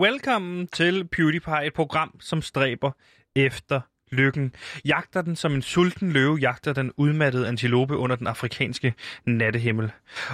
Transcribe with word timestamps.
Velkommen 0.00 0.66
til 0.66 1.08
PewDiePie, 1.08 1.66
et 1.66 1.74
program, 1.74 2.20
som 2.20 2.42
stræber 2.42 2.90
efter 3.36 3.80
lykken. 4.12 4.54
Jagter 4.84 5.22
den 5.22 5.36
som 5.36 5.54
en 5.54 5.62
sulten 5.62 6.12
løve, 6.12 6.36
jagter 6.36 6.72
den 6.72 6.92
udmattede 6.96 7.48
antilope 7.48 7.96
under 7.96 8.16
den 8.16 8.26
afrikanske 8.26 8.94
nattehimmel. 9.26 9.90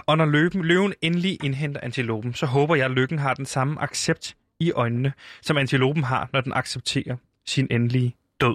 Og 0.06 0.16
når 0.16 0.24
løben, 0.24 0.64
løven 0.64 0.94
endelig 1.02 1.44
indhenter 1.44 1.80
antilopen, 1.82 2.34
så 2.34 2.46
håber 2.46 2.74
jeg, 2.74 2.84
at 2.84 2.90
lykken 2.90 3.18
har 3.18 3.34
den 3.34 3.46
samme 3.46 3.82
accept 3.82 4.36
i 4.60 4.72
øjnene, 4.72 5.12
som 5.42 5.56
antilopen 5.56 6.04
har, 6.04 6.28
når 6.32 6.40
den 6.40 6.52
accepterer 6.52 7.16
sin 7.46 7.66
endelige 7.70 8.16
død. 8.40 8.54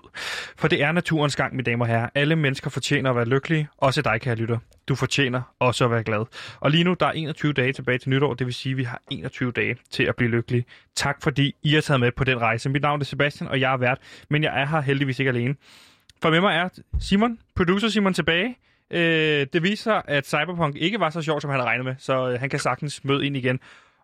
For 0.58 0.68
det 0.68 0.84
er 0.84 0.92
naturens 0.92 1.36
gang, 1.36 1.56
mine 1.56 1.64
damer 1.64 1.86
og 1.86 1.92
herrer. 1.92 2.10
Alle 2.16 2.36
mennesker 2.36 2.70
fortjener 2.70 3.10
at 3.10 3.16
være 3.16 3.26
lykkelige, 3.26 3.68
også 3.78 4.02
dig, 4.02 4.22
kære 4.22 4.36
lytter. 4.36 4.58
Du 4.88 4.96
fortjener 4.96 5.42
også 5.60 5.86
at 5.86 5.92
være 5.92 6.04
glad. 6.04 6.26
Og 6.60 6.72
lige 6.72 6.84
nu, 6.84 6.96
der 7.00 7.06
er 7.06 7.12
21 7.12 7.54
dage 7.54 7.74
tilbage 7.74 7.98
til 7.98 8.10
nytår, 8.10 8.34
det 8.34 8.48
vil 8.48 8.54
sige, 8.54 8.72
at 8.72 8.78
vi 8.78 8.84
har 8.84 9.02
21 9.12 9.52
dage 9.52 9.76
til 9.92 10.04
at 10.04 10.16
blive 10.16 10.32
lykkelige. 10.32 10.66
Tak 10.96 11.24
fordi 11.24 11.56
I 11.64 11.74
har 11.74 11.82
taget 11.82 12.00
med 12.00 12.12
på 12.12 12.24
den 12.24 12.42
rejse. 12.42 12.70
Mit 12.70 12.82
navn 12.82 13.02
er 13.02 13.06
Sebastian, 13.06 13.50
og 13.50 13.60
jeg 13.60 13.74
er 13.74 13.78
vært, 13.78 13.98
men 14.30 14.44
jeg 14.44 14.62
er 14.62 14.66
her 14.66 14.82
heldigvis 14.82 15.20
ikke 15.20 15.30
alene. 15.30 15.56
For 16.22 16.30
med 16.30 16.42
mig 16.42 16.56
er 16.56 16.70
Simon, 17.00 17.40
producer 17.56 17.88
Simon 17.90 18.14
tilbage. 18.14 18.58
Øh, 18.92 19.48
det 19.54 19.64
viser, 19.64 20.02
at 20.06 20.28
Cyberpunk 20.28 20.76
ikke 20.76 21.00
var 21.00 21.10
så 21.10 21.22
sjov, 21.22 21.42
som 21.42 21.50
han 21.50 21.60
havde 21.60 21.70
regnet 21.70 21.86
med, 21.86 21.96
så 21.98 22.30
øh, 22.30 22.40
han 22.40 22.50
kan 22.50 22.60
sagtens 22.60 23.04
møde 23.04 23.26
ind 23.26 23.38
igen. 23.38 23.60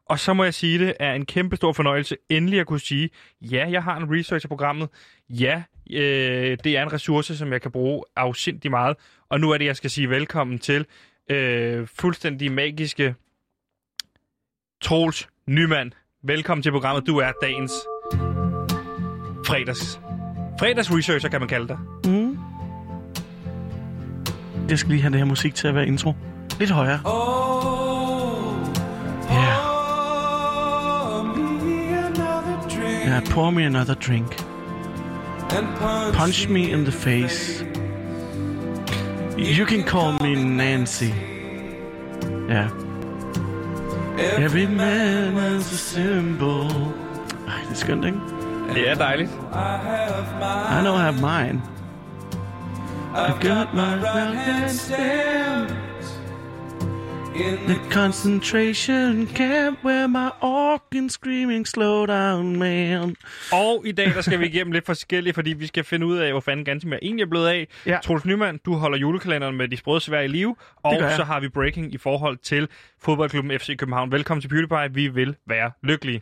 Og 0.05 0.19
så 0.19 0.33
må 0.33 0.43
jeg 0.43 0.53
sige, 0.53 0.79
det 0.79 0.93
er 0.99 1.13
en 1.13 1.25
kæmpe 1.25 1.55
stor 1.55 1.73
fornøjelse 1.73 2.17
endelig 2.29 2.59
at 2.59 2.67
kunne 2.67 2.79
sige, 2.79 3.09
ja, 3.41 3.67
jeg 3.69 3.83
har 3.83 3.97
en 3.97 4.17
research 4.19 4.45
af 4.45 4.49
programmet. 4.49 4.89
Ja, 5.29 5.63
øh, 5.91 6.57
det 6.63 6.77
er 6.77 6.83
en 6.83 6.93
ressource, 6.93 7.37
som 7.37 7.51
jeg 7.51 7.61
kan 7.61 7.71
bruge 7.71 8.03
afsindig 8.15 8.71
meget. 8.71 8.97
Og 9.29 9.39
nu 9.39 9.51
er 9.51 9.57
det, 9.57 9.65
jeg 9.65 9.75
skal 9.75 9.89
sige 9.89 10.09
velkommen 10.09 10.59
til 10.59 10.85
øh, 11.29 11.87
fuldstændig 11.87 12.51
magiske 12.51 13.15
Troels 14.81 15.29
Nyman. 15.47 15.93
Velkommen 16.23 16.63
til 16.63 16.71
programmet. 16.71 17.07
Du 17.07 17.17
er 17.17 17.31
dagens 17.41 17.71
fredags, 19.47 19.99
fredags 20.59 20.91
researcher, 20.91 21.29
kan 21.29 21.39
man 21.39 21.49
kalde 21.49 21.67
dig. 21.67 21.77
Mm. 22.05 22.37
Jeg 24.69 24.79
skal 24.79 24.91
lige 24.91 25.01
have 25.01 25.11
det 25.11 25.19
her 25.19 25.25
musik 25.25 25.55
til 25.55 25.67
at 25.67 25.75
være 25.75 25.87
intro. 25.87 26.13
Lidt 26.59 26.71
højere. 26.71 26.99
Ja. 27.05 27.74
Ja, 33.15 33.21
pour 33.21 33.49
me 33.49 33.63
another 33.63 33.95
drink. 33.95 34.35
Punch 36.11 36.49
me 36.49 36.73
in 36.73 36.83
the 36.83 36.91
face. 36.91 37.63
You 39.37 39.65
can 39.65 39.83
call 39.83 40.19
me 40.19 40.35
Nancy. 40.35 41.13
Yeah. 42.49 42.69
Every 44.17 44.67
man 44.67 45.33
has 45.35 45.71
a 45.71 45.77
symbol. 45.77 46.67
Ej, 47.47 47.61
det 47.61 47.71
er 47.71 47.75
skønt, 47.75 48.05
ikke? 48.05 48.19
Er 48.75 48.95
dejligt. 48.95 49.31
I 49.53 50.81
know 50.81 50.95
I 50.95 51.03
have 51.03 51.21
mine. 51.21 51.61
I've 53.13 53.39
got 53.39 53.73
my 53.73 53.95
round 53.95 54.69
stamp. 54.69 55.84
The 57.35 57.79
concentration 57.91 59.27
camp 59.27 59.83
where 59.83 60.07
my 60.07 60.29
organ 60.41 61.09
screaming, 61.09 61.67
slow 61.67 62.05
down, 62.05 62.59
man. 62.59 63.15
Og 63.51 63.83
i 63.85 63.91
dag 63.91 64.13
der 64.15 64.21
skal 64.21 64.39
vi 64.39 64.45
igennem 64.45 64.71
lidt 64.71 64.85
forskelligt, 64.85 65.35
fordi 65.35 65.53
vi 65.53 65.67
skal 65.67 65.83
finde 65.83 66.05
ud 66.05 66.17
af, 66.17 66.31
hvor 66.31 66.39
fanden 66.39 66.65
Gantemir 66.65 66.97
egentlig 67.01 67.23
er 67.23 67.29
blevet 67.29 67.47
af. 67.47 67.67
Ja. 67.85 67.99
Troels 68.03 68.25
Nyman, 68.25 68.59
du 68.65 68.73
holder 68.73 68.97
julekalenderen 68.97 69.57
med 69.57 69.67
de 69.67 69.77
sprøde 69.77 69.99
svær 69.99 70.19
i 70.19 70.27
live, 70.27 70.55
og 70.83 70.97
så 71.15 71.23
har 71.23 71.39
vi 71.39 71.49
breaking 71.49 71.93
i 71.93 71.97
forhold 71.97 72.37
til 72.37 72.67
fodboldklubben 73.01 73.59
FC 73.59 73.77
København. 73.77 74.11
Velkommen 74.11 74.41
til 74.41 74.47
PewDiePie. 74.47 74.93
Vi 74.93 75.07
vil 75.07 75.35
være 75.47 75.71
lykkelige. 75.83 76.21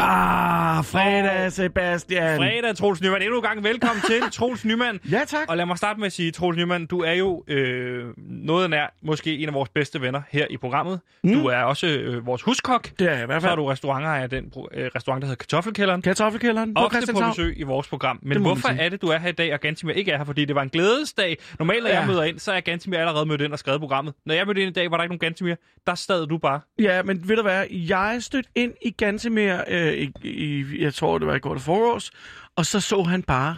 Ah, 0.00 0.45
fredag, 0.82 1.52
Sebastian. 1.52 2.36
Fredag, 2.38 2.76
Troels 2.76 3.00
Nyman. 3.02 3.22
Endnu 3.22 3.36
en 3.36 3.42
gang 3.42 3.64
velkommen 3.64 4.02
til 4.06 4.20
Troels 4.32 4.64
Nyman. 4.64 5.00
Ja, 5.10 5.20
tak. 5.26 5.48
Og 5.48 5.56
lad 5.56 5.66
mig 5.66 5.78
starte 5.78 6.00
med 6.00 6.06
at 6.06 6.12
sige, 6.12 6.30
Troels 6.30 6.58
Nyman, 6.58 6.86
du 6.86 7.00
er 7.00 7.12
jo 7.12 7.44
øh, 7.48 8.04
noget 8.18 8.70
nær 8.70 8.94
måske 9.02 9.38
en 9.38 9.48
af 9.48 9.54
vores 9.54 9.68
bedste 9.68 10.00
venner 10.00 10.22
her 10.30 10.46
i 10.50 10.56
programmet. 10.56 11.00
Mm. 11.24 11.32
Du 11.32 11.46
er 11.46 11.56
også 11.56 11.86
øh, 11.86 12.26
vores 12.26 12.42
huskok. 12.42 12.90
Det 12.98 13.08
er 13.08 13.12
jeg 13.12 13.22
i 13.22 13.26
hvert 13.26 13.42
Så 13.42 13.48
er 13.48 13.50
fald. 13.50 13.60
du 13.60 13.66
restaurantejer 13.66 14.22
af 14.22 14.30
den 14.30 14.52
øh, 14.74 14.90
restaurant, 14.94 15.22
der 15.22 15.26
hedder 15.26 15.38
Kartoffelkælderen. 15.38 16.02
Kartoffelkælderen 16.02 16.74
på 16.74 16.80
ofte 16.80 17.12
på 17.12 17.20
besøg 17.28 17.54
i 17.58 17.62
vores 17.62 17.88
program. 17.88 18.18
Men 18.22 18.40
hvorfor 18.40 18.68
er 18.68 18.88
det, 18.88 19.02
du 19.02 19.08
er 19.08 19.18
her 19.18 19.28
i 19.28 19.32
dag, 19.32 19.54
og 19.54 19.60
Gantimir 19.60 19.92
ikke 19.94 20.10
er 20.12 20.16
her? 20.16 20.24
Fordi 20.24 20.44
det 20.44 20.54
var 20.54 20.62
en 20.62 20.68
glædesdag. 20.68 21.38
Normalt, 21.58 21.82
når 21.82 21.90
ja. 21.90 21.98
jeg 21.98 22.06
møder 22.06 22.22
ind, 22.22 22.38
så 22.38 22.52
er 22.52 22.60
Gantimir 22.60 22.98
allerede 22.98 23.26
mødt 23.26 23.40
ind 23.40 23.52
og 23.52 23.58
skrevet 23.58 23.80
programmet. 23.80 24.14
Når 24.26 24.34
jeg 24.34 24.46
mødte 24.46 24.60
ind 24.60 24.70
i 24.70 24.72
dag, 24.72 24.90
var 24.90 24.96
der 24.96 25.04
ikke 25.04 25.10
nogen 25.10 25.18
Gantimir. 25.18 25.54
Der 25.86 25.94
stad 25.94 26.26
du 26.26 26.38
bare. 26.38 26.60
Ja, 26.78 27.02
men 27.02 27.28
ved 27.28 27.36
du 27.36 27.42
hvad, 27.42 27.64
jeg 27.70 28.16
stødte 28.20 28.48
ind 28.54 28.72
i 28.82 28.90
Gantemir, 28.90 29.56
øh, 29.68 29.92
i, 29.94 30.12
i, 30.22 30.64
jeg 30.78 30.94
tror 30.94 31.18
det 31.18 31.26
var 31.26 31.34
i 31.34 31.38
går 31.38 31.52
det 31.54 31.62
forårs, 31.62 32.10
og 32.56 32.66
så 32.66 32.80
så 32.80 33.02
han 33.02 33.22
bare 33.22 33.56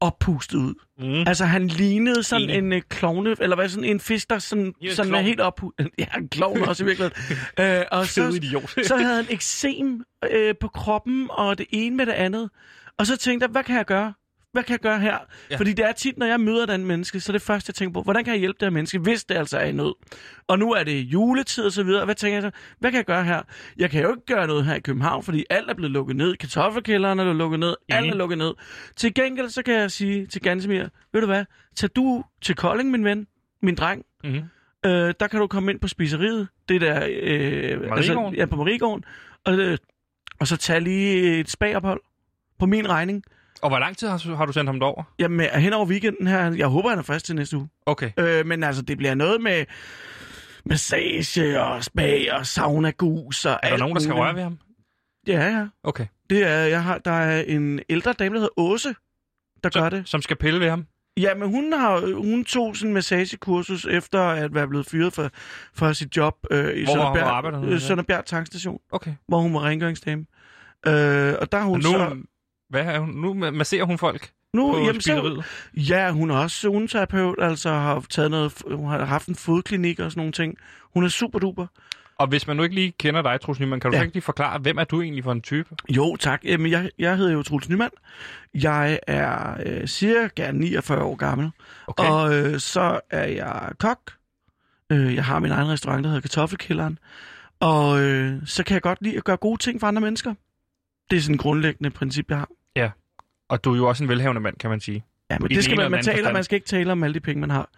oppustet 0.00 0.58
ud. 0.58 0.74
Mm. 0.98 1.24
Altså, 1.28 1.44
han 1.44 1.66
lignede 1.68 2.22
sådan 2.22 2.42
Enig. 2.42 2.58
en 2.58 2.72
øh, 2.72 2.82
klovne, 2.88 3.36
eller 3.40 3.56
hvad, 3.56 3.68
sådan 3.68 3.84
en 3.90 4.00
fisk, 4.00 4.30
der 4.30 4.38
sådan, 4.38 4.74
Ja, 4.82 4.94
sådan 4.94 5.14
er 5.14 5.20
helt 5.20 5.40
oppustet. 5.40 5.90
Ja, 5.98 6.06
en 6.18 6.28
klovn 6.28 6.62
også 6.62 6.84
i 6.84 6.86
virkeligheden. 6.86 7.36
øh, 7.60 7.84
og 7.90 8.06
så, 8.06 8.28
idiot. 8.28 8.70
så 8.88 8.96
havde 8.96 9.16
han 9.16 9.26
eksem 9.30 10.04
øh, 10.30 10.54
på 10.60 10.68
kroppen, 10.68 11.26
og 11.30 11.58
det 11.58 11.66
ene 11.70 11.96
med 11.96 12.06
det 12.06 12.12
andet. 12.12 12.50
Og 12.98 13.06
så 13.06 13.16
tænkte 13.16 13.44
jeg, 13.44 13.50
hvad 13.50 13.64
kan 13.64 13.76
jeg 13.76 13.84
gøre? 13.84 14.12
Hvad 14.54 14.62
kan 14.62 14.72
jeg 14.72 14.80
gøre 14.80 15.00
her? 15.00 15.18
Ja. 15.50 15.56
Fordi 15.56 15.72
det 15.72 15.84
er 15.84 15.92
tit, 15.92 16.18
når 16.18 16.26
jeg 16.26 16.40
møder 16.40 16.66
den 16.66 16.86
menneske, 16.86 17.20
så 17.20 17.32
er 17.32 17.34
det 17.34 17.42
første, 17.42 17.70
jeg 17.70 17.74
tænker 17.74 17.92
på, 17.92 18.02
hvordan 18.02 18.24
kan 18.24 18.32
jeg 18.32 18.40
hjælpe 18.40 18.56
det 18.60 18.66
her 18.66 18.70
menneske, 18.70 18.98
hvis 18.98 19.24
det 19.24 19.34
altså 19.34 19.58
er 19.58 19.64
i 19.64 19.72
nød? 19.72 19.94
Og 20.46 20.58
nu 20.58 20.72
er 20.72 20.84
det 20.84 21.00
juletid 21.00 21.64
og 21.64 21.72
så 21.72 21.82
videre. 21.82 22.04
Hvad 22.04 22.14
tænker 22.14 22.34
jeg 22.36 22.42
så? 22.42 22.50
Hvad 22.78 22.90
kan 22.90 22.96
jeg 22.96 23.04
gøre 23.04 23.24
her? 23.24 23.42
Jeg 23.76 23.90
kan 23.90 24.02
jo 24.02 24.10
ikke 24.10 24.26
gøre 24.26 24.46
noget 24.46 24.64
her 24.64 24.74
i 24.74 24.80
København, 24.80 25.22
fordi 25.22 25.44
alt 25.50 25.70
er 25.70 25.74
blevet 25.74 25.90
lukket 25.90 26.16
ned. 26.16 26.36
Kartoffelkælderen 26.36 27.18
er 27.18 27.32
lukket 27.32 27.60
ned. 27.60 27.74
Alt 27.88 28.04
Enig. 28.04 28.12
er 28.12 28.16
lukket 28.16 28.38
ned. 28.38 28.54
Til 28.96 29.14
gengæld, 29.14 29.48
så 29.48 29.62
kan 29.62 29.74
jeg 29.74 29.90
sige 29.90 30.26
til 30.26 30.42
Gansimir, 30.42 30.86
ved 31.12 31.20
du 31.20 31.26
hvad? 31.26 31.44
Tag 31.76 31.90
du 31.96 32.24
til 32.42 32.54
Kolding, 32.54 32.90
min 32.90 33.04
ven, 33.04 33.26
min 33.62 33.74
dreng. 33.74 34.04
Mm-hmm. 34.24 34.42
Øh, 34.86 35.14
der 35.20 35.26
kan 35.26 35.40
du 35.40 35.46
komme 35.46 35.72
ind 35.72 35.80
på 35.80 35.88
spiseriet. 35.88 36.48
Det 36.68 36.80
der... 36.80 37.08
Øh, 37.10 37.80
Mariegården? 37.88 38.34
ja, 38.34 38.46
på 38.46 38.56
Mariegården. 38.56 39.04
Og, 39.44 39.54
øh, 39.54 39.78
og 40.40 40.46
så 40.46 40.56
tage 40.56 40.80
lige 40.80 41.40
et 41.40 41.50
spagophold 41.50 42.00
på 42.58 42.66
min 42.66 42.88
regning. 42.88 43.24
Og 43.62 43.68
hvor 43.70 43.78
lang 43.78 43.96
tid 43.96 44.08
har, 44.08 44.34
har 44.36 44.46
du 44.46 44.52
sendt 44.52 44.68
ham 44.68 44.80
derover? 44.80 45.02
Jamen, 45.18 45.40
øh, 45.40 45.52
hen 45.62 45.72
over 45.72 45.86
weekenden 45.86 46.26
her. 46.26 46.54
Jeg 46.54 46.66
håber, 46.66 46.88
han 46.88 46.98
er 46.98 47.02
frisk 47.02 47.24
til 47.24 47.34
næste 47.36 47.56
uge. 47.56 47.68
Okay. 47.86 48.10
Øh, 48.18 48.46
men 48.46 48.62
altså, 48.64 48.82
det 48.82 48.98
bliver 48.98 49.14
noget 49.14 49.40
med 49.40 49.64
massage 50.64 51.60
og 51.62 51.84
spag 51.84 52.32
og 52.32 52.46
sauna 52.46 52.90
gus 52.90 53.44
og 53.44 53.58
Er 53.62 53.70
der 53.70 53.76
nogen, 53.78 53.94
der 53.94 54.00
skal 54.02 54.14
røre 54.14 54.34
ved 54.34 54.42
ham? 54.42 54.58
Ja, 55.26 55.46
ja. 55.48 55.66
Okay. 55.82 56.06
Det 56.30 56.46
er, 56.46 56.58
jeg 56.58 56.82
har, 56.82 56.98
der 56.98 57.10
er 57.10 57.42
en 57.42 57.80
ældre 57.88 58.12
dame, 58.12 58.34
der 58.34 58.40
hedder 58.40 58.60
Åse, 58.60 58.94
der 59.64 59.70
gør 59.80 59.88
det. 59.88 60.08
Som 60.08 60.22
skal 60.22 60.36
pille 60.36 60.60
ved 60.60 60.70
ham? 60.70 60.86
Ja, 61.16 61.34
men 61.34 61.48
hun, 61.48 61.72
har, 61.72 62.16
hun 62.16 62.44
tog 62.44 62.76
sådan 62.76 62.90
en 62.90 62.94
massagekursus 62.94 63.84
efter 63.86 64.20
at 64.22 64.54
være 64.54 64.68
blevet 64.68 64.86
fyret 64.86 65.12
fra, 65.12 65.28
fra 65.74 65.94
sit 65.94 66.16
job 66.16 66.34
øh, 66.50 66.76
i 66.76 66.84
Hvor 66.84 66.96
var 66.96 67.06
hun? 67.06 67.16
Sønderbjerg, 67.16 67.72
øh, 67.72 67.80
Sønderbjerg 67.80 68.24
Tankstation, 68.24 68.78
Okay. 68.92 69.14
hvor 69.28 69.38
hun 69.38 69.54
var 69.54 69.60
rengøringsdame. 69.64 70.26
Øh, 70.86 71.34
og 71.40 71.52
der 71.52 71.58
har 71.58 71.64
hun 71.64 71.76
Og 71.86 71.92
nu, 71.92 71.98
så... 71.98 72.16
hvad 72.70 72.82
er 72.82 72.98
hun? 72.98 73.08
Nu 73.10 73.34
masserer 73.34 73.84
hun 73.84 73.98
folk 73.98 74.30
Nu, 74.54 74.72
på 74.72 74.78
jamen, 74.78 75.00
så, 75.00 75.42
ja, 75.74 76.10
hun 76.10 76.30
er 76.30 76.36
også 76.36 76.56
zoneterapeut, 76.60 77.36
altså 77.38 77.70
har 77.70 78.04
taget 78.10 78.30
noget, 78.30 78.62
hun 78.72 78.90
har 78.90 79.04
haft 79.04 79.28
en 79.28 79.34
fodklinik 79.34 80.00
og 80.00 80.10
sådan 80.10 80.20
nogle 80.20 80.32
ting. 80.32 80.54
Hun 80.94 81.04
er 81.04 81.08
super 81.08 81.38
duper. 81.38 81.66
Og 82.18 82.26
hvis 82.26 82.46
man 82.46 82.56
nu 82.56 82.62
ikke 82.62 82.74
lige 82.74 82.92
kender 82.98 83.22
dig, 83.22 83.40
Troels 83.40 83.60
Nyman, 83.60 83.80
kan 83.80 83.90
du 83.90 83.96
Ja. 83.96 84.02
ikke 84.02 84.14
lige 84.14 84.22
forklare, 84.22 84.58
hvem 84.58 84.78
er 84.78 84.84
du 84.84 85.02
egentlig 85.02 85.24
for 85.24 85.32
en 85.32 85.40
type? 85.42 85.68
Jo, 85.88 86.16
tak. 86.16 86.44
Jamen, 86.44 86.70
jeg, 86.70 86.90
jeg 86.98 87.16
hedder 87.16 87.32
jo 87.32 87.42
Troels 87.42 87.68
Nyman. 87.68 87.90
Jeg 88.54 88.98
er 89.06 89.56
øh, 89.66 89.86
cirka 89.86 90.50
49 90.50 91.02
år 91.02 91.16
gammel. 91.16 91.50
Okay. 91.86 92.08
Og 92.08 92.34
øh, 92.34 92.60
så 92.60 93.00
er 93.10 93.24
jeg 93.24 93.70
kok. 93.78 93.98
Øh, 94.92 95.14
jeg 95.14 95.24
har 95.24 95.38
min 95.38 95.50
egen 95.50 95.68
restaurant, 95.68 96.04
der 96.04 96.10
hedder 96.10 96.20
Kartoffelkælderen. 96.20 96.98
Og 97.60 98.00
øh, 98.02 98.34
så 98.46 98.64
kan 98.64 98.74
jeg 98.74 98.82
godt 98.82 98.98
lide 99.02 99.16
at 99.16 99.24
gøre 99.24 99.36
gode 99.36 99.62
ting 99.62 99.80
for 99.80 99.86
andre 99.86 100.00
mennesker. 100.00 100.34
Det 101.10 101.16
er 101.16 101.20
sådan 101.20 101.34
et 101.34 101.40
grundlæggende 101.40 101.90
princip, 101.90 102.30
jeg 102.30 102.38
har. 102.38 102.48
Og 103.48 103.64
du 103.64 103.72
er 103.72 103.76
jo 103.76 103.88
også 103.88 104.04
en 104.04 104.08
velhavende 104.08 104.40
mand, 104.40 104.56
kan 104.56 104.70
man 104.70 104.80
sige. 104.80 105.04
Ja, 105.30 105.38
men 105.38 105.50
I 105.50 105.54
det 105.54 105.64
skal 105.64 105.76
man, 105.76 105.90
man, 105.90 106.04
taler, 106.04 106.32
man 106.32 106.44
skal 106.44 106.56
ikke 106.56 106.66
tale 106.66 106.92
om 106.92 107.02
alle 107.02 107.14
de 107.14 107.20
penge, 107.20 107.40
man 107.40 107.50
har. 107.50 107.68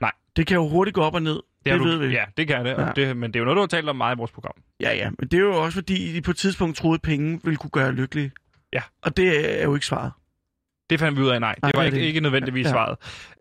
Nej. 0.00 0.12
Det 0.36 0.46
kan 0.46 0.54
jo 0.54 0.68
hurtigt 0.68 0.94
gå 0.94 1.00
op 1.02 1.14
og 1.14 1.22
ned. 1.22 1.32
Det, 1.64 1.72
det 1.72 1.78
du, 1.78 1.84
ved 1.84 1.96
vi. 1.96 2.06
Ja, 2.06 2.24
det 2.36 2.46
kan 2.48 2.64
det, 2.64 2.70
Ja. 2.70 2.90
det. 2.96 3.16
Men 3.16 3.30
det 3.32 3.36
er 3.36 3.40
jo 3.40 3.44
noget, 3.44 3.56
du 3.56 3.60
har 3.60 3.66
talt 3.66 3.88
om 3.88 3.96
meget 3.96 4.16
i 4.16 4.18
vores 4.18 4.30
program. 4.30 4.52
Ja, 4.80 4.94
ja, 4.94 5.10
men 5.18 5.28
det 5.28 5.34
er 5.36 5.40
jo 5.40 5.62
også 5.64 5.74
fordi, 5.74 6.12
de 6.12 6.22
på 6.22 6.30
et 6.30 6.36
tidspunkt 6.36 6.76
troede, 6.76 6.94
at 6.94 7.02
penge 7.02 7.40
ville 7.44 7.56
kunne 7.56 7.70
gøre 7.70 7.92
lykkelig. 7.92 8.30
Ja. 8.72 8.82
Og 9.02 9.16
det 9.16 9.60
er 9.60 9.64
jo 9.64 9.74
ikke 9.74 9.86
svaret. 9.86 10.12
Det 10.90 11.00
fandt 11.00 11.18
vi 11.18 11.22
ud 11.24 11.28
af, 11.28 11.40
nej. 11.40 11.54
Nej, 11.62 11.70
Det 11.70 11.76
var 11.76 11.82
er 11.82 11.86
ikke, 11.86 11.98
det. 11.98 12.04
ikke 12.04 12.20
nødvendigvis 12.20 12.66
Ja. 12.66 12.70
svaret. 12.70 12.96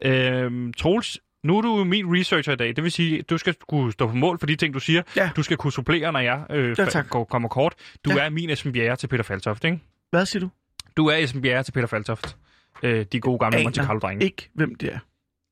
Øhm, 0.05 0.73
Troels, 0.73 1.19
nu 1.43 1.57
er 1.57 1.61
du 1.61 1.83
min 1.83 2.17
researcher 2.17 2.53
i 2.53 2.55
dag. 2.55 2.75
Det 2.75 2.83
vil 2.83 2.91
sige, 2.91 3.19
at 3.19 3.29
du 3.29 3.37
skal 3.37 3.55
kunne 3.69 3.91
stå 3.91 4.07
på 4.07 4.13
mål 4.15 4.39
for 4.39 4.45
de 4.45 4.55
ting, 4.55 4.73
du 4.73 4.79
siger. 4.79 5.01
Ja. 5.15 5.29
Du 5.35 5.43
skal 5.43 5.57
kunne 5.57 5.73
supplere, 5.73 6.11
når 6.11 6.19
jeg 6.19 6.45
øh, 6.49 6.75
Ja, 6.79 6.85
tak. 6.85 7.09
går, 7.09 7.23
kommer 7.23 7.49
kort. 7.49 7.73
Du 8.05 8.11
Ja. 8.11 8.25
er 8.25 8.29
min 8.29 8.49
Esben 8.49 8.71
Bjerre 8.73 8.95
til 8.95 9.07
Peter 9.07 9.23
Faltoft, 9.23 9.63
ikke? 9.63 9.79
Hvad 10.09 10.25
siger 10.25 10.39
du? 10.39 10.49
Du 10.97 11.07
er 11.07 11.15
Esben 11.15 11.41
Bjerre 11.41 11.63
til 11.63 11.71
Peter 11.71 11.87
Faltoft. 11.87 12.37
Øh, 12.83 13.05
de 13.11 13.19
gode 13.19 13.39
gamle 13.39 13.55
Aner 13.57 13.63
Monte 13.65 13.83
Carlo-drenge. 13.83 14.25
Ikke, 14.25 14.49
hvem 14.53 14.75
det 14.75 14.93
er. 14.93 14.99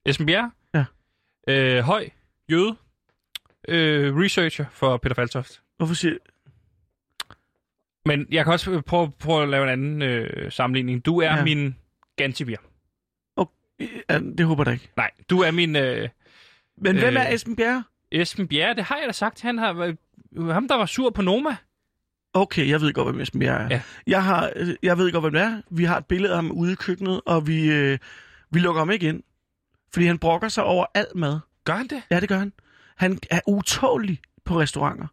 Esben 0.05 0.25
Bjerre? 0.25 0.51
Ja. 0.73 0.85
Øh, 1.47 1.79
høj, 1.83 2.09
jøde, 2.51 2.75
øh, 3.67 4.15
researcher 4.17 4.65
for 4.71 4.97
Peter 4.97 5.15
Faltoft. 5.15 5.61
Hvorfor 5.77 5.93
siger 5.95 6.17
Men 8.05 8.27
jeg 8.31 8.43
kan 8.43 8.53
også 8.53 8.81
prøve, 8.81 9.11
prøve 9.19 9.43
at 9.43 9.49
lave 9.49 9.63
en 9.63 9.69
anden 9.69 10.01
øh, 10.01 10.51
sammenligning. 10.51 11.05
Du 11.05 11.21
er 11.21 11.35
ja. 11.37 11.43
min 11.43 11.75
Gantibier. 12.15 12.57
Det 14.37 14.45
håber 14.45 14.61
jeg 14.61 14.65
da 14.65 14.71
ikke. 14.71 14.89
Nej, 14.97 15.11
du 15.29 15.39
er 15.39 15.51
min 15.51 15.75
øh, 15.75 16.09
Men 16.77 16.97
hvem 16.97 17.17
Øh. 17.17 17.25
er 17.25 17.33
Esben 17.33 17.55
Bjerre? 17.55 17.83
Esben 18.11 18.47
Bjerre. 18.47 18.73
Det 18.75 18.83
har 18.83 18.97
jeg 18.97 19.07
da 19.07 19.11
sagt. 19.11 19.41
Han 19.41 19.57
har 19.57 19.93
ham, 20.53 20.67
der 20.67 20.75
var 20.75 20.85
sur 20.85 21.09
på 21.09 21.21
Noma. 21.21 21.55
Okay, 22.33 22.69
jeg 22.69 22.81
ved 22.81 22.93
godt, 22.93 23.07
hvem 23.07 23.21
Esben 23.21 23.39
Bjerre 23.39 23.61
er. 23.63 23.67
Ja. 23.69 23.81
Jeg, 24.07 24.23
har, 24.23 24.51
øh, 24.55 24.75
jeg 24.83 24.97
ved 24.97 25.11
godt, 25.11 25.23
hvem 25.23 25.33
det 25.33 25.41
er. 25.41 25.61
Vi 25.69 25.83
har 25.83 25.97
et 25.97 26.05
billede 26.05 26.31
af 26.33 26.37
ham 26.37 26.51
ude 26.51 26.71
i 26.71 26.75
køkkenet, 26.75 27.21
og 27.25 27.47
vi, 27.47 27.71
øh, 27.71 27.97
vi 28.51 28.59
lukker 28.59 28.81
ham 28.81 28.91
ikke 28.91 29.07
ind. 29.09 29.23
Fordi 29.93 30.05
han 30.05 30.17
brokker 30.19 30.47
sig 30.47 30.63
over 30.63 30.85
alt 30.93 31.15
mad. 31.15 31.39
Gør 31.63 31.73
han 31.75 31.87
det? 31.87 32.01
Ja, 32.11 32.19
det 32.19 32.29
gør 32.29 32.37
han. 32.37 32.53
Han 32.95 33.19
er 33.31 33.39
utålig 33.47 34.19
på 34.45 34.59
restauranter. 34.59 35.07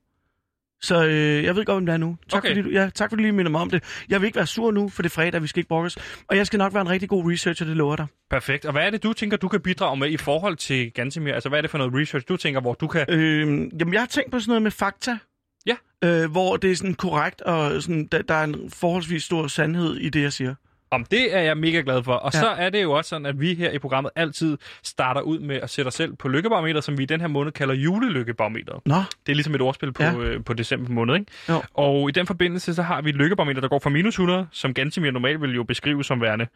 Så 0.86 1.04
øh, 1.04 1.44
jeg 1.44 1.56
ved 1.56 1.64
godt, 1.64 1.76
hvem 1.76 1.86
det 1.86 1.92
er 1.92 1.96
nu. 1.96 2.16
Tak, 2.30 2.38
Okay. 2.38 2.48
fordi 2.48 2.62
du, 2.62 2.70
ja, 2.70 2.90
tak 2.94 3.10
fordi 3.10 3.20
du 3.22 3.22
lige 3.22 3.32
minder 3.32 3.50
mig 3.50 3.60
om 3.60 3.70
det. 3.70 3.82
Jeg 4.08 4.20
vil 4.20 4.26
ikke 4.26 4.36
være 4.36 4.46
sur 4.46 4.70
nu, 4.70 4.88
for 4.88 5.02
det 5.02 5.10
er 5.10 5.14
fredag, 5.14 5.42
vi 5.42 5.46
skal 5.46 5.60
ikke 5.60 5.68
brokkes. 5.68 5.96
Og 6.28 6.36
jeg 6.36 6.46
skal 6.46 6.58
nok 6.58 6.74
være 6.74 6.80
en 6.80 6.88
rigtig 6.88 7.08
god 7.08 7.32
researcher, 7.32 7.66
det 7.66 7.76
lover 7.76 7.96
dig. 7.96 8.06
Perfekt. 8.30 8.64
Og 8.64 8.72
hvad 8.72 8.82
er 8.86 8.90
det, 8.90 9.02
du 9.02 9.12
tænker, 9.12 9.36
du 9.36 9.48
kan 9.48 9.60
bidrage 9.60 9.96
med 9.96 10.08
i 10.10 10.16
forhold 10.16 10.56
til 10.56 10.90
Gantemir? 10.92 11.32
Altså, 11.34 11.48
hvad 11.48 11.58
er 11.58 11.62
det 11.62 11.70
for 11.70 11.78
noget 11.78 11.94
research, 11.94 12.28
du 12.28 12.36
tænker, 12.36 12.60
hvor 12.60 12.74
du 12.74 12.86
kan... 12.86 13.04
Øh, 13.08 13.40
jamen, 13.80 13.92
jeg 13.94 14.00
har 14.00 14.06
tænkt 14.06 14.30
på 14.30 14.40
sådan 14.40 14.50
noget 14.50 14.62
med 14.62 14.70
fakta. 14.70 15.18
Ja. 15.66 15.76
Øh, 16.04 16.30
hvor 16.30 16.56
det 16.56 16.70
er 16.72 16.76
sådan 16.76 16.94
korrekt, 16.94 17.40
og 17.42 17.82
sådan, 17.82 18.08
der, 18.12 18.22
der 18.22 18.34
er 18.34 18.44
en 18.44 18.70
forholdsvis 18.70 19.22
stor 19.22 19.46
sandhed 19.46 19.96
i 19.96 20.08
det, 20.08 20.22
jeg 20.22 20.32
siger. 20.32 20.54
Om 20.90 21.04
det 21.04 21.34
er 21.36 21.40
jeg 21.40 21.56
mega 21.56 21.80
glad 21.84 22.02
for. 22.02 22.12
Og 22.14 22.30
Ja. 22.34 22.40
så 22.40 22.46
er 22.48 22.70
det 22.70 22.82
jo 22.82 22.92
også 22.92 23.08
sådan, 23.08 23.26
at 23.26 23.40
vi 23.40 23.54
her 23.54 23.70
i 23.70 23.78
programmet 23.78 24.10
altid 24.16 24.58
starter 24.82 25.20
ud 25.20 25.38
med 25.38 25.56
at 25.56 25.70
sætte 25.70 25.88
os 25.88 25.94
selv 25.94 26.14
på 26.16 26.28
lykkebarometer, 26.28 26.80
som 26.80 26.98
vi 26.98 27.02
i 27.02 27.06
den 27.06 27.20
her 27.20 27.28
måned 27.28 27.52
kalder 27.52 27.74
julelykkebarometeret. 27.74 28.80
Nå, 28.86 28.94
Det 29.26 29.32
er 29.32 29.36
ligesom 29.36 29.54
et 29.54 29.60
ordspil 29.60 29.92
på, 29.92 30.02
Ja. 30.02 30.14
øh, 30.18 30.44
på 30.44 30.52
december 30.54 30.90
måned, 30.92 31.14
ikke? 31.14 31.32
Jo. 31.48 31.62
Og 31.74 32.08
i 32.08 32.12
den 32.12 32.26
forbindelse, 32.26 32.74
så 32.74 32.82
har 32.82 33.02
vi 33.02 33.10
et 33.10 33.16
lykkebarometer, 33.16 33.60
der 33.60 33.68
går 33.68 33.78
fra 33.78 33.90
minus 33.90 34.14
100, 34.14 34.46
som 34.52 34.74
Gantemir 34.74 35.10
normalt 35.10 35.40
vil 35.42 35.54
jo 35.54 35.62
beskrive 35.64 36.04
som 36.04 36.20
værende. 36.20 36.46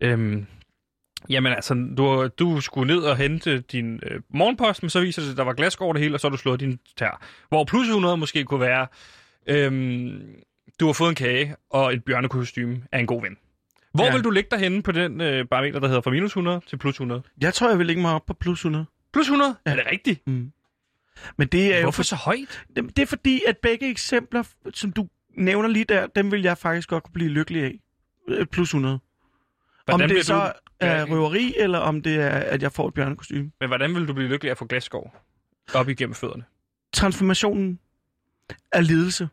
Øhm, 0.00 0.46
jamen 1.30 1.52
altså, 1.52 1.74
du, 1.96 2.28
du 2.38 2.60
skulle 2.60 2.94
ned 2.94 3.02
og 3.02 3.16
hente 3.16 3.60
din 3.60 4.00
øh, 4.02 4.20
morgenpost, 4.34 4.82
men 4.82 4.90
så 4.90 5.00
viser 5.00 5.22
det 5.22 5.30
at 5.30 5.36
der 5.36 5.44
var 5.44 5.52
glas 5.52 5.76
over 5.76 5.92
det 5.92 6.02
hele, 6.02 6.14
og 6.16 6.20
så 6.20 6.26
har 6.26 6.30
du 6.30 6.36
slået 6.36 6.60
din 6.60 6.78
tær. 6.96 7.22
Hvor 7.48 7.64
plus 7.64 7.86
100 7.88 8.16
måske 8.16 8.44
kunne 8.44 8.60
være, 8.60 8.86
øhm, 9.46 10.20
du 10.80 10.86
har 10.86 10.92
fået 10.92 11.08
en 11.08 11.14
kage 11.14 11.56
og 11.70 11.92
et 11.94 12.04
bjørnekostyme 12.04 12.82
af 12.92 12.98
en 13.00 13.06
god 13.06 13.22
ven. 13.22 13.36
Hvor 13.98 14.04
Ja. 14.06 14.12
vil 14.12 14.24
du 14.24 14.30
ligge 14.30 14.48
dig 14.50 14.58
henne 14.58 14.82
på 14.82 14.92
den 14.92 15.20
øh, 15.20 15.46
barometer, 15.48 15.80
der 15.80 15.86
hedder 15.86 16.00
fra 16.02 16.10
minus 16.10 16.30
100 16.30 16.60
til 16.66 16.76
plus 16.78 16.94
100? 16.94 17.22
jeg 17.40 17.54
tror, 17.54 17.68
jeg 17.68 17.78
vil 17.78 17.86
lægge 17.86 18.02
mig 18.02 18.12
op 18.14 18.26
på 18.26 18.34
plus 18.34 18.58
100. 18.60 18.86
Plus 19.12 19.26
100? 19.26 19.56
Ja. 19.66 19.70
Er 19.70 19.76
det 19.76 19.84
rigtigt? 19.92 20.26
Mm. 20.26 20.52
Men 21.36 21.48
det 21.48 21.74
er 21.74 21.76
jo 21.78 21.82
Hvorfor 21.82 22.02
så 22.02 22.16
højt? 22.16 22.64
Det 22.76 22.98
er 22.98 23.06
fordi, 23.06 23.40
at 23.46 23.56
begge 23.58 23.90
eksempler, 23.90 24.42
som 24.74 24.92
du 24.92 25.08
nævner 25.34 25.68
lige 25.68 25.84
der, 25.84 26.06
dem 26.06 26.32
vil 26.32 26.42
jeg 26.42 26.58
faktisk 26.58 26.88
godt 26.88 27.02
kunne 27.04 27.12
blive 27.12 27.30
lykkelig 27.30 27.62
af. 27.64 27.80
Øh, 28.28 28.46
Plus 28.46 28.68
100. 28.68 28.98
Hvordan 29.84 30.10
om 30.10 30.16
det 30.16 30.26
så 30.26 30.34
du- 30.34 30.50
er 30.80 31.04
røveri, 31.04 31.54
eller 31.58 31.78
om 31.78 32.02
det 32.02 32.14
er, 32.16 32.28
at 32.28 32.62
jeg 32.62 32.72
får 32.72 32.88
et 32.88 32.94
bjørnekostyme. 32.94 33.50
Men 33.60 33.68
hvordan 33.68 33.94
vil 33.94 34.08
du 34.08 34.12
blive 34.12 34.28
lykkelig 34.28 34.48
af 34.50 34.54
at 34.54 34.58
få 34.58 34.64
glasskov 34.66 35.14
op 35.74 35.88
igennem 35.88 36.14
fødderne? 36.14 36.44
Transformationen 36.92 37.78
er 38.72 38.80
lidelse. 38.80 39.28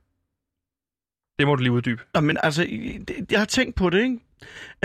Det 1.40 1.48
må 1.48 1.56
du 1.56 1.62
lige 1.62 1.72
uddybe. 1.72 2.02
Nå, 2.14 2.22
men 2.22 2.38
altså, 2.44 2.68
jeg 3.32 3.40
har 3.40 3.46
tænkt 3.46 3.76
på 3.76 3.90
det, 3.90 4.04
ikke? 4.04 4.20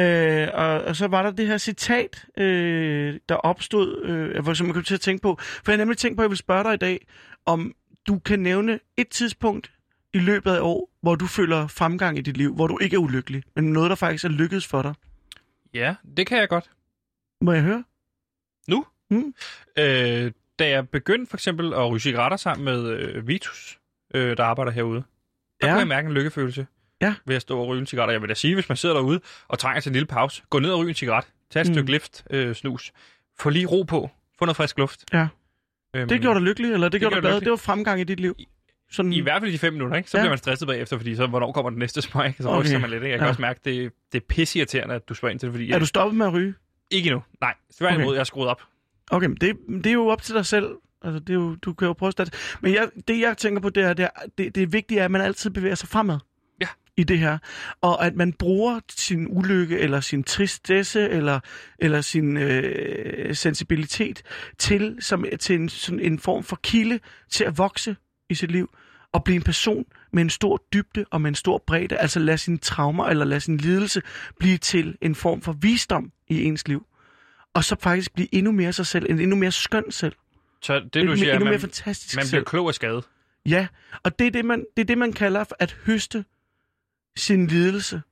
Øh, 0.00 0.48
og, 0.54 0.80
og 0.82 0.96
så 0.96 1.06
var 1.06 1.22
der 1.22 1.30
det 1.30 1.46
her 1.46 1.58
citat, 1.58 2.26
øh, 2.36 3.20
der 3.28 3.34
opstod, 3.34 4.02
øh, 4.04 4.56
som 4.56 4.66
jeg 4.66 4.74
kom 4.74 4.82
til 4.84 4.94
at 4.94 5.00
tænke 5.00 5.22
på. 5.22 5.36
For 5.40 5.72
jeg 5.72 5.72
har 5.72 5.78
nemlig 5.78 5.98
tænkt 5.98 6.16
på, 6.16 6.22
at 6.22 6.24
jeg 6.24 6.30
vil 6.30 6.38
spørge 6.38 6.64
dig 6.64 6.74
i 6.74 6.76
dag, 6.76 7.06
om 7.46 7.74
du 8.06 8.18
kan 8.18 8.40
nævne 8.40 8.80
et 8.96 9.08
tidspunkt 9.08 9.72
i 10.14 10.18
løbet 10.18 10.50
af 10.50 10.60
år, 10.60 10.90
hvor 11.02 11.14
du 11.14 11.26
føler 11.26 11.66
fremgang 11.66 12.18
i 12.18 12.20
dit 12.20 12.36
liv, 12.36 12.54
hvor 12.54 12.66
du 12.66 12.78
ikke 12.78 12.94
er 12.94 13.00
ulykkelig, 13.00 13.42
men 13.56 13.72
noget, 13.72 13.90
der 13.90 13.96
faktisk 13.96 14.24
er 14.24 14.28
lykkedes 14.28 14.66
for 14.66 14.82
dig. 14.82 14.94
Ja, 15.74 15.94
det 16.16 16.26
kan 16.26 16.38
jeg 16.38 16.48
godt. 16.48 16.70
Må 17.40 17.52
jeg 17.52 17.62
høre? 17.62 17.84
Øh, 19.78 20.32
da 20.58 20.68
jeg 20.68 20.88
begyndte 20.88 21.30
for 21.30 21.36
eksempel 21.36 21.74
at 21.74 21.90
ryge 21.90 22.00
cigaretter 22.00 22.36
sammen 22.36 22.64
med 22.64 22.86
øh, 22.90 23.28
Vitus, 23.28 23.78
øh, 24.14 24.36
der 24.36 24.44
arbejder 24.44 24.72
herude, 24.72 25.02
der 25.60 25.66
Ja. 25.66 25.72
kunne 25.72 25.78
jeg 25.78 25.88
mærke 25.88 26.06
en 26.06 26.12
lykkefølelse 26.14 26.66
Ja. 27.02 27.14
ved 27.26 27.36
at 27.36 27.42
stå 27.42 27.58
og 27.60 27.66
ryge 27.68 27.80
en 27.80 27.86
cigaret. 27.86 28.06
Og 28.06 28.12
Jeg 28.12 28.20
vil 28.20 28.28
da 28.28 28.34
sige, 28.34 28.54
hvis 28.54 28.68
man 28.68 28.76
sidder 28.76 28.94
derude 28.94 29.20
og 29.48 29.58
trænger 29.58 29.80
til 29.80 29.90
en 29.90 29.92
lille 29.92 30.06
pause, 30.06 30.42
gå 30.50 30.58
ned 30.58 30.70
og 30.72 30.78
ryge 30.78 30.88
en 30.88 30.94
cigaret, 30.94 31.24
tag 31.50 31.60
et 31.60 31.66
Mm. 31.68 31.74
stykke 31.74 31.90
lift 31.90 32.24
øh, 32.30 32.54
snus, 32.54 32.92
få 33.38 33.50
lige 33.50 33.66
ro 33.66 33.82
på, 33.82 34.10
få 34.38 34.44
noget 34.44 34.56
frisk 34.56 34.78
luft. 34.78 35.04
Ja. 35.12 35.28
Øhm, 35.96 36.08
Det 36.08 36.20
gjorde 36.20 36.38
dig 36.38 36.46
lykkelig, 36.46 36.72
eller 36.72 36.86
det, 36.88 36.92
det 36.92 37.00
gjorde 37.00 37.14
dig 37.14 37.22
glad? 37.22 37.40
Det 37.40 37.50
var 37.50 37.56
fremgang 37.56 38.00
i 38.00 38.04
dit 38.04 38.20
liv? 38.20 38.36
Sådan, 38.92 39.12
I 39.12 39.20
hvert 39.20 39.42
fald 39.42 39.50
i 39.50 39.52
de 39.52 39.58
fem 39.58 39.72
minutter, 39.72 39.96
ikke? 39.96 40.10
Så 40.10 40.16
Ja. 40.18 40.22
bliver 40.22 40.30
man 40.30 40.38
stresset 40.38 40.68
bagefter, 40.68 40.96
fordi 40.96 41.16
så, 41.16 41.26
hvornår 41.26 41.52
kommer 41.52 41.70
den 41.70 41.78
næste 41.78 42.02
smøg? 42.02 42.26
ikke? 42.26 42.42
Så 42.42 42.48
Okay. 42.48 42.60
ryster 42.60 42.78
man 42.78 42.90
lidt, 42.90 43.02
ikke? 43.02 43.10
Jeg 43.10 43.18
kan 43.18 43.24
Ja. 43.26 43.28
også 43.28 43.40
mærke, 43.40 43.60
det, 43.64 43.92
det 44.12 44.20
er 44.22 44.26
pisseirriterende, 44.28 44.94
at 44.94 45.08
du 45.08 45.14
spørger 45.14 45.30
ind 45.30 45.40
til 45.40 45.46
det, 45.46 45.54
fordi... 45.54 45.70
er 45.70 45.78
du 45.78 45.86
stoppet 45.86 46.16
med 46.18 46.26
at 46.26 46.32
ryge? 46.32 46.54
Ikke 46.90 47.06
endnu. 47.06 47.22
Nej, 47.40 47.54
tværtimod, 47.78 48.02
Okay. 48.02 48.08
okay. 48.08 48.14
jeg 48.14 48.20
er 48.20 48.24
skruet 48.24 48.48
op. 48.48 48.62
Okay, 49.10 49.26
men 49.26 49.36
det, 49.36 49.56
det 49.68 49.86
er 49.86 49.92
jo 49.92 50.06
op 50.06 50.22
til 50.22 50.34
dig 50.34 50.46
selv. 50.46 50.70
Altså, 51.02 51.18
det 51.18 51.30
er 51.30 51.34
jo, 51.34 51.54
du 51.54 51.72
kan 51.72 51.86
jo 51.86 51.92
prøve 51.92 52.08
at 52.08 52.12
starte. 52.12 52.30
Men 52.60 52.74
jeg, 52.74 52.88
det, 53.08 53.20
jeg 53.20 53.36
tænker 53.38 53.60
på, 53.62 53.68
det 53.70 53.82
er, 53.82 53.92
det, 53.92 54.04
er, 54.04 54.08
det, 54.38 54.54
det 54.54 54.72
vigtige 54.72 55.00
er, 55.00 55.04
at 55.04 55.10
man 55.10 55.20
altid 55.20 55.50
bevæger 55.50 55.74
sig 55.74 55.88
fremad. 55.88 56.18
I 57.00 57.04
det 57.04 57.18
her. 57.18 57.38
Og 57.80 58.06
at 58.06 58.14
man 58.14 58.32
bruger 58.32 58.80
sin 58.90 59.26
ulykke, 59.30 59.78
eller 59.78 60.00
sin 60.00 60.24
tristesse, 60.24 61.08
eller, 61.08 61.40
eller 61.78 62.00
sin 62.00 62.36
øh, 62.36 63.34
sensibilitet 63.36 64.22
til, 64.58 64.96
som, 65.00 65.24
til 65.40 65.54
en, 65.56 65.68
sådan 65.68 66.00
en 66.00 66.18
form 66.18 66.44
for 66.44 66.58
kilde 66.62 67.00
til 67.30 67.44
at 67.44 67.58
vokse 67.58 67.96
i 68.30 68.34
sit 68.34 68.50
liv. 68.50 68.70
Og 69.12 69.24
blive 69.24 69.36
en 69.36 69.42
person 69.42 69.84
med 70.12 70.22
en 70.22 70.30
stor 70.30 70.62
dybde 70.72 71.04
og 71.10 71.20
med 71.20 71.28
en 71.28 71.34
stor 71.34 71.62
bredde. 71.66 71.96
Altså 71.96 72.20
lade 72.20 72.38
sine 72.38 72.58
traumer 72.58 73.04
eller 73.06 73.24
lade 73.24 73.40
sin 73.40 73.56
lidelse 73.56 74.02
blive 74.38 74.58
til 74.58 74.96
en 75.02 75.14
form 75.14 75.42
for 75.42 75.52
visdom 75.52 76.12
i 76.28 76.42
ens 76.44 76.68
liv. 76.68 76.86
Og 77.54 77.64
så 77.64 77.76
faktisk 77.80 78.14
blive 78.14 78.34
endnu 78.34 78.52
mere 78.52 78.72
sig 78.72 78.86
selv, 78.86 79.06
en 79.10 79.20
endnu 79.20 79.36
mere 79.36 79.52
skøn 79.52 79.84
selv. 79.90 80.12
Så 80.62 80.74
det, 80.74 80.82
endnu, 80.96 81.00
du 81.00 81.06
mere- 81.06 81.16
siger, 81.18 81.30
er, 81.30 81.34
endnu 81.34 81.44
mere 81.44 81.52
man, 81.52 81.60
fantastisk 81.60 82.16
man 82.16 82.26
selv. 82.26 82.40
bliver 82.40 82.44
klog 82.50 82.68
af 82.68 82.74
skade. 82.74 83.02
Ja, 83.46 83.66
og 84.02 84.18
det 84.18 84.26
er 84.26 84.30
det, 84.30 84.44
man, 84.44 84.64
det 84.76 84.82
er 84.82 84.86
det, 84.86 84.98
man 84.98 85.12
kalder 85.12 85.44
for 85.44 85.56
at 85.58 85.76
høste 85.86 86.24
sin 87.16 87.46
lidelse. 87.46 88.02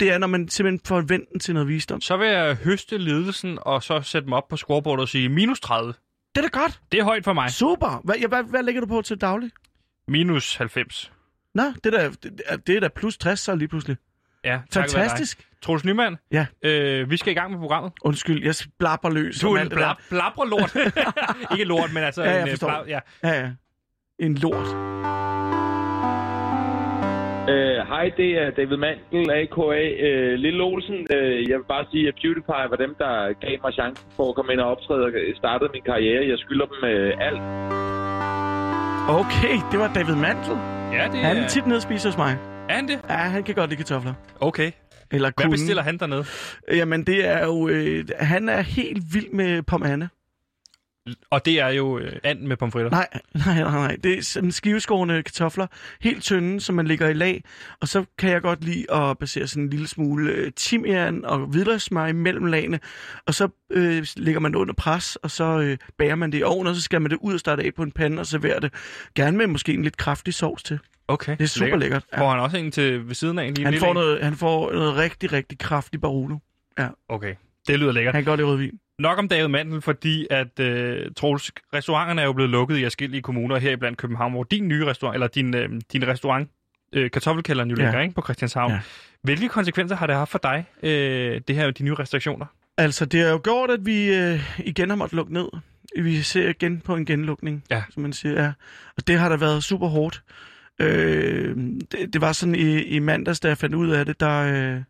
Det 0.00 0.10
er, 0.12 0.18
når 0.18 0.26
man 0.26 0.48
simpelthen 0.48 0.80
får 0.86 1.00
vendt 1.00 1.30
den 1.32 1.40
til 1.40 1.54
noget 1.54 1.68
visdom. 1.68 2.00
Så 2.00 2.16
vil 2.16 2.28
jeg 2.28 2.54
høste 2.56 2.98
ledelsen, 2.98 3.58
og 3.62 3.82
så 3.82 4.00
sætte 4.02 4.28
mig 4.28 4.36
op 4.38 4.48
på 4.48 4.56
scoreboardet 4.56 5.02
og 5.02 5.08
sige 5.08 5.28
minus 5.28 5.60
30. 5.60 5.92
Det 6.34 6.44
er 6.44 6.48
da 6.48 6.58
godt. 6.60 6.80
Det 6.92 7.00
er 7.00 7.04
højt 7.04 7.24
for 7.24 7.32
mig. 7.32 7.50
Super. 7.50 8.00
Hvad, 8.04 8.14
ja, 8.20 8.26
hvad, 8.26 8.42
hvad 8.42 8.62
lægger 8.62 8.80
du 8.80 8.86
på 8.86 9.02
til 9.02 9.16
daglig? 9.20 9.50
Minus 10.08 10.56
90. 10.56 11.12
Nå, 11.54 11.62
det 11.84 11.94
er 11.94 11.98
da, 11.98 12.08
det, 12.22 12.40
er- 12.46 12.56
det 12.56 12.76
er 12.76 12.80
da 12.80 12.88
plus 12.88 13.16
60 13.18 13.40
så 13.40 13.54
lige 13.54 13.68
pludselig. 13.68 13.96
Ja, 14.44 14.60
takket 14.70 14.94
være 14.94 15.02
dig. 15.02 15.10
Fantastisk. 15.10 15.48
Troels 15.62 15.84
Nyman, 15.84 16.16
Ja. 16.32 16.46
øh, 16.62 17.10
vi 17.10 17.16
skal 17.16 17.30
i 17.30 17.34
gang 17.34 17.50
med 17.52 17.58
programmet. 17.60 17.92
Undskyld, 18.02 18.44
jeg 18.44 18.54
blabber 18.78 19.10
løs. 19.10 19.38
Du 19.40 19.48
om 19.48 19.54
er 19.56 19.60
alt 19.60 19.72
en 19.72 19.78
det 19.78 19.84
der. 19.84 19.94
blab, 19.94 20.08
blabrer 20.08 20.44
lort. 20.44 20.76
Ikke 21.52 21.64
lort, 21.64 21.92
men 21.92 22.02
altså 22.02 22.22
Ja, 22.22 22.30
jeg 22.30 22.40
en, 22.42 22.48
øh, 22.48 22.52
forstår. 22.52 22.68
blab, 22.68 22.88
ja. 22.88 23.00
Ja, 23.28 23.40
ja. 23.40 23.50
En 24.18 24.34
lort. 24.34 24.66
Øh, 27.52 27.78
Hej, 27.92 28.06
det 28.16 28.30
er 28.42 28.50
David 28.50 28.76
Mandel, 28.84 29.30
a.k.a. 29.38 29.82
Øh, 30.08 30.32
Lille 30.44 30.62
Olsen. 30.62 30.98
Øh, 31.16 31.48
jeg 31.50 31.56
vil 31.58 31.64
bare 31.74 31.84
sige, 31.92 32.08
at 32.08 32.14
PewDiePie 32.20 32.66
var 32.72 32.78
dem, 32.84 32.92
der 33.02 33.12
gav 33.44 33.54
mig 33.64 33.72
chancen 33.80 34.06
for 34.16 34.28
at 34.28 34.34
komme 34.34 34.52
ind 34.52 34.60
og 34.60 34.68
optræde 34.74 35.04
og 35.04 35.12
startede 35.42 35.70
min 35.76 35.82
karriere. 35.90 36.28
Jeg 36.32 36.38
skylder 36.44 36.66
dem 36.72 36.80
øh, 36.92 37.26
alt. 37.28 37.40
Okay, 39.20 39.54
det 39.70 39.78
var 39.82 39.90
David 39.98 40.14
Mantel. 40.26 40.56
Ja, 40.96 41.04
det 41.12 41.18
Han 41.28 41.36
er... 41.36 41.48
tit 41.48 41.66
nede 41.66 41.78
og 41.78 41.82
spiser 41.82 42.08
hos 42.08 42.16
mig. 42.18 42.32
Er 42.68 42.74
han 42.74 42.88
det? 42.88 42.98
Ja, 43.08 43.14
han 43.36 43.42
kan 43.44 43.54
godt 43.54 43.70
lide 43.70 43.78
kartofler. 43.82 44.14
Okay. 44.40 44.70
Eller 45.12 45.30
Hvad 45.36 45.44
kunne. 45.44 45.50
bestiller 45.50 45.82
han 45.82 45.98
dernede? 45.98 46.24
Jamen, 46.72 47.04
det 47.04 47.28
er 47.28 47.44
jo... 47.44 47.68
Øh, 47.68 48.04
han 48.18 48.48
er 48.48 48.60
helt 48.60 49.02
vild 49.14 49.30
med 49.32 49.62
pomane. 49.62 50.08
Og 51.30 51.44
det 51.44 51.60
er 51.60 51.68
jo 51.68 51.98
øh, 51.98 52.12
anden 52.22 52.48
med 52.48 52.56
pomfritter. 52.56 52.90
Nej, 52.90 53.08
nej, 53.34 53.60
nej, 53.60 53.70
nej. 53.70 53.96
Det 54.02 54.18
er 54.18 54.22
sådan 54.22 54.52
skiveskårende 54.52 55.22
kartofler. 55.22 55.66
Helt 56.00 56.22
tynde, 56.22 56.60
som 56.60 56.74
man 56.74 56.86
lægger 56.86 57.08
i 57.08 57.12
lag. 57.12 57.44
Og 57.80 57.88
så 57.88 58.04
kan 58.18 58.30
jeg 58.30 58.42
godt 58.42 58.64
lide 58.64 58.92
at 58.92 59.18
basere 59.18 59.46
sådan 59.46 59.62
en 59.62 59.70
lille 59.70 59.88
smule 59.88 60.32
øh, 60.32 60.52
timian 60.52 61.24
og 61.24 61.38
hvidløgssmør 61.38 62.06
imellem 62.06 62.44
lagene. 62.44 62.80
Og 63.26 63.34
så 63.34 63.48
øh, 63.70 64.06
lægger 64.16 64.40
man 64.40 64.52
det 64.52 64.58
under 64.58 64.74
pres, 64.74 65.16
og 65.16 65.30
så 65.30 65.60
øh, 65.60 65.78
bager 65.98 66.14
man 66.14 66.32
det 66.32 66.38
i 66.38 66.42
ovnen, 66.42 66.66
og 66.66 66.74
så 66.74 66.82
skal 66.82 67.02
man 67.02 67.10
det 67.10 67.18
ud 67.20 67.34
og 67.34 67.40
starte 67.40 67.62
af 67.62 67.74
på 67.74 67.82
en 67.82 67.92
pande 67.92 68.20
og 68.20 68.26
servere 68.26 68.60
det. 68.60 68.72
Gerne 69.14 69.36
med 69.36 69.46
måske 69.46 69.74
en 69.74 69.82
lidt 69.82 69.96
kraftig 69.96 70.34
sovs 70.34 70.62
til. 70.62 70.78
Okay. 71.08 71.36
Det 71.38 71.44
er 71.44 71.48
super 71.48 71.76
lækkert. 71.76 72.04
Ja. 72.12 72.20
Får 72.20 72.30
han 72.30 72.40
også 72.40 72.56
en 72.56 72.70
til 72.70 73.08
ved 73.08 73.14
siden 73.14 73.38
af 73.38 73.44
en 73.44 73.54
lige 73.54 73.64
Han 73.64 73.78
får, 73.78 73.86
en? 73.86 73.94
noget, 73.94 74.24
han 74.24 74.34
får 74.34 74.72
noget 74.72 74.96
rigtig, 74.96 75.32
rigtig 75.32 75.58
kraftig 75.58 76.00
Barolo. 76.00 76.38
Okay. 77.08 77.34
Det 77.68 77.78
lyder 77.78 77.92
lækkert. 77.92 78.14
Han 78.14 78.24
kan 78.24 78.30
godt 78.30 78.38
lide 78.38 78.48
rødvin. 78.48 78.78
Nok 78.98 79.18
om 79.18 79.28
David 79.28 79.48
Mandel, 79.48 79.80
fordi 79.82 80.26
at 80.30 80.60
øh, 80.60 81.06
Troels, 81.16 81.52
restauranterne 81.74 82.20
er 82.20 82.24
jo 82.26 82.32
blevet 82.32 82.50
lukket 82.50 82.76
i 82.78 82.82
forskellige 82.82 83.22
kommuner 83.22 83.58
her 83.58 83.76
blandt 83.76 83.98
København, 83.98 84.32
hvor 84.32 84.42
din 84.42 84.68
nye 84.68 84.86
restaurant, 84.86 85.14
eller 85.16 85.26
din, 85.26 85.54
øh, 85.54 85.68
din 85.92 86.06
restaurant, 86.08 86.50
øh, 86.92 87.10
Kartoffelkælderen 87.10 87.70
jo 87.70 87.76
Ja. 87.78 87.84
ligger, 87.84 88.00
ikke, 88.00 88.14
på 88.14 88.22
Christianshavn. 88.22 88.72
Ja. 88.72 88.80
Hvilke 89.22 89.48
konsekvenser 89.48 89.96
har 89.96 90.06
det 90.06 90.16
haft 90.16 90.30
for 90.30 90.38
dig, 90.42 90.64
øh, 90.82 91.40
det 91.48 91.56
her, 91.56 91.70
de 91.70 91.82
nye 91.82 91.94
restriktioner? 91.94 92.46
Altså, 92.78 93.04
det 93.04 93.20
har 93.20 93.28
jo 93.28 93.40
gjort, 93.44 93.70
at 93.70 93.86
vi 93.86 94.14
øh, 94.14 94.58
igen 94.58 94.88
har 94.88 94.96
måttet 94.96 95.16
lukke 95.16 95.32
ned. 95.32 95.48
Vi 96.02 96.22
ser 96.22 96.48
igen 96.48 96.80
på 96.80 96.96
en 96.96 97.06
genlukning, 97.06 97.64
Ja. 97.70 97.82
som 97.90 98.02
man 98.02 98.12
siger. 98.12 98.42
Ja. 98.42 98.52
Og 98.96 99.06
det 99.06 99.18
har 99.18 99.28
da 99.28 99.36
været 99.36 99.64
super 99.64 99.86
hårdt. 99.88 100.22
Øh, 100.80 101.56
det, 101.92 102.12
det 102.12 102.20
var 102.20 102.32
sådan 102.32 102.54
i, 102.54 102.82
i 102.82 102.98
mandags, 102.98 103.40
da 103.40 103.48
jeg 103.48 103.58
fandt 103.58 103.74
ud 103.74 103.90
af 103.90 104.06
det, 104.06 104.20
der... 104.20 104.74
Øh, 104.74 104.80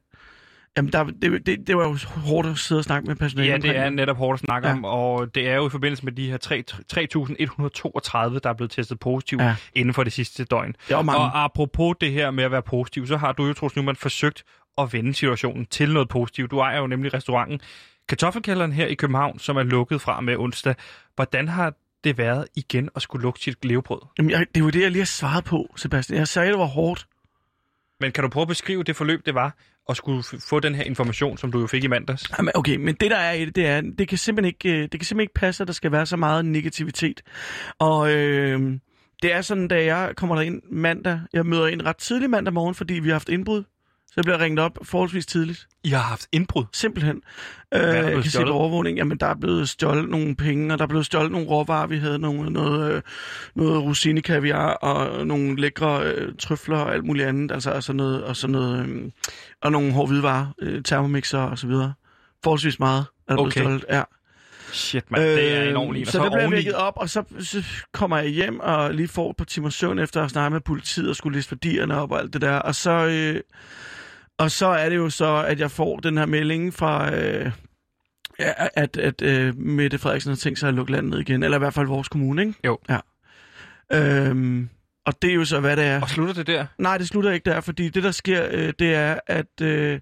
jamen, 0.77 0.93
der, 0.93 1.05
det, 1.05 1.47
det, 1.47 1.67
det 1.67 1.77
var 1.77 1.85
jo 1.89 1.97
hårdt 2.07 2.49
at 2.49 2.59
sidde 2.59 2.79
og 2.79 2.85
snakke 2.85 3.07
med 3.09 3.17
personalet. 3.17 3.51
Ja, 3.51 3.57
det 3.73 3.77
er 3.79 3.91
netop 3.91 4.17
hårdt 4.17 4.37
at 4.37 4.45
snakke 4.47 4.69
Ja. 4.69 4.75
om, 4.75 4.85
og 4.85 5.35
det 5.35 5.49
er 5.49 5.55
jo 5.57 5.67
i 5.67 5.71
forbindelse 5.71 6.05
med 6.05 6.13
de 6.13 6.31
her 6.31 6.37
tre- 6.37 6.65
3.132, 6.93 8.39
der 8.39 8.51
er 8.51 8.53
blevet 8.57 8.71
testet 8.71 8.99
positiv 9.01 9.39
Ja. 9.41 9.57
inden 9.75 9.95
for 9.95 10.05
det 10.05 10.13
sidste 10.13 10.45
døgn. 10.45 10.75
Det 10.89 10.97
var 10.97 11.03
mange. 11.03 11.19
Og 11.21 11.45
apropos 11.45 11.95
det 12.01 12.13
her 12.13 12.31
med 12.31 12.45
at 12.45 12.51
være 12.51 12.63
positiv, 12.63 13.07
så 13.07 13.17
har 13.17 13.33
du 13.33 13.47
jo, 13.47 13.53
Troels 13.53 13.77
Numan, 13.77 13.97
forsøgt 13.97 14.45
at 14.79 14.93
vende 14.93 15.15
situationen 15.15 15.67
til 15.67 15.93
noget 15.93 16.09
positivt. 16.09 16.51
Du 16.51 16.59
ejer 16.59 16.79
jo 16.79 16.87
nemlig 16.87 17.15
restauranten 17.15 17.61
Kartoffelkælderen 18.09 18.73
her 18.73 18.87
i 18.87 18.95
København, 18.95 19.39
som 19.39 19.57
er 19.57 19.63
lukket 19.63 20.01
fra 20.01 20.21
med 20.21 20.37
onsdag. 20.37 20.75
Hvordan 21.15 21.49
har 21.49 21.73
det 22.05 22.19
været 22.19 22.47
igen 22.57 22.89
at 22.97 23.03
skulle 23.03 23.23
lukke 23.23 23.41
sit 23.41 23.65
levebrød? 23.65 24.01
Jamen, 24.19 24.31
jeg, 24.31 24.47
det 24.55 24.61
jo 24.61 24.71
det, 24.71 24.81
jeg 24.83 24.91
lige 24.91 25.01
har 25.01 25.07
svaret 25.07 25.45
på, 25.45 25.75
Sebastian. 25.77 26.19
Jeg 26.19 26.29
sagde, 26.29 26.51
det 26.51 26.59
var 26.59 26.65
hårdt. 26.65 27.07
Men 28.01 28.13
kan 28.13 28.23
du 28.25 28.29
prøve 28.31 28.43
at 28.43 28.49
beskrive 28.49 28.83
det 28.83 28.97
forløb, 28.97 29.27
det 29.27 29.35
var, 29.35 29.55
at 29.89 29.97
skulle 29.97 30.23
få 30.49 30.61
den 30.61 30.75
her 30.75 30.85
information, 30.85 31.39
som 31.39 31.53
du 31.53 31.61
jo 31.61 31.67
fik 31.67 31.85
i 31.85 31.87
mandags? 31.87 32.31
Jamen, 32.39 32.53
okay, 32.55 32.77
men 32.77 32.95
det 32.95 33.11
der 33.11 33.17
er 33.17 33.33
i 33.33 33.45
det, 33.45 33.57
det 33.57 33.67
er, 33.67 33.81
det 33.99 34.09
kan 34.09 34.19
simpelthen 34.19 34.55
ikke, 34.55 34.79
øh, 34.79 34.83
det 34.83 34.91
kan 34.91 35.01
simpelthen 35.01 35.21
ikke 35.21 35.35
passe, 35.35 35.63
at 35.63 35.69
der 35.69 35.75
skal 35.75 35.93
være 35.93 36.07
så 36.07 36.17
meget 36.17 36.45
negativitet. 36.45 37.23
Og 37.79 38.13
øh, 38.13 38.79
det 39.23 39.33
er 39.33 39.41
sådan, 39.41 39.69
da 39.69 39.85
jeg 39.85 40.13
kommer 40.17 40.37
derind 40.37 40.63
mandag, 40.71 41.21
jeg 41.33 41.47
møder 41.47 41.67
ind 41.67 41.83
ret 41.83 41.97
tidlig 41.97 42.31
mandag 42.31 42.55
morgen, 42.55 42.75
fordi 42.75 42.95
vi 42.95 43.09
har 43.09 43.15
haft 43.15 43.29
indbrud. 43.29 43.65
Så 44.17 44.21
jeg 44.21 44.25
bliver 44.25 44.41
ringet 44.41 44.59
op 44.61 44.79
forholdsvis 44.83 45.27
tidligt. 45.27 45.67
I 45.85 45.89
har 45.89 45.99
haft 46.01 46.27
indbrud. 46.33 46.65
Simpelthen. 46.73 47.23
Øh, 47.75 47.81
der 47.81 47.93
jeg 47.93 48.05
blevet 48.05 48.23
kan 48.23 48.31
se 48.31 48.45
på 48.45 48.51
overvågning, 48.51 48.99
jamen 48.99 49.19
der 49.19 49.27
er 49.27 49.35
blevet 49.35 49.69
stjålet 49.69 50.09
nogle 50.09 50.37
penge, 50.37 50.73
og 50.73 50.79
der 50.79 50.85
er 50.85 50.89
blevet 50.89 51.07
stjålet 51.07 51.33
nogle 51.33 51.47
råvarer. 51.47 51.87
Vi 51.87 51.99
havde 51.99 52.19
nogle, 52.19 52.51
noget, 52.51 52.93
øh, 52.93 53.03
noget 53.55 53.83
rosinekaviar 53.83 54.73
og 54.73 55.27
nogle 55.27 55.61
lækre 55.61 56.03
øh, 56.07 56.33
trøfler 56.39 56.79
og 56.79 56.95
alt 56.95 57.05
muligt 57.05 57.29
andet. 57.29 57.53
Altså, 57.53 57.71
altså 57.71 57.93
noget, 57.93 58.25
og, 58.25 58.37
sådan 58.37 58.53
noget, 58.53 58.87
øh, 58.89 59.11
og 59.63 59.73
nogle 59.73 59.93
hårde 59.93 60.09
hvidevarer, 60.09 60.47
øh, 60.63 60.83
termomixer 60.83 61.39
og 61.39 61.59
så 61.59 61.67
videre. 61.67 61.93
Forholdsvis 62.45 62.79
meget 62.79 63.05
er 63.29 63.37
der 63.37 63.43
blevet 63.43 63.53
Okay. 63.53 63.61
stjålet. 63.61 63.85
Ja. 63.91 64.03
Shit, 64.73 65.11
man, 65.11 65.21
det 65.21 65.57
er 65.57 65.63
en 65.63 65.77
ordentlig 65.77 66.01
en. 66.03 66.07
Og 66.07 66.09
Øh, 66.09 66.13
så, 66.13 66.23
det 66.25 66.33
bliver 66.33 66.51
vækket 66.51 66.75
op, 66.75 66.95
og 66.97 67.11
så, 67.11 67.23
så 67.41 67.65
kommer 67.93 68.19
jeg 68.19 68.29
hjem 68.29 68.61
og 68.61 68.95
lige 68.95 69.09
får 69.09 69.31
et 69.31 69.37
par 69.37 69.45
timer 69.45 69.71
søvn 69.71 69.99
efter 69.99 70.25
at 70.25 70.31
snakke 70.31 70.53
med 70.53 70.61
politiet 70.61 71.11
og 71.11 71.17
skulle 71.17 71.39
liste 71.39 71.53
værdierne 71.53 72.01
op 72.01 72.13
og 72.13 72.19
alt 72.19 72.33
det 72.33 72.41
der. 72.41 72.57
Og 72.57 72.75
så, 72.75 72.91
øh, 72.91 73.41
og 74.39 74.51
så 74.51 74.67
er 74.67 74.89
det 74.89 74.97
jo 74.97 75.11
så, 75.11 75.45
at 75.49 75.61
jeg 75.61 75.71
får 75.71 75.97
den 75.97 76.19
her 76.19 76.27
melding 76.27 76.75
fra, 76.75 77.15
øh, 77.15 77.51
at, 78.39 78.97
at 78.97 79.23
øh, 79.23 79.59
Mette 79.59 79.99
Frederiksen 79.99 80.31
har 80.31 80.37
tænkt 80.37 80.59
sig 80.59 80.69
at 80.69 80.75
lukke 80.75 80.93
landet 80.93 81.11
ned 81.11 81.21
igen. 81.21 81.43
Eller 81.43 81.57
i 81.57 81.59
hvert 81.59 81.75
fald 81.75 81.87
vores 81.87 82.09
kommune, 82.09 82.43
ikke? 82.43 82.55
Jo. 82.65 82.79
Ja. 82.89 82.99
Øhm, 83.93 84.69
og 85.07 85.23
det 85.23 85.31
er 85.31 85.35
jo 85.35 85.45
så, 85.45 85.61
hvad 85.61 85.77
det 85.77 85.85
er. 85.85 86.01
Og 86.01 86.09
slutter 86.09 86.35
det 86.35 86.47
der? 86.47 86.67
Nej, 86.79 86.99
det 86.99 87.09
slutter 87.09 87.31
ikke 87.31 87.51
der, 87.51 87.61
fordi 87.61 87.89
det, 87.89 88.03
der 88.03 88.11
sker, 88.11 88.49
øh, 88.51 88.73
det 88.79 88.95
er, 88.95 89.19
at 89.27 89.61
øh, 89.63 90.01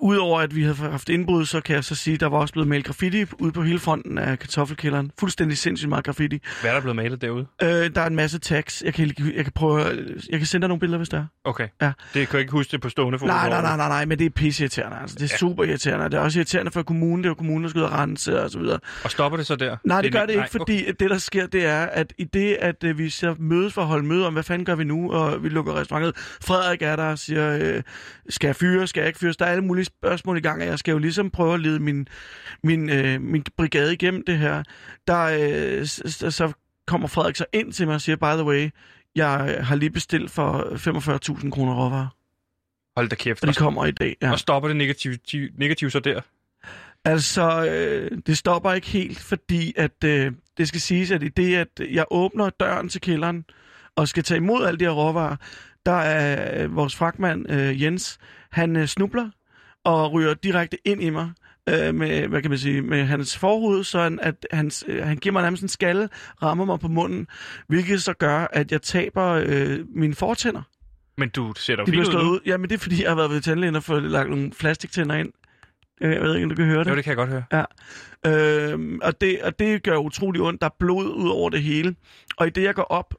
udover 0.00 0.40
at 0.40 0.54
vi 0.56 0.62
havde 0.62 0.76
haft 0.76 1.08
indbrud, 1.08 1.44
så 1.46 1.60
kan 1.60 1.74
jeg 1.74 1.84
så 1.84 1.94
sige, 1.94 2.14
at 2.14 2.20
der 2.20 2.26
var 2.26 2.38
også 2.38 2.52
blevet 2.52 2.68
malet 2.68 2.84
graffiti 2.86 3.24
ude 3.38 3.52
på 3.52 3.62
hele 3.62 3.78
fronten 3.78 4.18
af 4.18 4.38
kartoffelkælderen. 4.38 5.10
Fuldstændig 5.20 5.58
sindssygt 5.58 5.88
meget 5.88 6.04
graffiti. 6.04 6.38
Hvad 6.60 6.70
er 6.70 6.74
der 6.74 6.80
blevet 6.80 6.96
malet 6.96 7.20
derude? 7.22 7.46
Øh, 7.62 7.68
der 7.68 8.00
er 8.00 8.06
en 8.06 8.16
masse 8.16 8.38
tags. 8.38 8.82
Jeg 8.86 8.94
kan, 8.94 9.12
jeg 9.36 9.44
kan 9.44 9.52
prøve, 9.54 9.80
jeg 10.30 10.38
kan 10.38 10.46
sende 10.46 10.62
dig 10.64 10.68
nogle 10.68 10.80
billeder, 10.80 10.98
hvis 10.98 11.08
der 11.08 11.18
er. 11.18 11.24
Okay. 11.44 11.68
Ja. 11.82 11.86
Det 12.14 12.28
kan 12.28 12.32
jeg 12.32 12.40
ikke 12.40 12.52
huske 12.52 12.72
det 12.72 12.80
på 12.80 12.88
stående 12.88 13.18
fod. 13.18 13.28
Nej, 13.28 13.48
nej, 13.48 13.62
nej, 13.62 13.76
nej, 13.76 13.88
nej, 13.88 14.04
men 14.04 14.18
det 14.18 14.24
er 14.24 14.30
pisseirriterende. 14.30 14.96
Altså, 15.00 15.16
det 15.16 15.24
er 15.24 15.28
Ja. 15.32 15.36
super 15.36 15.64
irriterende. 15.64 16.04
Det 16.04 16.14
er 16.14 16.20
også 16.20 16.38
irriterende 16.38 16.70
for 16.70 16.82
kommunen. 16.82 17.18
Det 17.24 17.26
er 17.28 17.30
jo 17.30 17.34
kommunen, 17.34 17.62
der 17.64 17.70
skal 17.70 17.78
ud 17.78 17.84
og 17.84 17.92
rense 17.92 18.42
og 18.42 18.50
så 18.50 18.58
videre. 18.58 18.78
Og 19.04 19.10
stopper 19.10 19.36
det 19.36 19.46
så 19.46 19.56
der? 19.56 19.76
Nej, 19.84 20.00
det 20.02 20.08
er 20.08 20.12
gør 20.20 20.26
det 20.26 20.36
nej, 20.36 20.44
ikke, 20.44 20.52
fordi 20.52 20.82
okay. 20.82 20.92
det, 21.00 21.10
der 21.10 21.18
sker, 21.18 21.46
det 21.46 21.66
er, 21.66 21.82
at 21.82 22.12
i 22.18 22.24
det, 22.24 22.56
at 22.60 22.84
øh, 22.84 22.98
vi 22.98 23.10
så 23.10 23.34
mødes 23.38 23.72
for 23.74 23.80
at 23.82 23.86
holde 23.88 24.06
møde 24.06 24.26
om, 24.26 24.32
hvad 24.32 24.42
fanden 24.42 24.64
gør 24.64 24.74
vi 24.74 24.84
nu, 24.84 25.12
og 25.12 25.42
vi 25.44 25.48
lukker 25.48 25.74
restaurantet. 25.74 26.16
Frederik 26.42 26.82
er 26.82 26.96
der 26.96 27.04
og 27.04 27.18
siger, 27.18 27.58
øh, 27.76 27.82
skal 28.28 28.48
jeg 28.48 28.56
fyre, 28.56 28.86
skal 28.86 29.00
jeg 29.00 29.06
ikke 29.08 29.18
fyres? 29.18 29.36
Der 29.36 29.44
er 29.44 29.50
alle 29.50 29.64
mulige 29.76 29.84
spørgsmål 29.84 30.36
i 30.36 30.40
gang, 30.40 30.62
og 30.62 30.68
jeg 30.68 30.78
skal 30.78 30.92
jo 30.92 30.98
ligesom 30.98 31.30
prøve 31.30 31.54
at 31.54 31.60
lede 31.60 31.78
min, 31.78 32.08
min, 32.62 32.90
øh, 32.90 33.20
min 33.20 33.44
brigade 33.56 33.92
igennem 33.92 34.24
det 34.26 34.38
her. 34.38 34.62
Der, 35.06 35.22
øh, 35.22 35.86
så 36.32 36.52
kommer 36.86 37.08
Frederik 37.08 37.36
så 37.36 37.44
ind 37.52 37.72
til 37.72 37.86
mig 37.86 37.94
og 37.94 38.00
siger, 38.00 38.16
by 38.16 38.24
the 38.38 38.44
way, 38.44 38.70
jeg 39.14 39.58
har 39.60 39.76
lige 39.76 39.90
bestilt 39.90 40.30
for 40.30 40.58
45.000 41.40 41.50
kroner 41.50 41.74
råvarer, 41.74 42.08
Hold 42.96 43.08
da 43.08 43.16
kæft. 43.16 43.42
og 43.42 43.48
de 43.48 43.54
kommer 43.54 43.86
i 43.86 43.90
dag. 43.90 44.16
Ja. 44.22 44.32
og 44.32 44.38
stopper 44.38 44.68
det 44.68 44.76
negativt 44.76 45.34
negativ 45.58 45.90
så 45.90 46.00
der? 46.00 46.20
Altså, 47.04 47.66
øh, 47.66 48.18
det 48.26 48.38
stopper 48.38 48.72
ikke 48.72 48.86
helt, 48.86 49.18
fordi 49.20 49.74
at 49.76 50.04
øh, 50.04 50.32
det 50.58 50.68
skal 50.68 50.80
siges, 50.80 51.10
at 51.10 51.22
i 51.22 51.28
det, 51.28 51.56
at 51.56 51.68
jeg 51.90 52.04
åbner 52.10 52.50
døren 52.50 52.88
til 52.88 53.00
kælderen 53.00 53.44
og 53.96 54.08
skal 54.08 54.22
tage 54.22 54.38
imod 54.38 54.66
alle 54.66 54.78
de 54.78 54.84
her 54.84 54.92
råvarer, 54.92 55.36
der 55.86 55.92
er 55.92 56.64
øh, 56.64 56.76
vores 56.76 56.96
fragtmand 56.96 57.50
øh, 57.50 57.82
Jens, 57.82 58.18
han 58.50 58.76
øh, 58.76 58.86
snubler 58.86 59.30
og 59.86 60.12
ryger 60.12 60.34
direkte 60.34 60.78
ind 60.84 61.02
i 61.02 61.10
mig 61.10 61.30
øh, 61.68 61.94
med, 61.94 62.28
hvad 62.28 62.42
kan 62.42 62.50
man 62.50 62.58
sige, 62.58 62.82
med 62.82 63.04
hans 63.04 63.38
forhoved, 63.38 63.84
så 63.84 64.00
han, 64.00 64.18
at 64.22 64.46
hans, 64.50 64.84
øh, 64.88 65.06
han 65.06 65.16
giver 65.16 65.32
mig 65.32 65.42
nærmest 65.42 65.62
en 65.62 65.68
skalle, 65.68 66.08
rammer 66.42 66.64
mig 66.64 66.80
på 66.80 66.88
munden, 66.88 67.26
hvilket 67.68 68.02
så 68.02 68.12
gør, 68.12 68.46
at 68.52 68.72
jeg 68.72 68.82
taber 68.82 69.24
øh, 69.24 69.78
mine 69.94 70.14
fortænder. 70.14 70.62
Men 71.18 71.28
du 71.28 71.52
ser 71.56 71.76
da 71.76 71.84
fint 71.84 72.08
ud 72.08 72.14
ud. 72.14 72.40
Jamen, 72.46 72.70
det 72.70 72.76
er 72.76 72.80
fordi, 72.80 73.02
jeg 73.02 73.10
har 73.10 73.16
været 73.16 73.30
ved 73.30 73.40
tandlægen 73.40 73.76
og 73.76 73.82
fået 73.82 74.02
lagt 74.02 74.30
nogle 74.30 74.50
plastiktænder 74.50 75.14
ind. 75.16 75.32
Jeg 76.00 76.22
ved 76.22 76.34
ikke, 76.34 76.44
om 76.44 76.50
du 76.50 76.56
kan 76.56 76.64
høre 76.64 76.84
det. 76.84 76.90
Jo, 76.90 76.96
det 76.96 77.04
kan 77.04 77.10
jeg 77.10 77.16
godt 77.16 77.28
høre. 77.28 77.42
Øhm, 78.26 79.00
og, 79.02 79.20
det, 79.20 79.42
og 79.42 79.58
det 79.58 79.82
gør 79.82 79.96
utrolig 79.96 80.42
ondt. 80.42 80.60
Der 80.60 80.66
er 80.66 80.74
blod 80.78 81.06
ud 81.06 81.28
over 81.28 81.50
det 81.50 81.62
hele. 81.62 81.94
Og 82.36 82.46
i 82.46 82.50
det, 82.50 82.62
jeg 82.62 82.74
går 82.74 82.82
op, 82.82 83.14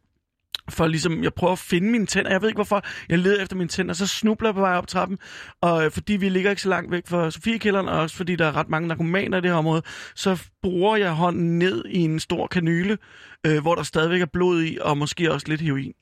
for 0.69 0.87
ligesom, 0.87 1.23
jeg 1.23 1.33
prøver 1.33 1.53
at 1.53 1.59
finde 1.59 1.91
mine 1.91 2.05
tænder. 2.05 2.31
Jeg 2.31 2.41
ved 2.41 2.49
ikke, 2.49 2.57
hvorfor 2.57 2.83
jeg 3.09 3.19
leder 3.19 3.43
efter 3.43 3.55
mine 3.55 3.69
tænder. 3.69 3.93
Så 3.93 4.07
snubler 4.07 4.49
jeg 4.49 4.55
på 4.55 4.61
vej 4.61 4.73
op 4.73 4.87
trappen. 4.87 5.17
Og 5.61 5.85
øh, 5.85 5.91
fordi 5.91 6.13
vi 6.13 6.29
ligger 6.29 6.49
ikke 6.49 6.61
så 6.61 6.69
langt 6.69 6.91
væk 6.91 7.07
fra 7.07 7.31
Sofiekælderen, 7.31 7.87
og 7.87 7.99
også 7.99 8.15
fordi 8.15 8.35
der 8.35 8.45
er 8.45 8.55
ret 8.55 8.69
mange 8.69 8.87
narkomaner 8.87 9.37
i 9.37 9.41
det 9.41 9.49
her 9.49 9.57
område, 9.57 9.81
så 10.15 10.43
bruger 10.61 10.97
jeg 10.97 11.11
hånden 11.11 11.59
ned 11.59 11.85
i 11.89 11.99
en 11.99 12.19
stor 12.19 12.47
kanyle, 12.47 12.97
øh, 13.45 13.61
hvor 13.61 13.75
der 13.75 13.83
stadigvæk 13.83 14.21
er 14.21 14.25
blod 14.25 14.63
i, 14.63 14.77
og 14.81 14.97
måske 14.97 15.31
også 15.33 15.47
lidt 15.49 15.61
heroin. 15.61 15.93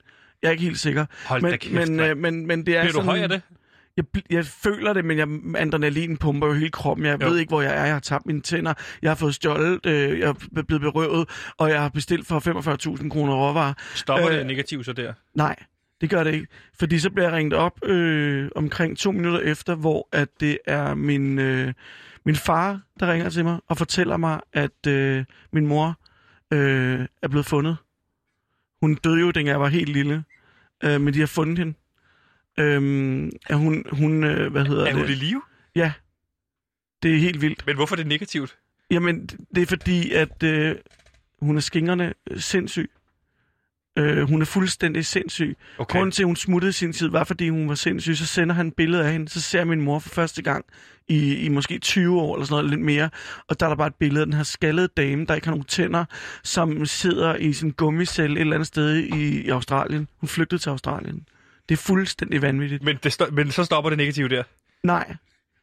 Jeg 0.42 0.48
er 0.48 0.52
ikke 0.52 0.64
helt 0.64 0.80
sikker. 0.80 1.06
Hold 1.26 1.42
da 1.42 1.48
Men, 1.50 1.60
kæft, 1.60 1.74
men, 1.74 2.00
øh, 2.00 2.18
men, 2.18 2.48
men 2.48 2.66
det 2.66 2.78
er 2.78 2.82
Bliver 2.82 2.92
du 2.92 2.98
sådan... 2.98 3.10
høj 3.10 3.20
af 3.20 3.30
det? 3.30 3.42
Jeg, 3.98 4.06
jeg 4.30 4.46
føler 4.46 4.94
det, 4.94 5.06
men 5.06 5.18
jeg, 5.18 5.28
adrenalin 5.58 6.18
pumper 6.18 6.48
jo 6.48 6.54
hele 6.54 6.70
kroppen. 6.70 7.06
Jeg 7.06 7.22
jo. 7.22 7.30
ved 7.30 7.38
ikke, 7.38 7.50
hvor 7.50 7.62
jeg 7.62 7.72
er. 7.78 7.84
Jeg 7.84 7.94
har 7.94 8.00
tabt 8.00 8.26
mine 8.26 8.42
tænder. 8.42 8.74
Jeg 9.02 9.10
har 9.10 9.16
fået 9.16 9.36
stjålet. 9.36 9.86
Øh, 9.86 10.20
jeg 10.20 10.36
er 10.58 10.62
blevet 10.62 10.82
berøvet. 10.82 11.30
Og 11.58 11.70
jeg 11.70 11.82
har 11.82 11.90
bestilt 11.90 12.28
for 12.28 12.40
45.000 13.00 13.10
kroner 13.10 13.34
råvarer. 13.34 13.74
Stopper 13.96 14.30
Øh, 14.30 14.38
det 14.38 14.46
negativt 14.46 14.86
så 14.86 14.94
der? 14.94 15.14
Nej, 15.34 15.56
det 16.02 16.10
gør 16.10 16.24
det 16.24 16.34
ikke. 16.34 16.48
Fordi 16.80 17.00
så 17.00 17.10
bliver 17.10 17.28
jeg 17.30 17.38
ringet 17.38 17.54
op 17.54 17.86
øh, 17.86 18.50
omkring 18.56 18.98
to 18.98 19.12
minutter 19.12 19.40
efter, 19.40 19.76
hvor 19.76 20.08
at 20.12 20.30
det 20.40 20.58
er 20.68 20.94
min, 20.94 21.40
øh, 21.40 21.74
min 22.26 22.36
far, 22.36 22.82
der 23.00 23.12
ringer 23.14 23.30
til 23.30 23.44
mig 23.44 23.60
og 23.68 23.78
fortæller 23.78 24.18
mig, 24.18 24.42
at 24.54 24.88
øh, 24.88 25.26
min 25.54 25.68
mor 25.68 26.00
øh, 26.54 27.06
er 27.22 27.28
blevet 27.28 27.46
fundet. 27.46 27.78
Hun 28.82 28.96
døde 28.96 29.20
jo, 29.20 29.26
dengang 29.32 29.48
jeg 29.48 29.60
var 29.60 29.68
helt 29.68 29.90
lille. 29.90 30.24
Øh, 30.84 31.02
men 31.02 31.14
de 31.14 31.20
har 31.20 31.28
fundet 31.28 31.58
hende. 31.60 31.74
Øhm, 32.60 33.32
er 33.50 33.56
hun, 33.56 33.84
hun 33.92 34.24
øh, 34.24 34.52
hvad 34.52 34.66
hedder 34.66 34.86
Er 34.86 34.94
hun 34.94 35.02
det? 35.04 35.10
i 35.10 35.14
live? 35.14 35.42
Ja, 35.76 35.92
det 37.04 37.14
er 37.16 37.20
helt 37.20 37.42
vildt. 37.42 37.64
Men 37.68 37.76
hvorfor 37.76 37.96
er 37.96 37.98
det 37.98 38.08
negativt? 38.08 38.58
Jamen, 38.92 39.28
det 39.56 39.62
er 39.62 39.66
fordi, 39.66 40.12
at 40.12 40.44
øh, 40.44 40.76
hun 41.42 41.58
er 41.58 41.62
skingrende 41.62 42.14
øh, 42.32 42.40
sindssyg. 42.40 42.92
Øh, 43.98 44.28
hun 44.30 44.42
er 44.42 44.46
fuldstændig 44.46 45.06
sindssyg. 45.06 45.58
Okay. 45.78 45.98
Grunden 45.98 46.12
til, 46.12 46.24
at 46.24 46.28
hun 46.28 46.36
smuttede 46.36 46.74
sin 46.74 46.94
tid, 46.94 47.08
var 47.10 47.24
fordi 47.24 47.50
hun 47.50 47.70
var 47.70 47.76
sindssyg. 47.76 48.18
Så 48.18 48.26
sender 48.26 48.56
han 48.56 48.68
et 48.68 48.74
billede 48.76 49.06
af 49.06 49.12
hende. 49.12 49.30
Så 49.30 49.42
ser 49.42 49.64
min 49.64 49.82
mor 49.82 50.00
for 50.00 50.10
første 50.10 50.42
gang 50.42 50.66
i, 51.08 51.36
i 51.36 51.50
måske 51.50 51.78
20 51.80 52.22
år 52.22 52.36
eller 52.36 52.46
sådan 52.46 52.54
noget, 52.54 52.70
lidt 52.70 52.82
mere. 52.82 53.10
Og 53.48 53.60
der 53.60 53.66
er 53.66 53.70
der 53.70 53.76
bare 53.76 53.88
et 53.88 53.96
billede 53.96 54.22
af 54.22 54.26
den 54.26 54.34
her 54.34 54.44
skaldede 54.44 54.88
dame, 54.98 55.26
der 55.26 55.36
ikke 55.36 55.48
har 55.48 55.52
nogen 55.52 55.66
tænder, 55.66 56.06
som 56.44 56.86
sidder 56.86 57.36
i 57.36 57.54
sin 57.54 57.72
gummicelle 57.72 58.36
et 58.36 58.42
eller 58.42 58.54
andet 58.56 58.68
sted 58.68 58.96
i, 58.96 59.42
i 59.42 59.50
Australien. 59.50 60.08
Hun 60.18 60.28
flygtede 60.28 60.62
til 60.62 60.70
Australien. 60.70 61.26
Det 61.70 61.76
er 61.76 61.82
fuldstændig 61.82 62.42
vanvittigt. 62.42 62.84
Men, 62.84 62.98
det 63.04 63.22
sto- 63.22 63.32
men 63.32 63.52
så 63.52 63.64
stopper 63.64 63.90
det 63.90 63.98
negativt 63.98 64.32
der. 64.32 64.44
Nej, 64.84 65.16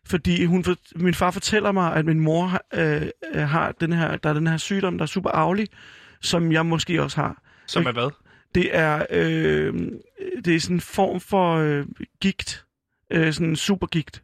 fordi 0.07 0.45
hun 0.45 0.65
for, 0.65 0.77
min 0.97 1.15
far 1.15 1.31
fortæller 1.31 1.73
mig, 1.73 1.95
at 1.97 2.05
min 2.05 2.21
mor 2.21 2.47
har, 2.47 2.65
øh, 2.75 3.03
øh, 3.35 3.43
har 3.43 3.73
den 3.73 3.93
her, 3.93 4.17
der 4.17 4.31
er 4.31 4.35
den 4.35 4.47
her 4.47 4.57
sygdom, 4.57 4.99
der 4.99 5.03
er 5.03 5.07
super 5.07 5.31
arvelig, 5.31 5.69
som 6.21 6.53
jeg 6.53 6.67
måske 6.67 7.03
også 7.03 7.21
har. 7.21 7.43
Som 7.67 7.87
er 7.87 7.93
hvad? 7.93 8.11
Det 8.55 8.77
er, 8.77 9.07
øh, 9.11 9.75
det 10.45 10.55
er 10.57 10.61
sådan 10.61 10.77
en 10.77 10.81
form 10.81 11.21
for 11.21 11.57
øh, 11.57 11.87
gigt. 12.21 12.65
Øh, 13.11 13.33
sådan 13.33 13.49
en 13.49 13.57
supergigt. 13.57 14.23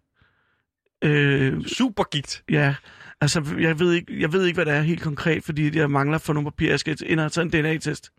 Øh, 1.05 1.65
Supergigt. 1.67 2.43
ja, 2.51 2.75
altså 3.21 3.45
jeg 3.61 3.79
ved, 3.79 3.93
ikke, 3.93 4.21
jeg 4.21 4.33
ved 4.33 4.45
ikke, 4.47 4.55
hvad 4.57 4.67
det 4.67 4.75
er 4.75 4.81
helt 4.81 5.03
konkret, 5.03 5.45
fordi 5.45 5.77
jeg 5.79 5.91
mangler 5.91 6.19
for 6.19 6.33
nogle 6.33 6.51
papirer. 6.51 6.71
Jeg 6.73 6.81
skal 6.81 6.97
ind 7.07 7.21
og 7.21 7.25
have 7.25 7.31
taget 7.31 7.55
en 7.55 7.61
DNA-test. 7.63 8.11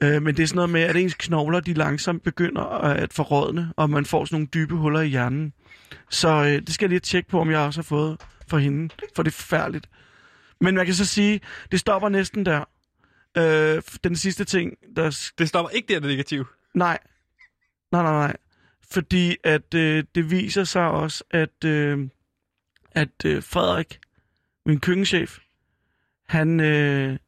Øh, 0.00 0.22
men 0.22 0.36
det 0.36 0.42
er 0.42 0.46
sådan 0.46 0.56
noget 0.56 0.70
med, 0.70 0.80
at 0.80 0.96
ens 0.96 1.14
knogler, 1.14 1.60
de 1.60 1.74
langsomt 1.74 2.22
begynder 2.22 2.62
at 2.82 3.12
forrådne, 3.12 3.72
og 3.76 3.90
man 3.90 4.04
får 4.04 4.24
sådan 4.24 4.34
nogle 4.36 4.48
dybe 4.54 4.74
huller 4.74 5.00
i 5.00 5.08
hjernen. 5.08 5.52
Så 6.10 6.28
øh, 6.28 6.46
det 6.46 6.74
skal 6.74 6.84
jeg 6.84 6.90
lige 6.90 7.00
tjekke 7.00 7.28
på, 7.28 7.40
om 7.40 7.50
jeg 7.50 7.58
også 7.58 7.80
har 7.80 7.84
fået. 7.84 8.20
for 8.48 8.58
hende, 8.58 8.94
for 9.16 9.22
det 9.22 9.30
er 9.30 9.34
forfærdeligt. 9.34 9.88
Men 10.60 10.74
man 10.74 10.86
kan 10.86 10.94
så 10.94 11.04
sige, 11.04 11.40
det 11.72 11.80
stopper 11.80 12.08
næsten 12.08 12.46
der. 12.46 12.64
Øh, 13.38 13.82
den 14.04 14.16
sidste 14.16 14.44
ting, 14.44 14.72
der... 14.96 15.30
Det 15.38 15.48
stopper 15.48 15.70
ikke 15.70 15.94
der, 15.94 16.00
det 16.00 16.08
negative. 16.08 16.44
Nej. 16.74 16.98
Nej, 17.92 18.02
nej, 18.02 18.12
nej. 18.12 18.36
Fordi 18.90 19.36
at 19.44 19.74
øh, 19.74 20.04
det 20.14 20.30
viser 20.30 20.64
sig 20.64 20.88
også, 20.88 21.24
at, 21.30 21.64
øh, 21.64 22.08
at 22.92 23.24
øh, 23.24 23.42
Frederik, 23.42 24.00
min 24.66 24.80
køkkenchef, 24.80 25.38
han, 26.28 26.60
øh, 26.60 27.18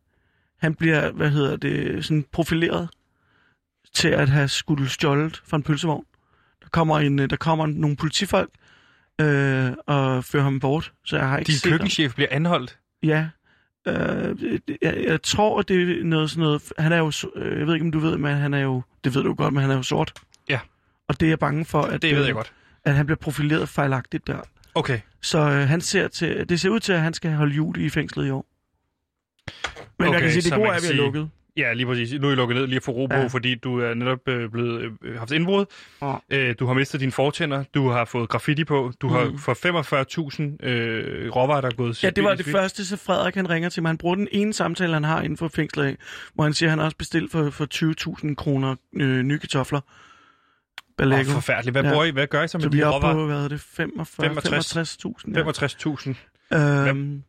han 0.59 0.75
bliver, 0.75 1.11
hvad 1.13 1.31
hedder 1.31 1.57
det, 1.57 2.05
sådan 2.05 2.25
profileret 2.33 2.89
til 3.95 4.09
at 4.09 4.29
have 4.29 4.49
skulle 4.49 4.89
stjålet 4.89 5.43
fra 5.47 5.57
en 5.57 5.63
pølsevogn. 5.63 6.05
Der 6.63 6.69
kommer, 6.73 6.99
en, 6.99 7.19
øh, 7.19 7.31
der 7.31 7.37
kommer 7.37 7.67
nogle 7.67 7.97
politifolk 7.97 8.51
øh, 9.21 9.71
og 9.87 10.25
fører 10.25 10.43
ham 10.43 10.61
bort, 10.61 10.93
så 11.05 11.17
jeg 11.17 11.29
har 11.29 11.39
ikke 11.39 11.47
Din 11.47 11.57
set 11.59 11.71
ham. 11.71 11.79
køkkenchef 11.79 12.15
bliver 12.15 12.29
anholdt. 12.31 12.79
Ja. 13.03 13.29
Øh, 13.89 14.59
jeg, 14.83 15.05
jeg 15.07 15.23
tror, 15.23 15.59
at 15.61 15.69
det 15.69 15.99
er 16.01 16.05
noget 16.05 16.31
sådan 16.31 16.43
noget... 16.43 16.63
Han 16.79 16.93
er 16.93 16.97
jo... 16.99 17.13
øh, 17.37 17.59
Jeg 17.59 17.67
ved 17.67 17.75
ikke, 17.75 17.85
om 17.87 17.93
du 17.93 17.99
ved, 17.99 18.17
men 18.19 18.37
han 18.37 18.55
er 18.55 18.59
jo... 18.61 18.83
Det 19.05 19.15
ved 19.15 19.23
du 19.23 19.35
godt, 19.35 19.55
men 19.55 19.61
han 19.61 19.71
er 19.71 19.77
jo 19.77 19.83
sort. 19.83 20.13
Ja. 20.49 20.61
Og 21.09 21.21
det 21.21 21.27
er 21.27 21.31
jeg 21.31 21.39
bange 21.39 21.65
for, 21.65 21.83
at, 21.83 22.03
Det 22.03 22.11
ved 22.15 22.21
øh, 22.21 22.27
jeg 22.27 22.35
godt. 22.35 22.53
at 22.85 22.95
han 22.95 23.07
bliver 23.07 23.17
profileret 23.19 23.69
fejlagtigt 23.69 24.27
der. 24.27 24.39
Okay. 24.75 25.01
Så 25.23 25.39
øh, 25.39 25.69
han 25.69 25.81
ser 25.81 26.09
til, 26.09 26.49
det 26.49 26.61
ser 26.61 26.69
ud 26.71 26.81
til, 26.81 26.93
at 26.93 27.01
han 27.01 27.15
skal 27.15 27.33
holde 27.33 27.55
jul 27.55 27.77
i 27.81 27.89
fængslet 27.89 28.27
i 28.27 28.31
år. 28.31 28.47
Men 29.99 30.09
okay, 30.09 30.15
jeg 30.15 30.23
kan 30.23 30.31
sige, 30.33 30.43
så 30.43 30.51
det 30.51 30.57
gode 30.59 30.69
er, 30.69 30.73
at 30.73 30.83
vi 30.83 30.89
er 30.89 30.93
lukket. 30.93 31.31
Ja, 31.57 31.73
lige 31.73 31.87
præcis. 31.87 32.13
Nu 32.21 32.29
er 32.29 32.33
I 32.33 32.35
lukket 32.35 32.57
ned 32.57 32.67
lige 32.67 32.81
for 32.81 32.93
ro 32.93 33.07
på, 33.07 33.15
Ja. 33.15 33.27
fordi 33.27 33.55
du 33.55 33.81
er 33.81 33.95
netop 33.95 34.29
øh, 34.29 34.51
blevet 34.51 34.93
øh, 35.05 35.19
haft 35.19 35.31
indbrud. 35.33 35.65
Ja. 36.03 36.15
Øh, 36.31 36.55
du 36.59 36.67
har 36.67 36.75
mistet 36.75 37.01
dine 37.01 37.13
fortænder. 37.13 37.65
Du 37.75 37.89
har 37.89 38.05
fået 38.05 38.29
graffiti 38.29 38.65
på. 38.65 38.93
Du 39.01 39.09
har 39.09 39.25
Mm. 39.25 39.39
for 39.39 39.55
45.000 40.63 40.67
øh, 40.69 41.31
råvarer, 41.37 41.61
der 41.61 41.69
er 41.69 41.75
gået 41.75 42.05
Ja, 42.05 42.11
det 42.11 42.25
var 42.25 42.35
det 42.35 42.47
første, 42.47 42.87
så 42.87 42.97
Frederik 42.97 43.35
han 43.35 43.51
ringer 43.51 43.69
til 43.69 43.83
mig. 43.83 43.89
Han 43.89 43.99
bruger 43.99 44.15
den 44.15 44.29
ene 44.33 44.53
samtale, 44.53 44.93
han 44.93 45.05
har 45.05 45.23
inden 45.23 45.37
for 45.37 45.49
fængslet 45.49 45.97
hvor 46.35 46.45
han 46.45 46.55
siger, 46.55 46.69
at 46.69 46.71
han 46.71 46.79
har 46.79 46.85
også 46.85 46.97
bestilt 46.97 47.33
for, 47.33 47.51
for 47.51 47.67
20.000 48.29 48.35
kroner 48.35 48.75
øh, 48.97 49.23
nye 49.23 49.39
kartofler. 49.39 49.81
Balego. 50.99 51.31
forfærdeligt. 51.31 51.75
Hvad, 51.75 51.83
Ja. 51.85 51.91
bruger 51.91 52.05
I, 52.05 52.11
hvad 52.11 52.27
gør 52.27 52.43
I 52.43 52.49
så 52.49 52.59
med 52.59 52.63
så 52.63 52.69
vi 52.69 52.77
de 52.79 52.83
er 52.83 52.87
oppe 52.87 53.07
råvarer? 53.09 53.15
på, 53.23 53.27
hvad 53.27 53.45
er 53.45 53.49
det, 53.49 53.61
45, 53.61 54.27
65. 54.35 54.99
65.000. 55.05 55.33
Ja. 55.35 55.43
65.000. 55.43 56.89
Øhm, 56.91 57.23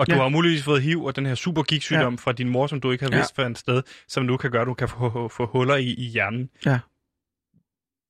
Og 0.00 0.06
du 0.06 0.14
Ja. 0.14 0.20
har 0.22 0.28
muligvis 0.28 0.62
fået 0.62 0.82
HIV 0.82 1.04
og 1.04 1.16
den 1.16 1.26
her 1.26 1.34
super 1.34 1.62
gigtsygdom 1.62 2.18
fra 2.18 2.32
din 2.32 2.48
mor, 2.48 2.66
som 2.66 2.80
du 2.80 2.90
ikke 2.90 3.04
har 3.04 3.10
Ja. 3.12 3.16
vidst 3.16 3.36
fandt 3.36 3.58
sted, 3.58 3.82
som 4.08 4.24
nu 4.24 4.36
kan 4.36 4.50
gøre, 4.50 4.62
at 4.62 4.66
du 4.66 4.74
kan 4.74 4.88
få, 4.88 5.28
få 5.28 5.46
huller 5.46 5.76
i, 5.76 5.94
i 5.94 6.04
hjernen. 6.04 6.48
Ja. 6.66 6.78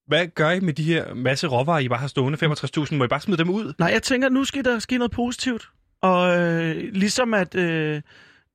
Hvad 0.07 0.27
gør 0.27 0.51
I 0.51 0.61
med 0.61 0.73
de 0.73 0.83
her 0.83 1.15
masse 1.15 1.47
råvarer, 1.47 1.79
I 1.79 1.89
bare 1.89 1.99
har 1.99 2.07
stående? 2.09 2.39
65.000, 2.47 2.95
må 2.95 3.05
I 3.05 3.09
bare 3.09 3.21
smide 3.21 3.39
dem 3.39 3.51
ud? 3.51 3.73
nej, 3.79 3.91
jeg 3.93 4.03
tænker, 4.03 4.29
nu 4.29 4.45
skal 4.45 4.65
der 4.65 4.79
ske 4.79 4.99
noget 4.99 5.11
positivt. 5.13 5.69
Og 6.03 6.39
øh, 6.39 6.77
ligesom 6.93 7.35
at... 7.35 7.55
Øh, 7.55 8.03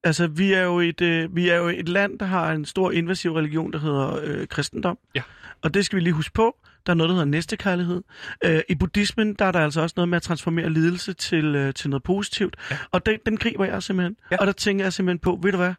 altså, 0.03 0.27
vi 0.27 0.53
er, 0.53 0.61
jo 0.63 0.79
et, 0.79 1.01
øh, 1.01 1.35
vi 1.35 1.49
er 1.49 1.55
jo 1.57 1.67
et 1.67 1.89
land, 1.89 2.19
der 2.19 2.25
har 2.25 2.51
en 2.51 2.65
stor 2.65 2.91
invasiv 2.91 3.33
religion, 3.33 3.73
der 3.73 3.79
hedder 3.79 4.19
øh, 4.23 4.47
kristendom. 4.47 4.97
Ja. 5.15 5.21
Og 5.61 5.73
det 5.73 5.85
skal 5.85 5.95
vi 5.95 6.01
lige 6.03 6.13
huske 6.13 6.33
på. 6.33 6.55
Der 6.85 6.91
er 6.93 6.95
noget, 6.95 7.09
der 7.09 7.13
hedder 7.13 7.25
næstekærlighed. 7.25 8.01
Øh, 8.43 8.61
I 8.69 8.75
buddhismen, 8.75 9.33
der 9.33 9.45
er 9.45 9.51
der 9.51 9.59
altså 9.59 9.81
også 9.81 9.93
noget 9.97 10.09
med 10.09 10.15
at 10.15 10.21
transformere 10.21 10.69
lidelse 10.69 11.13
til, 11.13 11.55
øh, 11.55 11.73
til 11.73 11.89
noget 11.89 12.03
positivt. 12.03 12.55
Ja. 12.71 12.77
Og 12.91 13.05
den, 13.05 13.19
den 13.25 13.37
griber 13.37 13.65
jeg 13.65 13.83
simpelthen. 13.83 14.15
Ja. 14.31 14.37
Og 14.37 14.47
der 14.47 14.53
tænker 14.53 14.85
jeg 14.85 14.93
simpelthen 14.93 15.19
på, 15.19 15.39
ved 15.43 15.51
du 15.51 15.57
hvad? 15.57 15.73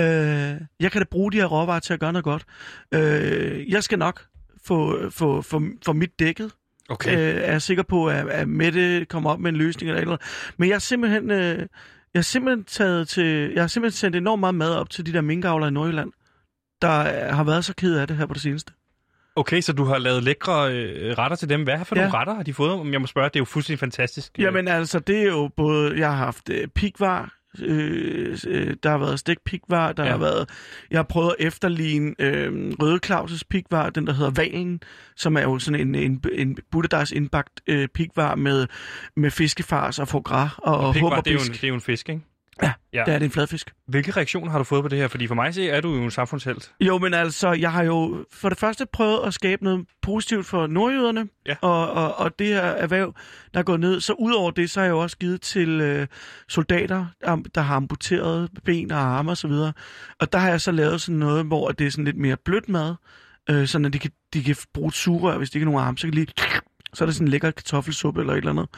Øh, 0.00 0.60
jeg 0.80 0.92
kan 0.92 1.00
da 1.00 1.04
bruge 1.10 1.32
de 1.32 1.36
her 1.36 1.46
råvarer 1.46 1.80
til 1.80 1.92
at 1.94 2.00
gøre 2.00 2.12
noget 2.12 2.24
godt. 2.24 2.44
Øh, 2.94 3.70
jeg 3.70 3.84
skal 3.84 3.98
nok 3.98 4.26
få, 4.64 5.10
få, 5.10 5.42
få, 5.42 5.62
få 5.84 5.92
mit 5.92 6.18
dækket. 6.18 6.52
Okay. 6.88 7.12
Øh, 7.12 7.42
er 7.42 7.52
jeg 7.52 7.62
sikker 7.62 7.82
på, 7.82 8.06
at, 8.06 8.28
at 8.28 8.48
Mette 8.48 9.04
kommer 9.04 9.30
op 9.30 9.40
med 9.40 9.50
en 9.50 9.56
løsning 9.56 9.90
eller 9.90 10.00
eller 10.00 10.12
andet. 10.12 10.54
Men 10.56 10.68
jeg 10.68 10.74
er 10.74 10.78
simpelthen... 10.78 11.30
Øh, 11.30 11.66
jeg 12.14 12.18
har 12.18 12.22
simpelthen 12.22 12.64
taget 12.64 13.08
til... 13.08 13.52
Jeg 13.54 13.62
har 13.62 13.68
simpelthen 13.68 13.96
sendt 13.96 14.16
enormt 14.16 14.40
meget 14.40 14.54
mad 14.54 14.74
op 14.74 14.90
til 14.90 15.06
de 15.06 15.12
der 15.12 15.20
minkavlere 15.20 15.68
i 15.68 15.72
Nordjylland, 15.72 16.12
der 16.82 16.88
har 17.34 17.44
været 17.44 17.64
så 17.64 17.74
ked 17.74 17.96
af 17.96 18.08
det 18.08 18.16
her 18.16 18.26
på 18.26 18.34
det 18.34 18.42
seneste. 18.42 18.72
Okay, 19.36 19.60
så 19.60 19.72
du 19.72 19.84
har 19.84 19.98
lavet 19.98 20.22
lækre 20.22 20.72
øh, 20.72 21.18
retter 21.18 21.36
til 21.36 21.48
dem. 21.48 21.62
Hvad 21.62 21.84
for 21.84 21.96
Ja. 21.96 22.02
nogle 22.02 22.18
retter 22.18 22.34
har 22.34 22.42
de 22.42 22.54
fået? 22.54 22.72
Om 22.72 22.92
jeg 22.92 23.00
må 23.00 23.06
spørge, 23.06 23.28
det 23.28 23.36
er 23.36 23.40
jo 23.40 23.44
fuldstændig 23.44 23.78
fantastisk. 23.80 24.38
Jamen 24.38 24.68
altså, 24.68 24.98
det 24.98 25.18
er 25.18 25.22
jo 25.26 25.50
både... 25.56 25.98
Jeg 25.98 26.08
har 26.08 26.16
haft 26.16 26.50
øh, 26.50 26.68
pikvar, 26.68 27.34
øh, 27.62 28.38
øh, 28.48 28.74
der 28.82 28.90
har 28.90 28.98
været 28.98 29.18
stikpikvar, 29.18 29.92
der 29.92 30.04
Ja. 30.04 30.10
har 30.10 30.18
været... 30.18 30.48
Jeg 30.90 30.98
har 30.98 31.02
prøvet 31.04 31.34
at 31.38 31.46
efterligne 31.46 32.14
øh, 32.18 32.72
Røde 32.80 33.00
Claus' 33.06 33.42
pikvar, 33.50 33.90
den 33.90 34.06
der 34.06 34.12
hedder 34.12 34.30
Valen, 34.36 34.80
som 35.16 35.36
er 35.36 35.42
jo 35.42 35.58
sådan 35.58 35.80
en, 35.80 35.94
en, 35.94 36.22
en 36.32 36.58
butterdejs 36.72 37.10
indbagt 37.12 37.60
øh, 37.66 37.88
pikvar 37.88 38.34
med, 38.34 38.66
med 39.16 39.30
fiskefars 39.30 39.98
og 39.98 40.08
foie 40.08 40.22
gras 40.22 40.50
og, 40.58 40.78
og 40.78 40.94
Pikvar, 40.94 41.20
det, 41.20 41.30
er 41.30 41.34
jo 41.34 41.40
en, 41.40 41.52
det 41.52 41.64
er 41.64 41.68
jo 41.68 41.74
en 41.74 41.80
fisk, 41.80 42.08
ikke? 42.08 42.20
Ja, 42.62 42.72
ja. 42.92 43.02
Der 43.06 43.12
er 43.12 43.18
det 43.18 43.24
en 43.24 43.30
fladfisk. 43.30 43.70
Hvilke 43.88 44.10
reaktioner 44.10 44.50
har 44.50 44.58
du 44.58 44.64
fået 44.64 44.82
på 44.82 44.88
det 44.88 44.98
her? 44.98 45.08
Fordi 45.08 45.26
for 45.26 45.34
mig 45.34 45.54
så 45.54 45.62
er 45.70 45.80
du 45.80 45.94
jo 45.94 46.02
en 46.04 46.10
samfundshelt. 46.10 46.72
Jo, 46.80 46.98
men 46.98 47.14
altså, 47.14 47.52
jeg 47.52 47.72
har 47.72 47.82
jo 47.82 48.24
for 48.32 48.48
det 48.48 48.58
første 48.58 48.86
prøvet 48.92 49.20
at 49.26 49.34
skabe 49.34 49.64
noget 49.64 49.86
positivt 50.02 50.46
for 50.46 50.66
nordjyderne, 50.66 51.28
Ja. 51.46 51.54
og, 51.62 51.90
og, 51.92 52.16
og 52.18 52.38
det 52.38 52.46
her 52.46 52.60
erhverv, 52.60 53.14
der 53.54 53.60
er 53.60 53.64
gået 53.64 53.80
ned. 53.80 54.00
Så 54.00 54.12
udover 54.12 54.50
det, 54.50 54.70
så 54.70 54.80
har 54.80 54.84
jeg 54.84 54.90
jo 54.90 54.98
også 54.98 55.16
givet 55.18 55.40
til 55.40 55.68
øh, 55.80 56.06
soldater, 56.48 57.06
am- 57.24 57.44
der 57.54 57.60
har 57.60 57.76
amputeret 57.76 58.50
ben 58.64 58.92
og 58.92 58.98
arme 58.98 59.30
osv. 59.32 59.50
Og, 59.50 59.72
og 60.20 60.32
der 60.32 60.38
har 60.38 60.48
jeg 60.48 60.60
så 60.60 60.72
lavet 60.72 61.00
sådan 61.00 61.18
noget, 61.18 61.46
hvor 61.46 61.68
det 61.70 61.86
er 61.86 61.90
sådan 61.90 62.04
lidt 62.04 62.16
mere 62.18 62.36
blødt 62.44 62.68
mad, 62.68 62.94
øh, 63.50 63.66
sådan 63.66 63.84
at 63.84 63.92
de 63.92 63.98
kan, 63.98 64.10
de 64.34 64.42
kan 64.44 64.56
bruge 64.74 64.88
et 64.88 64.94
sugerør, 64.94 65.38
hvis 65.38 65.50
de 65.50 65.58
ikke 65.58 65.66
har 65.66 65.72
nogen 65.72 65.86
arme, 65.86 65.98
så 65.98 66.06
kan 66.06 66.12
de 66.12 66.16
lige 66.18 66.32
så 66.94 67.04
er 67.04 67.06
det 67.06 67.14
sådan 67.14 67.26
en 67.26 67.30
lækker 67.30 67.50
kartoffelsuppe 67.50 68.20
eller 68.20 68.32
et 68.32 68.36
eller 68.36 68.50
andet. 68.50 68.68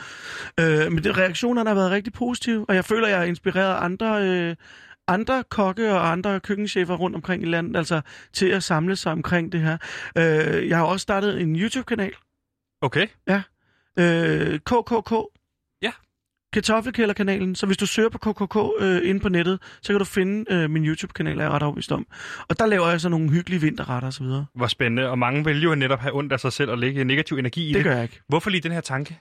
Øh, 0.61 0.92
men 0.92 1.05
det, 1.05 1.18
reaktionerne 1.18 1.71
har 1.71 1.75
været 1.75 1.90
rigtig 1.90 2.12
positive, 2.12 2.64
og 2.68 2.75
jeg 2.75 2.85
føler, 2.85 3.09
jeg 3.09 3.18
har 3.18 3.25
inspireret 3.25 3.85
andre, 3.85 4.23
øh, 4.29 4.57
andre 5.09 5.44
kokke 5.51 5.92
og 5.92 6.12
andre 6.12 6.40
køkkenchefer 6.40 6.94
rundt 6.97 7.16
omkring 7.16 7.42
i 7.42 7.47
landet, 7.47 7.77
altså 7.77 8.01
til 8.33 8.47
at 8.47 8.62
samle 8.62 8.97
sig 8.97 9.12
omkring 9.12 9.53
det 9.53 9.61
her. 9.61 9.77
Øh, 10.18 10.68
jeg 10.68 10.77
har 10.77 10.85
også 10.85 11.03
startet 11.03 11.40
en 11.40 11.57
YouTube-kanal, 11.57 12.12
Okay. 12.83 13.07
øh, 13.99 14.59
KKK. 14.59 15.12
Kartoffelkælderkanalen. 16.53 17.55
Så 17.55 17.67
hvis 17.67 17.77
du 17.77 17.87
søger 17.87 18.09
på 18.09 18.19
KKK 18.19 18.57
øh, 18.85 19.01
inde 19.09 19.21
på 19.21 19.29
nettet, 19.29 19.59
så 19.83 19.93
kan 19.93 19.99
du 19.99 20.05
finde 20.05 20.45
øh, 20.55 20.71
min 20.71 20.85
YouTube-kanal, 20.87 21.39
er 21.39 21.43
jeg 21.43 21.51
ret 21.53 21.63
overbevist 21.63 21.93
om. 21.93 22.07
Og 22.49 22.59
der 22.59 22.67
laver 22.67 22.89
jeg 22.89 23.01
så 23.01 23.09
nogle 23.09 23.31
hyggelige 23.31 23.61
vinterretter 23.61 24.09
osv. 24.09 24.27
Det 24.27 24.47
Hvor 24.55 24.67
spændende. 24.67 25.11
Og 25.11 25.19
mange 25.19 25.45
vil 25.45 25.63
jo 25.63 25.75
netop 25.75 26.01
have 26.01 26.15
ondt 26.15 26.33
af 26.33 26.41
sig 26.41 26.53
selv 26.53 26.71
og 26.71 26.79
lægge 26.79 27.05
negativ 27.05 27.37
energi 27.37 27.71
i 27.71 27.73
det. 27.73 27.85
gør 27.85 27.93
jeg 27.95 28.03
ikke. 28.03 28.21
Hvorfor 28.29 28.51
lige 28.51 28.61
den 28.61 28.73
her 28.73 28.81
tanke? 28.81 29.19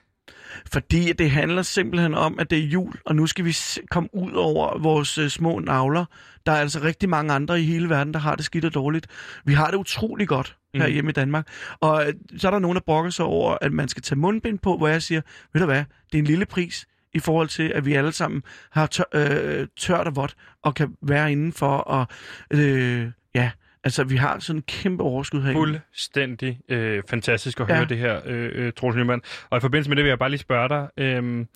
Fordi 0.72 1.12
det 1.12 1.30
handler 1.30 1.62
simpelthen 1.62 2.14
om, 2.14 2.38
at 2.38 2.50
det 2.50 2.58
er 2.58 2.62
jul, 2.62 2.94
og 3.06 3.16
nu 3.16 3.26
skal 3.26 3.44
vi 3.44 3.56
komme 3.90 4.08
ud 4.12 4.32
over 4.32 4.78
vores 4.78 5.18
øh, 5.18 5.28
små 5.28 5.58
navler. 5.58 6.04
Der 6.46 6.52
er 6.52 6.56
altså 6.56 6.80
rigtig 6.82 7.08
mange 7.08 7.32
andre 7.32 7.60
i 7.60 7.64
hele 7.64 7.88
verden, 7.88 8.14
der 8.14 8.20
har 8.20 8.34
det 8.34 8.44
skidt 8.44 8.64
og 8.64 8.74
dårligt. 8.74 9.06
Vi 9.44 9.52
har 9.52 9.70
det 9.70 9.76
utrolig 9.76 10.28
godt 10.28 10.56
Mhm. 10.74 10.80
her 10.82 10.88
hjemme 10.88 11.10
i 11.10 11.12
Danmark. 11.12 11.46
Og 11.80 12.06
øh, 12.06 12.14
så 12.38 12.46
er 12.46 12.50
der 12.50 12.58
nogen, 12.58 12.74
der 12.74 12.82
brokker 12.86 13.10
sig 13.10 13.24
over, 13.24 13.56
at 13.60 13.72
man 13.72 13.88
skal 13.88 14.02
tage 14.02 14.18
mundbind 14.18 14.58
på, 14.58 14.76
hvor 14.76 14.88
jeg 14.88 15.02
siger, 15.02 15.20
ved 15.52 15.60
du 15.60 15.64
hvad, 15.66 15.84
det 16.12 16.18
er 16.18 16.18
en 16.18 16.24
lille 16.24 16.46
pris 16.46 16.86
i 17.14 17.18
forhold 17.18 17.48
til, 17.48 17.68
at 17.68 17.86
vi 17.86 17.94
alle 17.94 18.12
sammen 18.12 18.42
har 18.70 18.86
tør, 18.86 19.04
øh, 19.14 19.66
tørt 19.76 20.06
og 20.06 20.16
vådt, 20.16 20.36
og 20.62 20.74
kan 20.74 20.96
være 21.02 21.32
indenfor, 21.32 21.76
og 21.76 22.06
øh, 22.50 23.06
ja, 23.34 23.50
altså 23.84 24.04
vi 24.04 24.16
har 24.16 24.38
sådan 24.38 24.58
en 24.58 24.62
kæmpe 24.62 25.02
overskud 25.02 25.40
herinde. 25.42 25.60
Fuldstændig 25.60 26.60
øh, 26.68 27.02
fantastisk 27.10 27.60
at 27.60 27.68
Ja. 27.68 27.76
høre 27.76 27.84
det 27.84 27.98
her, 27.98 28.20
øh, 28.26 28.50
øh, 28.66 28.72
Troels 28.72 28.96
Nyman. 28.96 29.20
Og 29.50 29.58
i 29.58 29.60
forbindelse 29.60 29.90
med 29.90 29.96
det 29.96 30.04
vil 30.04 30.08
jeg 30.08 30.18
bare 30.18 30.30
lige 30.30 30.40
spørge 30.40 30.68
dig. 30.68 30.88
Øh, 30.96 31.46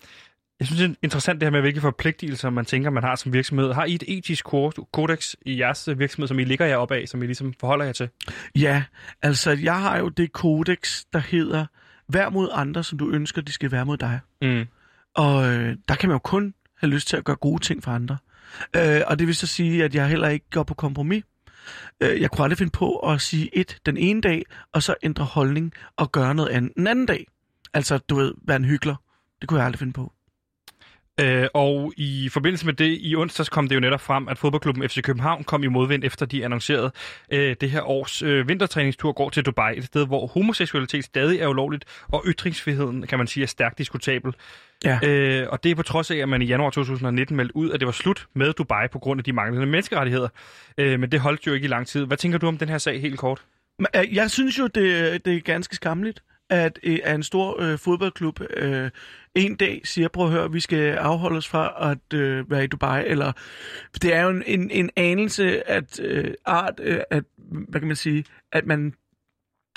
jeg 0.59 0.67
synes, 0.67 0.81
det 0.81 0.89
er 0.89 0.95
interessant 1.03 1.41
det 1.41 1.45
her 1.45 1.51
med, 1.51 1.61
hvilke 1.61 1.81
forpligtelser 1.81 2.49
man 2.49 2.65
tænker, 2.65 2.89
man 2.89 3.03
har 3.03 3.15
som 3.15 3.33
virksomhed. 3.33 3.73
Har 3.73 3.85
I 3.85 3.95
et 3.95 4.03
etisk 4.07 4.45
ko- 4.45 4.71
kodex 4.93 5.33
i 5.45 5.59
jeres 5.59 5.89
virksomhed, 5.97 6.27
som 6.27 6.39
I 6.39 6.43
ligger 6.43 6.65
jer 6.65 6.75
op 6.77 6.91
af, 6.91 7.07
som 7.07 7.23
I 7.23 7.25
ligesom 7.25 7.53
forholder 7.59 7.85
jer 7.85 7.91
til? 7.91 8.09
Ja, 8.55 8.83
altså 9.21 9.51
jeg 9.63 9.79
har 9.81 9.97
jo 9.97 10.09
det 10.09 10.31
kodex, 10.31 11.03
der 11.13 11.19
hedder, 11.19 11.65
vær 12.09 12.29
mod 12.29 12.49
andre, 12.51 12.83
som 12.83 12.97
du 12.97 13.09
ønsker, 13.11 13.41
de 13.41 13.51
skal 13.51 13.71
være 13.71 13.85
mod 13.85 13.97
dig. 13.97 14.19
Mm. 14.41 14.65
Og 15.13 15.53
øh, 15.53 15.77
der 15.87 15.95
kan 15.95 16.09
man 16.09 16.15
jo 16.15 16.19
kun 16.19 16.53
have 16.77 16.89
lyst 16.89 17.07
til 17.07 17.17
at 17.17 17.23
gøre 17.23 17.35
gode 17.35 17.63
ting 17.63 17.83
for 17.83 17.91
andre. 17.91 18.17
Øh, 18.75 19.01
og 19.07 19.19
det 19.19 19.27
vil 19.27 19.35
så 19.35 19.47
sige, 19.47 19.83
at 19.83 19.95
jeg 19.95 20.09
heller 20.09 20.29
ikke 20.29 20.45
går 20.51 20.63
på 20.63 20.73
kompromis. 20.73 21.23
Øh, 22.01 22.21
jeg 22.21 22.31
kunne 22.31 22.43
aldrig 22.43 22.57
finde 22.57 22.71
på 22.71 22.97
at 22.97 23.21
sige 23.21 23.57
et 23.57 23.77
den 23.85 23.97
ene 23.97 24.21
dag, 24.21 24.43
og 24.71 24.83
så 24.83 24.95
ændre 25.03 25.25
holdning 25.25 25.73
og 25.97 26.11
gøre 26.11 26.35
noget 26.35 26.49
andet 26.49 26.71
den 26.75 26.87
anden 26.87 27.05
dag. 27.05 27.27
Altså, 27.73 27.97
du 27.97 28.15
ved, 28.15 28.33
være 28.47 28.57
en 28.57 28.65
hyggelig. 28.65 28.95
Det 29.41 29.49
kunne 29.49 29.57
jeg 29.57 29.65
aldrig 29.65 29.79
finde 29.79 29.93
på. 29.93 30.13
Øh, 31.19 31.47
og 31.53 31.93
i 31.97 32.29
forbindelse 32.31 32.65
med 32.65 32.73
det, 32.73 32.97
i 33.01 33.15
onsdags 33.15 33.49
kom 33.49 33.67
det 33.67 33.75
jo 33.75 33.79
netop 33.79 34.01
frem, 34.01 34.27
at 34.27 34.37
fodboldklubben 34.37 34.89
FC 34.89 35.01
København 35.01 35.43
kom 35.43 35.63
i 35.63 35.67
modvind, 35.67 36.03
efter 36.03 36.25
de 36.25 36.45
annoncerede, 36.45 36.91
øh, 37.31 37.55
det 37.61 37.71
her 37.71 37.89
års 37.89 38.21
øh, 38.21 38.47
vintertræningstur 38.47 39.11
går 39.11 39.29
til 39.29 39.45
Dubai, 39.45 39.77
et 39.77 39.83
sted, 39.83 40.07
hvor 40.07 40.27
homoseksualitet 40.27 41.03
stadig 41.05 41.39
er 41.39 41.47
ulovligt, 41.47 41.85
og 42.07 42.23
ytringsfriheden, 42.27 43.07
kan 43.07 43.17
man 43.17 43.27
sige, 43.27 43.43
er 43.43 43.47
stærkt 43.47 43.77
diskutabel. 43.77 44.33
Ja. 44.85 44.99
Øh, 45.03 45.47
og 45.49 45.63
det 45.63 45.71
er 45.71 45.75
på 45.75 45.83
trods 45.83 46.11
af, 46.11 46.15
at 46.15 46.29
man 46.29 46.41
i 46.41 46.45
januar 46.45 46.69
2019 46.69 47.37
meldte 47.37 47.55
ud, 47.55 47.71
at 47.71 47.79
det 47.79 47.85
var 47.85 47.91
slut 47.91 48.27
med 48.35 48.53
Dubai 48.53 48.87
på 48.87 48.99
grund 48.99 49.19
af 49.19 49.23
de 49.23 49.33
manglende 49.33 49.67
menneskerettigheder. 49.67 50.27
Øh, 50.77 50.99
men 50.99 51.11
det 51.11 51.19
holdt 51.19 51.47
jo 51.47 51.53
ikke 51.53 51.65
i 51.65 51.67
lang 51.67 51.87
tid. 51.87 52.05
Hvad 52.05 52.17
tænker 52.17 52.37
du 52.37 52.47
om 52.47 52.57
den 52.57 52.69
her 52.69 52.77
sag 52.77 53.01
helt 53.01 53.19
kort? 53.19 53.41
Øh, 53.95 54.15
Jeg 54.15 54.31
synes 54.31 54.59
jo, 54.59 54.67
det, 54.67 55.25
det 55.25 55.35
er 55.35 55.39
ganske 55.39 55.75
skamligt, 55.75 56.23
at, 56.53 56.79
øh, 56.83 56.99
at 57.03 57.15
en 57.15 57.23
stor 57.23 57.61
øh, 57.61 57.77
fodboldklub 57.77 58.39
øh, 58.57 58.89
en 59.35 59.55
dag 59.55 59.81
siger, 59.83 60.07
prøv 60.07 60.25
at 60.25 60.31
høre, 60.31 60.51
vi 60.51 60.59
skal 60.59 60.93
afholde 60.93 61.37
os 61.37 61.47
fra 61.47 61.91
at 61.91 62.17
øh, 62.19 62.51
være 62.51 62.63
i 62.63 62.67
Dubai, 62.67 63.03
eller 63.07 63.31
det 64.01 64.15
er 64.15 64.21
jo 64.21 64.29
en, 64.29 64.43
en, 64.45 64.71
en 64.71 64.89
anelse 64.95 65.69
at 65.69 65.99
øh, 65.99 66.33
art, 66.45 66.79
øh, 66.83 66.99
at, 67.09 67.23
hvad 67.37 67.81
kan 67.81 67.87
man 67.87 67.95
sige, 67.95 68.25
at 68.51 68.65
man 68.65 68.93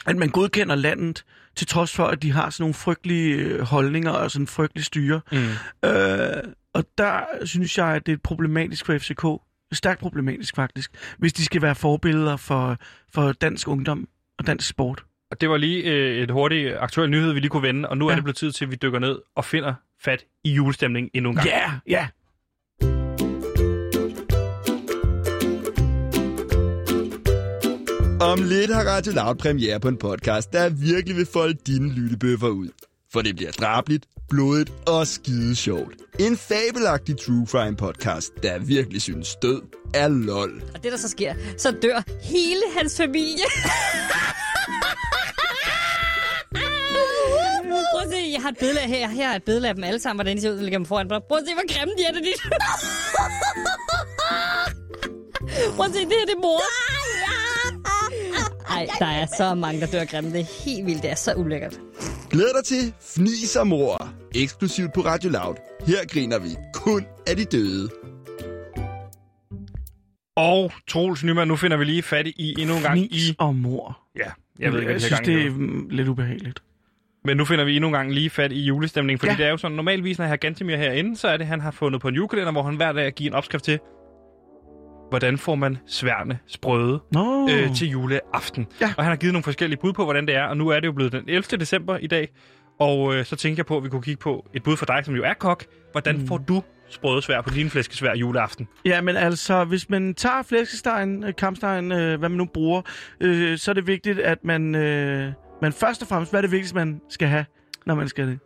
at 0.06 0.16
man 0.16 0.28
godkender 0.28 0.74
landet, 0.74 1.24
til 1.56 1.66
trods 1.66 1.94
for, 1.94 2.04
at 2.04 2.22
de 2.22 2.32
har 2.32 2.50
sådan 2.50 2.62
nogle 2.62 2.74
frygtelige 2.74 3.34
øh, 3.34 3.60
holdninger 3.60 4.10
og 4.10 4.30
sådan 4.30 4.46
frygtelig 4.46 4.84
styre. 4.84 5.20
Mm. 5.32 5.88
Øh, 5.88 6.42
og 6.72 6.84
der 6.98 7.20
synes 7.44 7.78
jeg, 7.78 7.86
at 7.86 8.06
det 8.06 8.12
er 8.12 8.16
problematisk 8.24 8.86
for 8.86 8.98
FCK. 8.98 9.42
Stærkt 9.72 10.00
problematisk 10.00 10.56
faktisk, 10.56 10.90
hvis 11.18 11.32
de 11.32 11.44
skal 11.44 11.62
være 11.62 11.74
forbilleder 11.74 12.36
for, 12.36 12.76
for 13.12 13.32
dansk 13.32 13.68
ungdom 13.68 14.08
og 14.38 14.46
dansk 14.46 14.68
sport. 14.68 15.04
Og 15.30 15.40
det 15.40 15.50
var 15.50 15.56
lige 15.56 15.82
øh, 15.82 16.22
et 16.22 16.30
hurtigt 16.30 16.76
aktuelt 16.78 17.10
nyhed, 17.10 17.32
vi 17.32 17.40
lige 17.40 17.50
kunne 17.50 17.62
vende, 17.62 17.88
og 17.88 17.98
nu 17.98 18.06
ja. 18.06 18.10
er 18.10 18.14
det 18.14 18.24
blevet 18.24 18.36
tid 18.36 18.52
til, 18.52 18.64
at 18.64 18.70
vi 18.70 18.76
dykker 18.82 18.98
ned 18.98 19.18
og 19.36 19.44
finder 19.44 19.74
fat 20.04 20.24
i 20.44 20.52
julestemningen 20.52 21.10
endnu 21.14 21.30
en 21.30 21.36
gang. 21.36 21.48
Ja, 21.48 21.72
ja. 21.86 22.06
Om 28.20 28.42
lidt 28.42 28.74
har 28.74 28.84
Radio 28.84 29.12
Loud 29.12 29.34
premiere 29.34 29.80
på 29.80 29.88
en 29.88 29.96
podcast, 29.96 30.52
der 30.52 30.68
virkelig 30.68 31.16
vil 31.16 31.26
folde 31.32 31.58
dine 31.66 31.94
lyttebøffer 31.94 32.48
ud. 32.48 32.68
For 33.12 33.22
det 33.22 33.36
bliver 33.36 33.50
drabligt, 33.50 34.06
blodigt 34.28 34.72
og 34.88 35.06
skide 35.06 35.56
sjovt. 35.56 35.94
En 36.18 36.36
fabelagtig 36.36 37.18
true 37.18 37.46
crime 37.46 37.76
podcast, 37.76 38.32
der 38.42 38.58
virkelig 38.58 39.02
synes 39.02 39.36
død 39.36 39.62
er 39.94 40.08
lol. 40.08 40.62
Og 40.74 40.82
det, 40.82 40.92
der 40.92 40.98
så 40.98 41.08
sker, 41.08 41.34
så 41.58 41.70
dør 41.82 42.02
hele 42.22 42.62
hans 42.78 42.96
familie. 42.96 43.44
Prøv 47.68 48.02
at 48.02 48.08
se, 48.10 48.20
jeg 48.32 48.42
har 48.42 48.48
et 48.48 48.58
billede 48.58 48.80
af 48.80 48.88
her. 48.88 49.08
Her 49.08 49.28
er 49.32 49.36
et 49.36 49.42
billede 49.42 49.68
af 49.68 49.74
dem 49.74 49.84
alle 49.84 50.00
sammen, 50.00 50.16
hvordan 50.16 50.36
de 50.36 50.42
ser 50.42 50.50
ud, 50.52 50.58
ligger 50.58 50.78
dem 50.78 50.86
foran. 50.86 51.08
Prøv 51.08 51.18
at 51.38 51.44
se, 51.48 51.54
hvor 51.54 51.72
grimme 51.74 51.94
de 51.98 52.04
er, 52.08 52.12
det 52.12 52.22
de... 52.24 52.32
Prøv 55.76 55.86
at 55.86 55.92
se, 55.92 56.00
det 56.00 56.12
her 56.20 56.26
det 56.26 56.34
er 56.34 56.42
mor. 56.42 56.60
Ej, 58.76 58.86
der 58.98 59.06
er 59.06 59.26
så 59.36 59.54
mange, 59.54 59.80
der 59.80 59.86
dør 59.86 60.04
grimme. 60.04 60.32
Det 60.32 60.40
er 60.40 60.64
helt 60.64 60.86
vildt. 60.86 61.02
Det 61.02 61.10
er 61.10 61.14
så 61.14 61.34
ulækkert. 61.34 61.80
Glæd 62.30 62.54
dig 62.56 62.64
til 62.64 62.94
Fnis 63.00 63.56
og 63.56 63.66
Mor, 63.66 64.08
eksklusivt 64.34 64.92
på 64.92 65.00
Radio 65.00 65.30
Loud. 65.30 65.54
Her 65.86 66.06
griner 66.06 66.38
vi 66.38 66.48
kun 66.74 67.06
af 67.26 67.36
de 67.36 67.44
døde. 67.44 67.90
Og 70.36 70.72
Troels 70.88 71.24
Nyman, 71.24 71.48
nu 71.48 71.56
finder 71.56 71.76
vi 71.76 71.84
lige 71.84 72.02
fat 72.02 72.26
i 72.26 72.54
endnu 72.58 72.76
en 72.76 72.82
gang 72.82 72.98
Fnis 72.98 73.28
i... 73.28 73.34
og 73.38 73.54
mor. 73.54 73.98
Ja, 74.16 74.30
jeg 74.58 74.72
ved 74.72 74.80
ikke, 74.80 74.92
jeg 74.92 75.00
hvad 75.00 75.08
synes, 75.08 75.20
det 75.20 75.46
er 75.46 75.90
lidt 75.90 76.08
ubehageligt. 76.08 76.62
Men 77.26 77.36
nu 77.36 77.44
finder 77.44 77.64
vi 77.64 77.76
endnu 77.76 77.88
en 77.88 77.94
gang 77.94 78.12
lige 78.12 78.30
fat 78.30 78.52
i 78.52 78.60
julestemningen, 78.60 79.18
fordi 79.18 79.32
ja. 79.32 79.36
Det 79.36 79.46
er 79.46 79.50
jo 79.50 79.56
sådan, 79.56 79.76
normalvis, 79.76 80.18
når 80.18 80.24
jeg 80.24 80.30
har 80.30 80.36
Gantemir 80.36 80.76
herinde, 80.76 81.16
så 81.16 81.28
er 81.28 81.36
det, 81.36 81.46
han 81.46 81.60
har 81.60 81.70
fundet 81.70 82.00
på 82.00 82.08
en 82.08 82.14
julekalender, 82.14 82.52
hvor 82.52 82.62
han 82.62 82.76
hver 82.76 82.92
dag 82.92 83.12
giver 83.12 83.30
en 83.30 83.34
opskrift 83.34 83.64
til, 83.64 83.78
hvordan 85.10 85.38
får 85.38 85.54
man 85.54 85.78
sværne 85.86 86.38
sprøde 86.46 87.00
Nå. 87.12 87.48
øh, 87.50 87.74
til 87.74 87.88
juleaften. 87.88 88.66
Ja. 88.80 88.94
Og 88.96 89.04
han 89.04 89.10
har 89.10 89.16
givet 89.16 89.32
nogle 89.32 89.42
forskellige 89.42 89.80
bud 89.80 89.92
på, 89.92 90.04
hvordan 90.04 90.26
det 90.26 90.34
er, 90.34 90.44
og 90.44 90.56
nu 90.56 90.68
er 90.68 90.80
det 90.80 90.86
jo 90.86 90.92
blevet 90.92 91.12
den 91.12 91.24
11. 91.28 91.42
december 91.42 91.96
i 91.96 92.06
dag, 92.06 92.28
og 92.80 93.14
øh, 93.14 93.24
så 93.24 93.36
tænker 93.36 93.58
jeg 93.58 93.66
på, 93.66 93.76
at 93.76 93.84
vi 93.84 93.88
kunne 93.88 94.02
kigge 94.02 94.20
på 94.20 94.46
et 94.54 94.62
bud 94.62 94.76
for 94.76 94.86
dig, 94.86 95.02
som 95.04 95.14
jo 95.14 95.22
er 95.24 95.34
kok. 95.34 95.64
Hvordan 95.92 96.16
mm. 96.16 96.26
får 96.26 96.38
du 96.38 96.62
sprøde 96.88 97.22
svær 97.22 97.40
på 97.40 97.50
din 97.50 97.70
flæskesvær 97.70 98.14
juleaften? 98.14 98.68
Ja, 98.84 99.00
men 99.00 99.16
altså, 99.16 99.64
hvis 99.64 99.90
man 99.90 100.14
tager 100.14 100.42
flæskestegen, 100.42 101.24
øh, 101.24 101.34
kampstegen, 101.38 101.92
øh, 101.92 102.18
hvad 102.18 102.28
man 102.28 102.38
nu 102.38 102.44
bruger, 102.44 102.82
øh, 103.20 103.58
så 103.58 103.70
er 103.70 103.74
det 103.74 103.86
vigtigt, 103.86 104.18
at 104.18 104.44
man, 104.44 104.74
øh, 104.74 105.32
man 105.62 105.72
først 105.72 106.02
og 106.02 106.08
fremmest, 106.08 106.32
hvad 106.32 106.40
er 106.40 106.42
det 106.42 106.50
vigtigste, 106.50 106.74
man 106.76 107.00
skal 107.08 107.28
have, 107.28 107.44
når 107.86 107.94
man 107.94 108.08
skal, 108.08 108.38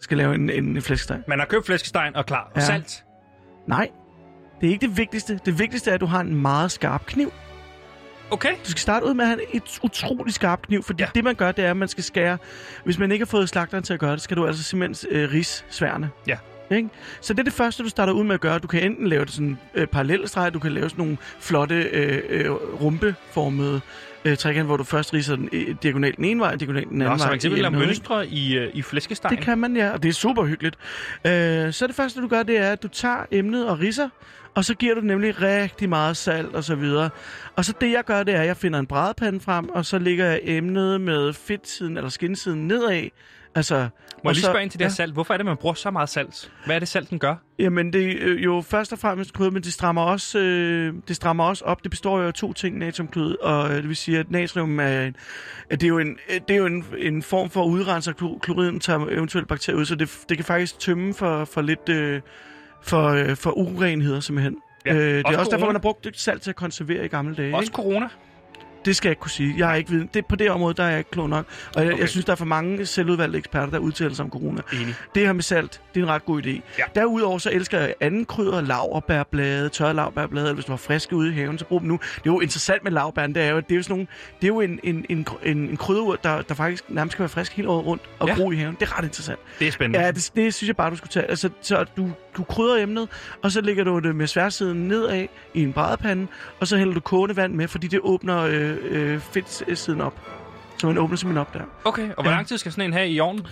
skal 0.00 0.16
lave 0.16 0.34
en, 0.34 0.50
en 0.50 0.82
flæskesteg? 0.82 1.22
Man 1.28 1.38
har 1.38 1.46
købt 1.46 1.66
flæskestegen 1.66 2.16
og 2.16 2.26
klar, 2.26 2.50
og 2.54 2.60
Ja. 2.60 2.66
salt. 2.66 3.04
Nej, 3.68 3.90
det 4.60 4.66
er 4.66 4.70
ikke 4.70 4.86
det 4.86 4.96
vigtigste. 4.96 5.40
Det 5.46 5.58
vigtigste 5.58 5.90
er, 5.90 5.94
at 5.94 6.00
du 6.00 6.06
har 6.06 6.20
en 6.20 6.34
meget 6.42 6.70
skarp 6.70 7.06
kniv. 7.06 7.32
Okay. 8.30 8.50
Du 8.64 8.70
skal 8.70 8.80
starte 8.80 9.06
ud 9.06 9.14
med 9.14 9.24
at 9.24 9.28
have 9.28 9.54
et 9.56 9.78
utrolig 9.82 10.34
skarp 10.34 10.62
kniv, 10.62 10.82
fordi 10.82 11.02
ja. 11.02 11.08
det 11.14 11.24
man 11.24 11.34
gør, 11.34 11.52
det 11.52 11.64
er, 11.64 11.70
at 11.70 11.76
man 11.76 11.88
skal 11.88 12.04
skære... 12.04 12.38
Hvis 12.84 12.98
man 12.98 13.12
ikke 13.12 13.24
har 13.24 13.30
fået 13.30 13.48
slagteren 13.48 13.84
til 13.84 13.94
at 13.94 14.00
gøre 14.00 14.12
det, 14.12 14.20
skal 14.20 14.36
du 14.36 14.46
altså 14.46 14.62
simpelthen 14.62 15.16
øh, 15.16 15.32
ris 15.32 15.64
sværne. 15.70 16.10
Ja. 16.28 16.38
Ikke? 16.70 16.88
Så 17.20 17.32
det 17.32 17.40
er 17.40 17.44
det 17.44 17.52
første, 17.52 17.82
du 17.82 17.88
starter 17.88 18.12
ud 18.12 18.24
med 18.24 18.34
at 18.34 18.40
gøre. 18.40 18.58
Du 18.58 18.66
kan 18.66 18.82
enten 18.82 19.06
lave 19.06 19.24
det 19.24 19.32
sådan 19.32 19.58
øh, 19.74 19.86
parallelstreg, 19.86 20.54
du 20.54 20.58
kan 20.58 20.72
lave 20.72 20.90
sådan 20.90 21.02
nogle 21.04 21.16
flotte 21.40 21.74
øh, 21.74 22.22
øh, 22.28 22.50
rumpeformede 22.52 23.80
øh, 24.26 24.36
trekant, 24.36 24.66
hvor 24.66 24.76
du 24.76 24.84
først 24.84 25.14
riser 25.14 25.36
den 25.36 25.48
øh, 25.52 25.74
diagonalt 25.82 26.16
den 26.16 26.24
ene 26.24 26.40
vej, 26.40 26.54
diagonalt 26.54 26.88
den 26.88 27.02
anden 27.02 27.12
Nå, 27.12 27.18
så 27.18 27.24
vej. 27.24 27.30
man 27.30 27.38
kan 27.38 27.38
i 27.38 27.40
simpelthen 27.40 27.72
lave 27.72 27.86
mønstre 27.86 28.26
i, 28.26 28.56
øh, 28.56 28.70
i 28.74 28.82
flæskestegen. 28.82 29.36
Det 29.36 29.44
kan 29.44 29.58
man, 29.58 29.76
ja, 29.76 29.90
og 29.90 30.02
det 30.02 30.08
er 30.08 30.12
super 30.12 30.44
hyggeligt. 30.44 30.76
Øh, 31.26 31.72
så 31.72 31.86
det 31.86 31.94
første, 31.94 32.20
du 32.20 32.28
gør, 32.28 32.42
det 32.42 32.58
er, 32.58 32.72
at 32.72 32.82
du 32.82 32.88
tager 32.88 33.26
emnet 33.30 33.68
og 33.68 33.78
riser, 33.78 34.08
og 34.54 34.64
så 34.64 34.74
giver 34.74 34.94
du 34.94 35.00
nemlig 35.00 35.42
rigtig 35.42 35.88
meget 35.88 36.16
salt 36.16 36.54
og 36.54 36.64
så 36.64 36.74
videre. 36.74 37.10
Og 37.56 37.64
så 37.64 37.72
det, 37.80 37.92
jeg 37.92 38.04
gør, 38.04 38.22
det 38.22 38.34
er, 38.34 38.40
at 38.40 38.46
jeg 38.46 38.56
finder 38.56 38.78
en 38.78 38.86
brædepande 38.86 39.40
frem, 39.40 39.68
og 39.68 39.86
så 39.86 39.98
lægger 39.98 40.26
jeg 40.26 40.40
emnet 40.42 41.00
med 41.00 41.32
fedtsiden 41.32 41.96
eller 41.96 42.10
skinsiden 42.10 42.68
nedad. 42.68 43.08
Altså, 43.56 43.74
Må 43.76 44.30
jeg 44.30 44.34
lige 44.34 44.42
så- 44.42 44.46
spørge 44.50 44.62
ind 44.62 44.70
til 44.70 44.78
det 44.80 44.84
ja. 44.84 44.88
salt? 44.90 45.12
Hvorfor 45.12 45.34
er 45.34 45.38
det, 45.38 45.46
man 45.46 45.56
bruger 45.56 45.74
så 45.74 45.90
meget 45.90 46.08
salt? 46.08 46.52
Hvad 46.66 46.74
er 46.74 46.78
det, 46.78 46.88
salten 46.88 47.18
gør? 47.18 47.34
Jamen, 47.58 47.92
det 47.92 48.04
er 48.12 48.16
øh, 48.20 48.44
jo 48.44 48.60
først 48.66 48.92
og 48.92 48.98
fremmest 48.98 49.32
krydder, 49.32 49.50
men 49.50 49.62
det 49.62 49.72
strammer, 49.72 50.02
også, 50.02 50.38
øh, 50.38 50.94
det 51.08 51.16
strammer 51.16 51.44
også 51.44 51.64
op. 51.64 51.82
Det 51.82 51.90
består 51.90 52.18
jo 52.20 52.26
af 52.26 52.34
to 52.34 52.52
ting, 52.52 52.78
natriumklud, 52.78 53.36
og 53.36 53.70
øh, 53.70 53.76
det 53.76 53.88
vil 53.88 53.96
sige, 53.96 54.18
at 54.18 54.30
natrium 54.30 54.80
er, 54.80 55.02
en, 55.02 55.16
at 55.70 55.80
det 55.80 55.86
er 55.86 55.88
jo, 55.88 55.98
en, 55.98 56.18
øh, 56.30 56.40
det 56.48 56.54
er 56.54 56.58
jo 56.58 56.66
en, 56.66 56.84
en 56.98 57.22
form 57.22 57.50
for 57.50 57.62
at 57.64 57.68
udrense 57.68 58.10
klo- 58.22 58.38
klorin, 58.38 58.80
tager 58.80 59.06
eventuelt 59.10 59.48
bakterier 59.48 59.78
ud, 59.78 59.84
så 59.84 59.94
det, 59.94 60.18
det 60.28 60.36
kan 60.38 60.44
faktisk 60.44 60.78
tømme 60.78 61.14
for, 61.14 61.44
for 61.44 61.62
lidt 61.62 61.88
øh, 61.88 62.20
for, 62.82 63.08
øh, 63.08 63.36
for 63.36 63.50
urenheder, 63.50 64.20
simpelthen. 64.20 64.56
Ja, 64.86 64.94
øh, 64.94 65.00
det 65.00 65.16
er 65.18 65.22
også 65.26 65.38
også 65.38 65.50
derfor, 65.50 65.50
corona. 65.50 65.66
man 65.66 65.74
har 65.74 65.80
brugt 65.80 66.06
salt 66.20 66.42
til 66.42 66.50
at 66.50 66.56
konservere 66.56 67.04
i 67.04 67.08
gamle 67.08 67.34
dage. 67.34 67.54
Også 67.56 67.66
Ikke? 67.66 67.74
corona? 67.76 68.08
Det 68.86 68.96
skal 68.96 69.08
jeg 69.08 69.12
ikke 69.12 69.20
kunne 69.20 69.30
sige. 69.30 69.54
Jeg 69.58 69.66
har 69.68 69.74
ikke 69.74 69.90
viden. 69.90 70.10
Det, 70.14 70.26
på 70.26 70.36
det 70.36 70.50
område, 70.50 70.74
der 70.74 70.82
er 70.84 70.88
jeg 70.88 70.98
ikke 70.98 71.10
klog 71.10 71.28
nok. 71.28 71.46
Og 71.76 71.82
jeg, 71.84 71.92
Okay. 71.92 72.00
jeg 72.00 72.08
synes, 72.08 72.24
der 72.24 72.32
er 72.32 72.36
for 72.36 72.44
mange 72.44 72.86
selvudvalgte 72.86 73.38
eksperter, 73.38 73.70
der 73.70 73.78
udtaler 73.78 74.14
sig 74.14 74.24
om 74.24 74.30
corona. 74.30 74.62
Enig. 74.72 74.94
Det 75.14 75.26
her 75.26 75.32
med 75.32 75.42
salt, 75.42 75.80
det 75.94 76.00
er 76.00 76.04
en 76.04 76.10
ret 76.10 76.24
god 76.24 76.42
idé. 76.42 76.48
Ja. 76.78 76.84
Derudover 76.94 77.38
så 77.38 77.50
elsker 77.52 77.78
jeg 77.80 77.94
anden 78.00 78.24
krydder, 78.24 78.60
laverbærblade, 78.60 79.68
tørre 79.68 79.94
laverbærblade, 79.94 80.44
eller 80.44 80.54
hvis 80.54 80.64
du 80.64 80.72
har 80.72 80.76
friske 80.76 81.16
ude 81.16 81.30
i 81.30 81.32
haven, 81.32 81.58
så 81.58 81.64
brug 81.64 81.80
dem 81.80 81.88
nu. 81.88 81.94
Det 82.14 82.18
er 82.18 82.20
jo 82.34 82.40
interessant 82.40 82.84
med 82.84 82.92
laverbæren, 82.92 83.34
det 83.34 83.42
er 83.42 83.50
jo, 83.50 83.56
det 83.56 83.72
er 83.72 83.76
jo 83.76 83.82
sådan 83.82 83.92
nogle, 83.94 84.06
det 84.40 84.44
er 84.44 84.48
jo 84.48 84.60
en, 84.60 84.80
en, 84.82 85.06
en, 85.08 85.26
en, 85.44 85.58
en 85.58 85.76
krydderurt, 85.76 86.24
der, 86.24 86.42
der 86.42 86.54
faktisk 86.54 86.84
nærmest 86.88 87.16
kan 87.16 87.22
være 87.22 87.28
frisk 87.28 87.52
hele 87.52 87.68
året 87.68 87.86
rundt 87.86 88.02
og 88.18 88.28
Ja. 88.28 88.34
gro 88.34 88.50
i 88.50 88.56
haven. 88.56 88.76
Det 88.80 88.88
er 88.88 88.98
ret 88.98 89.04
interessant. 89.04 89.38
Det 89.58 89.68
er 89.68 89.72
spændende. 89.72 90.04
Ja, 90.04 90.10
det, 90.10 90.30
det 90.36 90.54
synes 90.54 90.68
jeg 90.68 90.76
bare, 90.76 90.90
du 90.90 90.96
skulle 90.96 91.10
tage. 91.10 91.26
Altså, 91.26 91.50
så 91.60 91.84
du, 91.96 92.10
du 92.36 92.42
krydder 92.44 92.82
emnet, 92.82 93.08
og 93.42 93.52
så 93.52 93.60
lægger 93.60 93.84
du 93.84 93.98
det 93.98 94.16
med 94.16 94.26
sværsiden 94.26 94.88
nedad 94.88 95.26
i 95.54 95.62
en 95.62 95.72
brædepande, 95.72 96.26
og 96.60 96.66
så 96.66 96.76
hælder 96.76 96.94
du 96.94 97.00
kogende 97.00 97.36
vand 97.36 97.54
med, 97.54 97.68
fordi 97.68 97.86
det 97.86 98.00
åbner 98.02 98.38
øh, 98.42 98.75
øh, 98.82 99.20
fedtsiden 99.20 100.00
op. 100.00 100.20
Så 100.78 100.86
man 100.86 100.98
åbner 100.98 101.16
simpelthen 101.16 101.40
op 101.40 101.54
der. 101.54 101.60
Okay, 101.84 102.08
og 102.08 102.22
hvor 102.22 102.30
Ja. 102.30 102.36
lang 102.36 102.46
tid 102.46 102.58
skal 102.58 102.72
sådan 102.72 102.84
en 102.84 102.92
have 102.92 103.08
i 103.08 103.20
ovnen? 103.20 103.46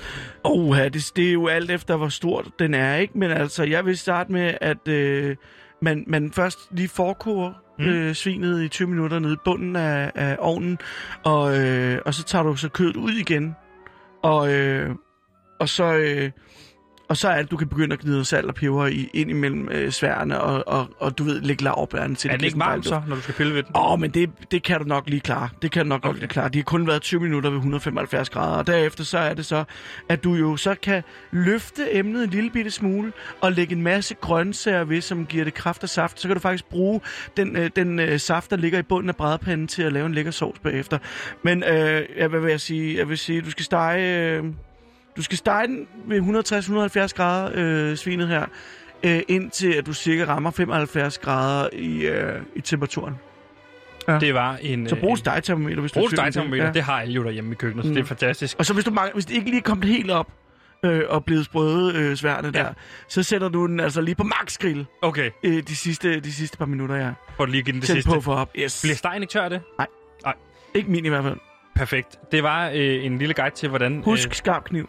Oh, 0.44 0.76
det, 0.78 1.12
det 1.16 1.28
er 1.28 1.32
jo 1.32 1.46
alt 1.46 1.70
efter, 1.70 1.96
hvor 1.96 2.08
stort 2.08 2.46
den 2.58 2.74
er, 2.74 2.96
ikke? 2.96 3.18
Men 3.18 3.30
altså, 3.30 3.64
jeg 3.64 3.86
vil 3.86 3.98
starte 3.98 4.32
med, 4.32 4.54
at 4.60 4.88
øh, 4.88 5.36
man, 5.82 6.04
man 6.06 6.32
først 6.32 6.58
lige 6.70 6.88
forkoger 6.88 7.52
mm. 7.78 7.84
øh, 7.84 8.14
svinet 8.14 8.62
i 8.62 8.68
20 8.68 8.88
minutter 8.88 9.18
nede 9.18 9.32
i 9.32 9.36
bunden 9.44 9.76
af, 9.76 10.12
af 10.14 10.36
ovnen, 10.38 10.78
og, 11.24 11.58
øh, 11.60 11.98
og 12.06 12.14
så 12.14 12.24
tager 12.24 12.42
du 12.42 12.56
så 12.56 12.68
kødet 12.68 12.96
ud 12.96 13.12
igen, 13.12 13.56
og, 14.22 14.52
øh, 14.52 14.90
og 15.60 15.68
så... 15.68 15.94
Øh, 15.94 16.30
og 17.08 17.16
så 17.16 17.28
er 17.28 17.42
det, 17.42 17.50
du 17.50 17.56
kan 17.56 17.68
begynde 17.68 17.92
at 17.92 18.00
gnide 18.00 18.24
salt 18.24 18.46
og 18.46 18.54
peber 18.54 18.86
i, 18.86 19.10
ind 19.14 19.30
imellem 19.30 19.68
øh, 19.68 19.90
sværene, 19.90 20.40
og, 20.40 20.68
og, 20.68 20.88
og 20.98 21.18
du 21.18 21.24
ved, 21.24 21.40
lægge 21.40 21.64
laverbærene 21.64 22.14
til. 22.14 22.30
Er 22.30 22.36
den 22.36 22.44
ikke 22.44 22.58
varm 22.58 22.82
så, 22.82 23.02
når 23.08 23.16
du 23.16 23.22
skal 23.22 23.34
pille 23.34 23.54
ved 23.54 23.62
den? 23.62 23.72
Åh, 23.76 23.92
oh, 23.92 24.00
men 24.00 24.10
det, 24.10 24.30
det 24.50 24.62
kan 24.62 24.78
du 24.80 24.84
nok 24.84 25.08
lige 25.08 25.20
klare. 25.20 25.48
Det 25.62 25.70
kan 25.70 25.84
du 25.84 25.88
nok 25.88 26.04
Okay. 26.04 26.08
okay. 26.08 26.18
lige 26.18 26.28
klare. 26.28 26.48
De 26.48 26.58
har 26.58 26.64
kun 26.64 26.86
været 26.86 27.02
20 27.02 27.20
minutter 27.20 27.50
ved 27.50 27.56
175 27.56 28.30
grader, 28.30 28.56
og 28.56 28.66
derefter 28.66 29.04
så 29.04 29.18
er 29.18 29.34
det 29.34 29.46
så, 29.46 29.64
at 30.08 30.24
du 30.24 30.34
jo 30.34 30.56
så 30.56 30.74
kan 30.82 31.02
løfte 31.30 31.94
emnet 31.96 32.24
en 32.24 32.30
lille 32.30 32.50
bitte 32.50 32.70
smule, 32.70 33.12
og 33.40 33.52
lægge 33.52 33.74
en 33.74 33.82
masse 33.82 34.14
grøntsager 34.14 34.84
ved, 34.84 35.00
som 35.00 35.26
giver 35.26 35.44
det 35.44 35.54
kraft 35.54 35.82
og 35.82 35.88
saft. 35.88 36.20
Så 36.20 36.28
kan 36.28 36.36
du 36.36 36.40
faktisk 36.40 36.64
bruge 36.68 37.00
den, 37.36 37.56
øh, 37.56 37.70
den 37.76 37.98
øh, 37.98 38.20
saft, 38.20 38.50
der 38.50 38.56
ligger 38.56 38.78
i 38.78 38.82
bunden 38.82 39.08
af 39.08 39.16
brædepanden, 39.16 39.68
til 39.68 39.82
at 39.82 39.92
lave 39.92 40.06
en 40.06 40.14
lækker 40.14 40.30
sovs 40.32 40.58
bagefter. 40.58 40.98
Men 41.42 41.62
øh, 41.62 42.02
ja, 42.16 42.28
hvad 42.28 42.40
vil 42.40 42.50
jeg 42.50 42.60
sige? 42.60 42.98
Jeg 42.98 43.08
vil 43.08 43.18
sige, 43.18 43.40
du 43.40 43.50
skal 43.50 43.64
stege... 43.64 44.28
Øh, 44.28 44.44
du 45.16 45.22
skal 45.22 45.38
stege 45.38 45.66
den 45.66 45.86
ved 46.06 46.20
160-170 46.20 47.14
grader, 47.14 47.50
øh, 47.54 47.96
svinet 47.96 48.28
her, 48.28 48.46
øh, 49.02 49.20
indtil 49.28 49.72
at 49.72 49.86
du 49.86 49.92
cirka 49.92 50.24
rammer 50.24 50.50
75 50.50 51.18
grader 51.18 51.68
i, 51.72 52.06
øh, 52.06 52.40
i 52.56 52.60
temperaturen. 52.60 53.14
Det 54.20 54.34
var 54.34 54.56
en... 54.62 54.88
Så 54.88 54.94
øh, 54.94 55.00
brug 55.00 55.10
en- 55.10 55.16
stegtermometer, 55.16 55.80
hvis 55.80 55.92
du 55.92 55.98
Brug 55.98 56.04
er 56.04 56.08
om 56.08 56.16
stegtermometer, 56.16 56.64
Ja. 56.66 56.72
det 56.72 56.82
har 56.82 57.00
alle 57.00 57.14
jo 57.14 57.24
derhjemme 57.24 57.52
i 57.52 57.54
køkkenet, 57.54 57.84
så 57.84 57.88
Mm. 57.88 57.94
det 57.94 58.02
er 58.02 58.06
fantastisk. 58.06 58.56
Og 58.58 58.66
så 58.66 58.74
hvis 58.74 58.84
du 58.84 58.90
mangler, 58.90 59.12
hvis 59.14 59.26
det 59.26 59.34
ikke 59.34 59.46
lige 59.46 59.58
er 59.58 59.62
kommet 59.62 59.88
helt 59.88 60.10
op 60.10 60.28
øh, 60.84 61.02
og 61.08 61.24
blevet 61.24 61.44
sprøde 61.44 61.94
øh, 61.98 62.16
sværne 62.16 62.50
Ja. 62.54 62.62
der, 62.62 62.68
så 63.08 63.22
sætter 63.22 63.48
du 63.48 63.66
den 63.66 63.80
altså 63.80 64.00
lige 64.00 64.14
på 64.14 64.22
max 64.22 64.58
grill 64.58 64.86
Okay, 65.02 65.30
øh, 65.42 65.62
de, 65.68 65.76
sidste, 65.76 66.20
de 66.20 66.32
sidste 66.32 66.58
par 66.58 66.66
minutter, 66.66 66.94
ja. 66.96 67.10
for 67.36 67.46
lige 67.46 67.58
at 67.58 67.64
give 67.64 67.72
den 67.72 67.80
det 67.80 67.86
Tænd 67.86 67.96
sidste. 67.96 68.10
på 68.10 68.20
for 68.20 68.34
op. 68.34 68.50
Yes. 68.58 68.82
Bliver 68.82 68.96
stegen 68.96 69.22
ikke 69.22 69.32
tør 69.32 69.48
det? 69.48 69.60
Ikke 70.74 70.90
min 70.90 71.04
i 71.04 71.08
hvert 71.08 71.24
fald. 71.24 71.36
Perfekt. 71.76 72.18
Det 72.32 72.42
var 72.42 72.68
øh, 72.74 73.04
en 73.04 73.18
lille 73.18 73.34
guide 73.34 73.54
til, 73.54 73.68
hvordan... 73.68 74.02
Husk 74.04 74.28
Øh, 74.28 74.32
skarp 74.34 74.64
kniv. 74.64 74.88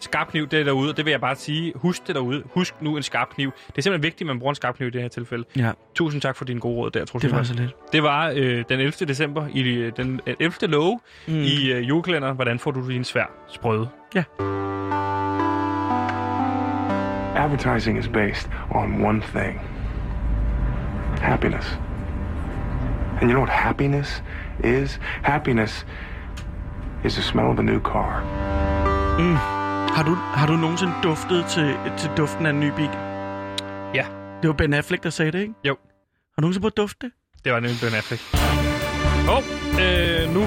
Skarp 0.00 0.28
kniv, 0.28 0.48
det 0.48 0.60
er 0.60 0.64
derude, 0.64 0.90
og 0.90 0.96
det 0.96 1.04
vil 1.04 1.10
jeg 1.10 1.20
bare 1.20 1.36
sige. 1.36 1.72
Husk 1.76 2.06
det 2.06 2.14
derude. 2.14 2.42
Husk 2.54 2.74
nu 2.80 2.96
en 2.96 3.02
skarp 3.02 3.28
kniv. 3.28 3.52
Det 3.66 3.78
er 3.78 3.82
simpelthen 3.82 4.02
vigtigt, 4.02 4.20
at 4.20 4.26
man 4.26 4.38
bruger 4.38 4.52
en 4.52 4.56
skarp 4.56 4.76
kniv 4.76 4.88
i 4.88 4.90
det 4.90 5.02
her 5.02 5.08
tilfælde. 5.08 5.44
Ja, 5.56 5.72
Tusind 5.94 6.22
tak 6.22 6.36
for 6.36 6.44
din 6.44 6.58
gode 6.58 6.76
råd 6.76 6.90
der, 6.90 7.04
Troels 7.04 7.22
det 7.22 7.32
var 7.32 7.42
så 7.42 7.54
lidt. 7.54 7.92
Det 7.92 8.02
var 8.02 8.32
øh, 8.36 8.64
den 8.68 8.80
11. 8.80 8.92
december 8.92 9.46
i 9.54 9.60
øh, 9.62 9.92
den 9.96 10.20
øh, 10.26 10.34
11. 10.40 10.54
love 10.62 11.00
mm. 11.26 11.34
i 11.34 11.72
øh, 11.72 11.88
julekalenderen. 11.88 12.34
Hvordan 12.34 12.58
får 12.58 12.70
du 12.70 12.90
din 12.90 13.04
svær 13.04 13.24
sprøde? 13.48 13.88
Advertising 17.36 17.98
is 17.98 18.08
based 18.08 18.50
on 18.70 19.04
one 19.04 19.20
thing 19.20 19.60
happiness. 21.20 21.66
And 23.20 23.28
you 23.28 23.34
know 23.34 23.40
what 23.40 23.50
happiness 23.50 24.22
is? 24.62 24.98
Happiness 25.22 25.84
is 27.04 27.14
the 27.16 27.22
smell 27.22 27.50
of 27.50 27.58
a 27.58 27.62
new 27.62 27.80
car. 27.80 28.22
Har 29.96 30.02
du, 30.02 30.14
har 30.14 30.46
du 30.46 30.52
nogensinde 30.56 30.92
duftet 31.02 31.44
til, 31.46 31.76
til 31.98 32.10
duften 32.16 32.46
af 32.46 32.50
en 32.50 32.60
ny 32.60 32.70
bil? 32.76 32.90
Ja. 33.94 34.06
Det 34.42 34.48
var 34.48 34.52
Ben 34.52 34.74
Affleck, 34.74 35.02
der 35.02 35.10
sagde 35.10 35.32
det, 35.32 35.40
ikke? 35.40 35.54
Jo. 35.64 35.76
Har 36.34 36.36
du 36.36 36.40
nogensinde 36.40 36.62
prøvet 36.62 36.72
at 36.72 36.76
dufte 36.76 37.06
det? 37.06 37.12
Det 37.44 37.52
var 37.52 37.60
nemlig 37.60 37.78
Ben 37.82 37.94
Affleck. 37.94 38.22
Åh, 39.28 39.36
oh, 39.36 39.42
øh, 39.82 40.34
nu. 40.34 40.42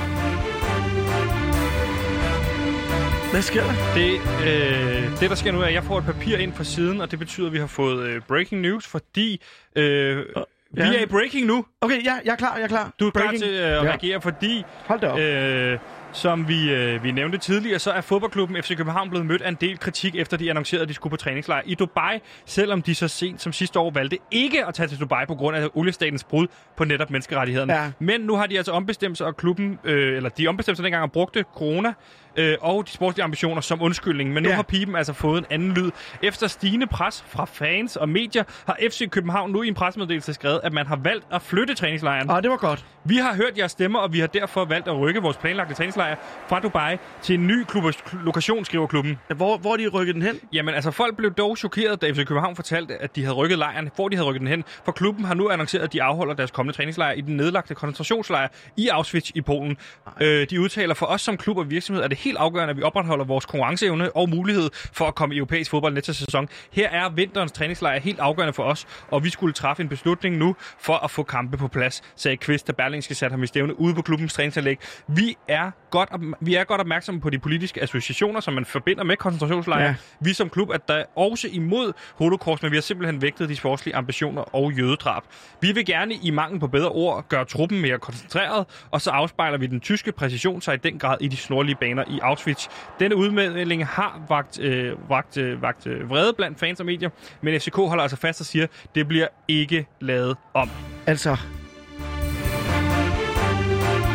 Hvad 3.32 3.42
sker 3.42 3.64
der? 3.64 3.74
Det, 3.96 4.12
øh, 4.48 5.20
det, 5.20 5.30
der 5.30 5.36
sker 5.36 5.52
nu, 5.52 5.62
er, 5.62 5.66
at 5.66 5.74
jeg 5.74 5.84
får 5.84 5.98
et 5.98 6.06
papir 6.06 6.38
ind 6.38 6.54
fra 6.54 6.64
siden, 6.64 7.02
og 7.02 7.12
det 7.12 7.20
betyder, 7.20 7.48
at 7.48 7.54
vi 7.54 7.60
har 7.60 7.68
fået 7.68 8.04
øh, 8.04 8.22
breaking 8.28 8.62
news, 8.62 8.88
fordi 8.88 9.42
øh, 9.76 10.18
vi 10.18 10.82
ja. 10.82 10.94
er 10.94 11.02
i 11.02 11.06
breaking 11.06 11.48
nu. 11.48 11.66
Okay, 11.82 12.06
ja, 12.06 12.14
jeg 12.26 12.32
er 12.32 12.36
klar, 12.36 12.56
jeg 12.56 12.64
er 12.64 12.68
klar. 12.68 12.92
Du 13.00 13.08
er 13.08 13.12
klar 13.12 13.22
Breaking. 13.24 13.44
til 13.44 13.54
øh, 13.54 13.60
at 13.68 13.74
Ja. 13.74 13.82
reagere, 13.82 14.22
fordi 14.22 14.64
Hold 14.86 15.00
da 15.00 15.08
op. 15.08 15.20
Øh, 15.20 15.80
som 16.12 16.48
vi, 16.48 16.72
øh, 16.74 17.04
vi 17.04 17.12
nævnte 17.12 17.38
tidligere, 17.38 17.80
så 17.80 17.92
er 17.92 18.02
fodboldklubben 18.02 18.64
FC 18.64 18.78
København 18.78 19.10
blevet 19.10 19.26
mødt 19.26 19.42
af 19.42 19.50
en 19.50 19.58
del 19.62 19.80
kritik, 19.80 20.16
efter 20.16 20.38
de 20.38 20.50
annoncerede, 20.50 20.82
at 20.82 20.90
de 20.90 20.94
skulle 20.94 21.12
på 21.12 21.18
træningslejr 21.18 21.62
i 21.66 21.76
Dubai, 21.76 22.20
selvom 22.46 22.82
de 22.82 22.96
så 22.96 23.08
sent 23.08 23.42
som 23.42 23.54
sidste 23.54 23.80
år 23.80 23.92
valgte 23.92 24.18
ikke 24.32 24.66
at 24.66 24.74
tage 24.74 24.88
til 24.88 25.00
Dubai 25.00 25.26
på 25.26 25.36
grund 25.36 25.58
af 25.58 25.70
oliestatens 25.74 26.24
brud 26.24 26.48
på 26.78 26.86
netop 26.86 27.10
menneskerettighederne. 27.10 27.74
Ja. 27.74 27.92
Men 28.00 28.22
nu 28.22 28.36
har 28.36 28.46
de 28.46 28.58
altså 28.58 28.72
ombestemt 28.72 29.18
sig, 29.18 29.28
og 29.28 29.38
klubben, 29.38 29.80
øh, 29.84 30.16
eller 30.16 30.30
de 30.30 30.48
ombestemte 30.48 30.78
sig 30.78 30.84
dengang 30.84 31.04
og 31.04 31.12
brugte 31.12 31.44
corona 31.56 31.94
øh, 32.36 32.56
og 32.62 32.86
de 32.88 32.92
sportslige 32.92 33.24
ambitioner 33.24 33.62
som 33.62 33.82
undskyldning. 33.82 34.34
Men 34.34 34.44
nu 34.44 34.50
Ja. 34.50 34.56
har 34.56 34.64
pipen 34.64 34.96
altså 34.96 35.14
fået 35.14 35.38
en 35.40 35.46
anden 35.50 35.74
lyd. 35.74 35.92
Efter 36.24 36.48
stigende 36.48 36.88
pres 36.88 37.24
fra 37.28 37.46
fans 37.46 37.96
og 37.96 38.10
medier, 38.10 38.44
har 38.66 38.78
FC 38.90 39.10
København 39.10 39.52
nu 39.52 39.62
i 39.64 39.68
en 39.68 39.74
pressemeddelelse 39.74 40.34
skrevet, 40.34 40.60
at 40.64 40.74
man 40.74 40.88
har 40.88 40.96
valgt 40.96 41.26
at 41.32 41.42
flytte 41.42 41.74
træningslejren. 41.74 42.30
Ah, 42.30 42.44
det 42.44 42.52
var 42.52 42.58
godt. 42.58 42.86
Vi 43.06 43.16
har 43.18 43.36
hørt 43.36 43.58
jeres 43.58 43.72
stemmer, 43.72 44.00
og 44.00 44.14
vi 44.14 44.20
har 44.20 44.28
derfor 44.28 44.66
valgt 44.66 44.88
at 44.88 45.00
rykke 45.00 45.22
vores 45.22 45.38
planlagte 45.38 45.74
træningslejr 45.74 46.16
fra 46.50 46.60
Dubai 46.60 46.98
til 47.22 47.36
en 47.36 47.48
ny 47.48 47.64
klub- 47.64 47.94
lokation, 48.26 48.66
skriver 48.66 48.88
klubben. 48.88 49.18
Hvor, 49.36 49.58
hvor 49.58 49.74
er 49.74 49.78
de 49.78 49.88
rykket 49.88 50.16
den 50.16 50.22
hen? 50.24 50.40
Jamen 50.54 50.74
altså, 50.76 50.92
folk 50.92 51.18
blev 51.18 51.34
dog 51.34 51.58
chokeret, 51.58 52.02
da 52.02 52.12
FC 52.12 52.26
København 52.26 52.56
fortalte, 52.56 52.98
at 53.02 53.16
de 53.16 53.22
havde 53.24 53.36
rykket 53.36 53.58
lejren, 53.58 53.90
hvor 53.96 54.08
de 54.10 54.16
havde 54.16 54.28
rykket 54.30 54.40
den 54.40 54.48
hen. 54.48 54.64
For 54.86 54.92
klubben 54.92 55.26
har 55.26 55.34
nu 55.34 55.50
annonceret, 55.50 55.84
at 55.84 55.94
de 55.94 56.04
afholder 56.04 56.34
deres 56.34 56.52
kommende 56.52 56.78
træningslejr 56.78 57.12
i 57.12 57.22
den 57.22 57.38
nedlagte 57.38 57.76
koncentrationslejr 57.76 58.48
i 58.78 58.88
Auschwitz 58.88 59.30
i 59.36 59.42
Polen. 59.42 59.78
Øh, 60.22 60.48
de 60.50 60.62
udtaler, 60.62 60.94
for 60.94 61.06
os 61.06 61.22
som 61.22 61.38
klub 61.38 61.58
og 61.58 61.70
virksomhed 61.72 62.04
er 62.04 62.08
det 62.08 62.18
helt 62.18 62.29
afgørende, 62.38 62.72
at 62.72 62.78
vi 62.78 62.82
opretholder 62.82 63.26
vores 63.26 63.46
konkurrenceevne 63.46 64.16
og 64.16 64.30
mulighed 64.30 64.70
for 64.94 65.06
at 65.06 65.16
komme 65.16 65.36
i 65.36 65.38
europæisk 65.38 65.72
fodbold 65.72 65.94
næste 65.94 66.14
sæson. 66.14 66.50
Her 66.72 66.90
er 66.90 67.10
vinterens 67.10 67.52
træningslejr 67.52 68.00
helt 68.00 68.20
afgørende 68.20 68.54
for 68.54 68.64
os, 68.64 68.88
og 69.12 69.24
vi 69.24 69.30
skulle 69.30 69.54
træffe 69.54 69.84
en 69.84 69.90
beslutning 69.90 70.38
nu 70.38 70.56
for 70.80 70.94
at 70.94 71.12
få 71.12 71.24
kampe 71.24 71.58
på 71.58 71.68
plads, 71.68 72.02
sagde 72.16 72.38
Kvist, 72.38 72.68
da 72.68 72.72
Berlingske 72.72 73.16
satte 73.16 73.34
ham 73.34 73.44
i 73.44 73.48
stævne 73.48 73.80
ude 73.80 73.96
på 73.96 74.02
klubbens 74.02 74.34
træningsanlæg. 74.34 74.78
Vi 75.08 75.36
er 75.48 75.72
godt, 75.90 76.10
op- 76.12 76.22
vi 76.42 76.56
er 76.56 76.64
godt 76.64 76.82
opmærksomme 76.82 77.22
på 77.22 77.30
de 77.30 77.40
politiske 77.40 77.82
associationer, 77.82 78.40
som 78.40 78.54
man 78.54 78.66
forbinder 78.66 79.04
med 79.04 79.18
koncentrationslejre. 79.18 79.84
Ja. 79.84 79.96
Vi 80.20 80.34
som 80.34 80.50
klub 80.50 80.70
er 80.70 80.78
der 80.78 81.04
også 81.16 81.48
imod 81.52 81.94
holocaust, 82.16 82.64
men 82.64 82.72
vi 82.72 82.78
har 82.78 82.82
simpelthen 82.82 83.22
vægtet 83.22 83.50
de 83.50 83.56
sportslige 83.56 83.96
ambitioner 83.96 84.56
og 84.56 84.72
jødedrab. 84.72 85.24
Vi 85.62 85.72
vil 85.72 85.86
gerne 85.86 86.16
i 86.24 86.32
mangel 86.32 86.60
på 86.60 86.68
bedre 86.68 86.90
ord 86.90 87.26
gøre 87.30 87.46
truppen 87.46 87.82
mere 87.82 88.00
koncentreret, 88.00 88.66
og 88.92 89.02
så 89.02 89.12
afspejler 89.12 89.58
vi 89.58 89.68
den 89.68 89.80
tyske 89.80 90.12
præcision 90.12 90.62
sig 90.62 90.74
i 90.74 90.78
den 90.78 91.00
grad 91.00 91.18
i 91.22 91.28
de 91.28 91.38
snorlige 91.38 91.76
baner 91.76 92.04
i 92.10 92.20
Auschwitz. 92.22 92.68
Denne 93.00 93.16
udmelding 93.16 93.88
har 93.88 94.22
vagt, 94.30 94.60
øh, 94.60 95.10
vagt, 95.10 95.38
øh, 95.38 95.62
vagt 95.62 95.88
øh, 95.88 96.10
vrede 96.10 96.34
blandt 96.34 96.60
fans 96.60 96.80
og 96.80 96.86
medier, 96.86 97.10
men 97.42 97.60
FCK 97.60 97.76
holder 97.76 98.02
altså 98.04 98.18
fast 98.18 98.40
og 98.40 98.46
siger, 98.46 98.68
det 98.96 99.08
bliver 99.08 99.28
ikke 99.48 99.88
lavet 100.02 100.38
om. 100.54 100.70
Altså... 101.08 101.38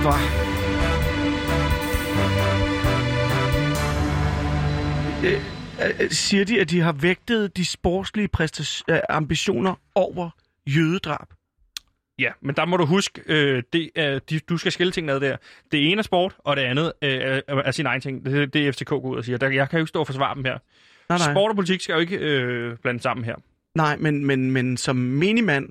Hvor... 0.02 0.14
Øh, 5.24 5.40
øh, 6.00 6.10
siger 6.10 6.44
de, 6.44 6.60
at 6.60 6.70
de 6.70 6.80
har 6.80 6.92
vægtet 6.92 7.56
de 7.56 7.64
sportslige 7.64 8.28
præstas- 8.36 8.82
øh, 8.88 8.98
ambitioner 9.08 9.74
over 9.94 10.30
jødedrab? 10.66 11.26
Ja, 12.18 12.30
men 12.40 12.56
der 12.56 12.64
må 12.64 12.76
du 12.76 12.84
huske, 12.84 13.22
øh, 13.26 13.62
det 13.72 13.90
er, 13.94 14.18
de, 14.18 14.38
du 14.38 14.56
skal 14.56 14.72
skille 14.72 14.92
tingene 14.92 15.12
ad 15.12 15.20
der. 15.20 15.36
Det 15.72 15.90
ene 15.90 15.98
er 15.98 16.02
sport, 16.02 16.36
og 16.38 16.56
det 16.56 16.62
andet 16.62 16.92
øh, 17.02 17.10
er, 17.10 17.42
er 17.48 17.70
sin 17.70 17.86
egen 17.86 18.00
ting. 18.00 18.24
Det, 18.24 18.54
det 18.54 18.68
er 18.68 18.72
FCK 18.72 18.88
går 18.88 19.00
ud 19.00 19.16
og 19.16 19.24
siger. 19.24 19.38
Der, 19.38 19.48
jeg 19.48 19.70
kan 19.70 19.78
jo 19.78 19.82
ikke 19.82 19.88
stå 19.88 20.00
og 20.00 20.06
forsvare 20.06 20.34
dem 20.34 20.44
her. 20.44 20.58
Nej, 21.08 21.18
nej. 21.18 21.32
Sport 21.32 21.50
og 21.50 21.56
politik 21.56 21.80
skal 21.80 21.92
jo 21.92 22.00
ikke 22.00 22.16
øh, 22.18 22.76
blande 22.76 23.00
sammen 23.00 23.24
her. 23.24 23.34
Nej, 23.74 23.96
men, 23.96 24.24
men, 24.24 24.50
men 24.50 24.76
som 24.76 24.96
menigmand, 24.96 25.68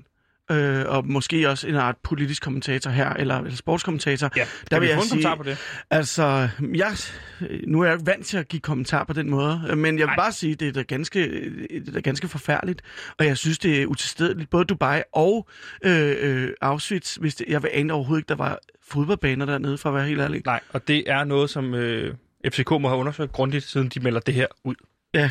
øh, 0.50 0.84
og 0.88 1.06
måske 1.06 1.48
også 1.50 1.68
en 1.68 1.74
art 1.74 1.96
politisk 2.02 2.42
kommentator 2.42 2.90
her, 2.90 3.10
eller, 3.10 3.38
eller 3.38 3.56
sportskommentator, 3.56 4.30
Ja, 4.36 4.46
der 4.70 4.80
vil 4.80 4.88
vi 4.88 4.92
jeg 4.92 5.02
sige, 5.02 5.26
på 5.36 5.42
det? 5.42 5.58
altså, 5.90 6.48
jeg, 6.74 6.92
nu 7.66 7.80
er 7.80 7.84
jeg 7.84 7.94
ikke 7.94 8.06
vant 8.06 8.26
til 8.26 8.36
at 8.38 8.48
give 8.48 8.60
kommentar 8.60 9.04
på 9.04 9.12
den 9.12 9.30
måde, 9.30 9.76
men 9.76 9.84
jeg 9.84 9.92
vil 9.92 10.06
Nej. 10.06 10.16
bare 10.16 10.32
sige, 10.32 10.54
det 10.54 10.68
er 10.68 10.72
da 10.72 10.82
ganske, 10.82 11.20
det 11.84 11.88
er 11.88 11.92
da 11.92 12.00
ganske 12.00 12.28
forfærdeligt, 12.28 12.82
og 13.18 13.26
jeg 13.26 13.38
synes, 13.38 13.58
det 13.58 13.82
er 13.82 13.86
utilstedeligt, 13.86 14.50
både 14.50 14.64
Dubai 14.64 15.02
og 15.12 15.48
øh, 15.84 16.16
øh, 16.20 16.50
Auschwitz, 16.60 17.14
hvis 17.16 17.34
det, 17.34 17.46
jeg 17.48 17.62
vil 17.62 17.70
ane 17.72 17.92
overhovedet 17.92 18.20
ikke, 18.20 18.28
der 18.28 18.34
var 18.36 18.58
fodboldbaner 18.88 19.46
dernede, 19.46 19.78
for 19.78 19.88
at 19.88 19.94
være 19.94 20.06
helt 20.06 20.20
ærlig. 20.20 20.42
Nej, 20.44 20.60
og 20.72 20.88
det 20.88 21.10
er 21.10 21.24
noget, 21.24 21.50
som 21.50 21.74
øh, 21.74 22.14
FCK 22.52 22.70
må 22.70 22.88
have 22.88 22.98
undersøgt 23.00 23.32
grundigt, 23.32 23.64
siden 23.64 23.88
de 23.88 24.00
melder 24.00 24.20
det 24.20 24.34
her 24.34 24.46
ud. 24.64 24.74
Ja. 25.14 25.30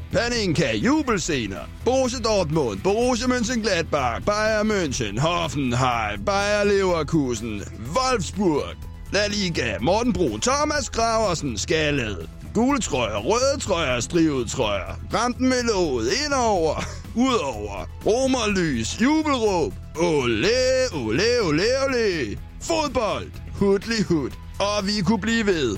Paninka, 0.11 0.73
jubelscener. 0.73 1.65
Borussia 1.85 2.19
Dortmund, 2.19 2.83
Borussia 2.83 3.27
Mönchengladbach, 3.27 4.21
Bayern 4.25 4.67
München, 4.67 5.17
Hoffenheim, 5.17 6.25
Bayer 6.25 6.65
Leverkusen, 6.65 7.63
Wolfsburg. 7.93 8.75
La 9.13 9.27
Liga, 9.27 9.77
Morten 9.79 10.11
Brun, 10.13 10.41
Thomas 10.41 10.89
Graversen, 10.89 11.57
Skallet. 11.57 12.29
Gule 12.53 12.79
trøjer, 12.79 13.17
røde 13.17 13.59
trøjer, 13.59 13.99
strivet 13.99 14.49
trøjer. 14.49 14.95
Ramten 15.13 15.49
med 15.49 15.63
låget, 15.63 16.07
indover, 16.25 16.83
udover. 17.15 17.87
Romerlys, 18.05 19.01
jubelråb. 19.01 19.73
Ole, 19.95 20.49
ole, 20.93 21.41
ole, 21.43 21.63
ole. 21.85 22.37
Fodbold, 22.61 23.31
hudlig 23.55 24.03
hud. 24.05 24.29
Og 24.59 24.87
vi 24.87 25.01
kunne 25.01 25.21
blive 25.21 25.45
ved. 25.45 25.77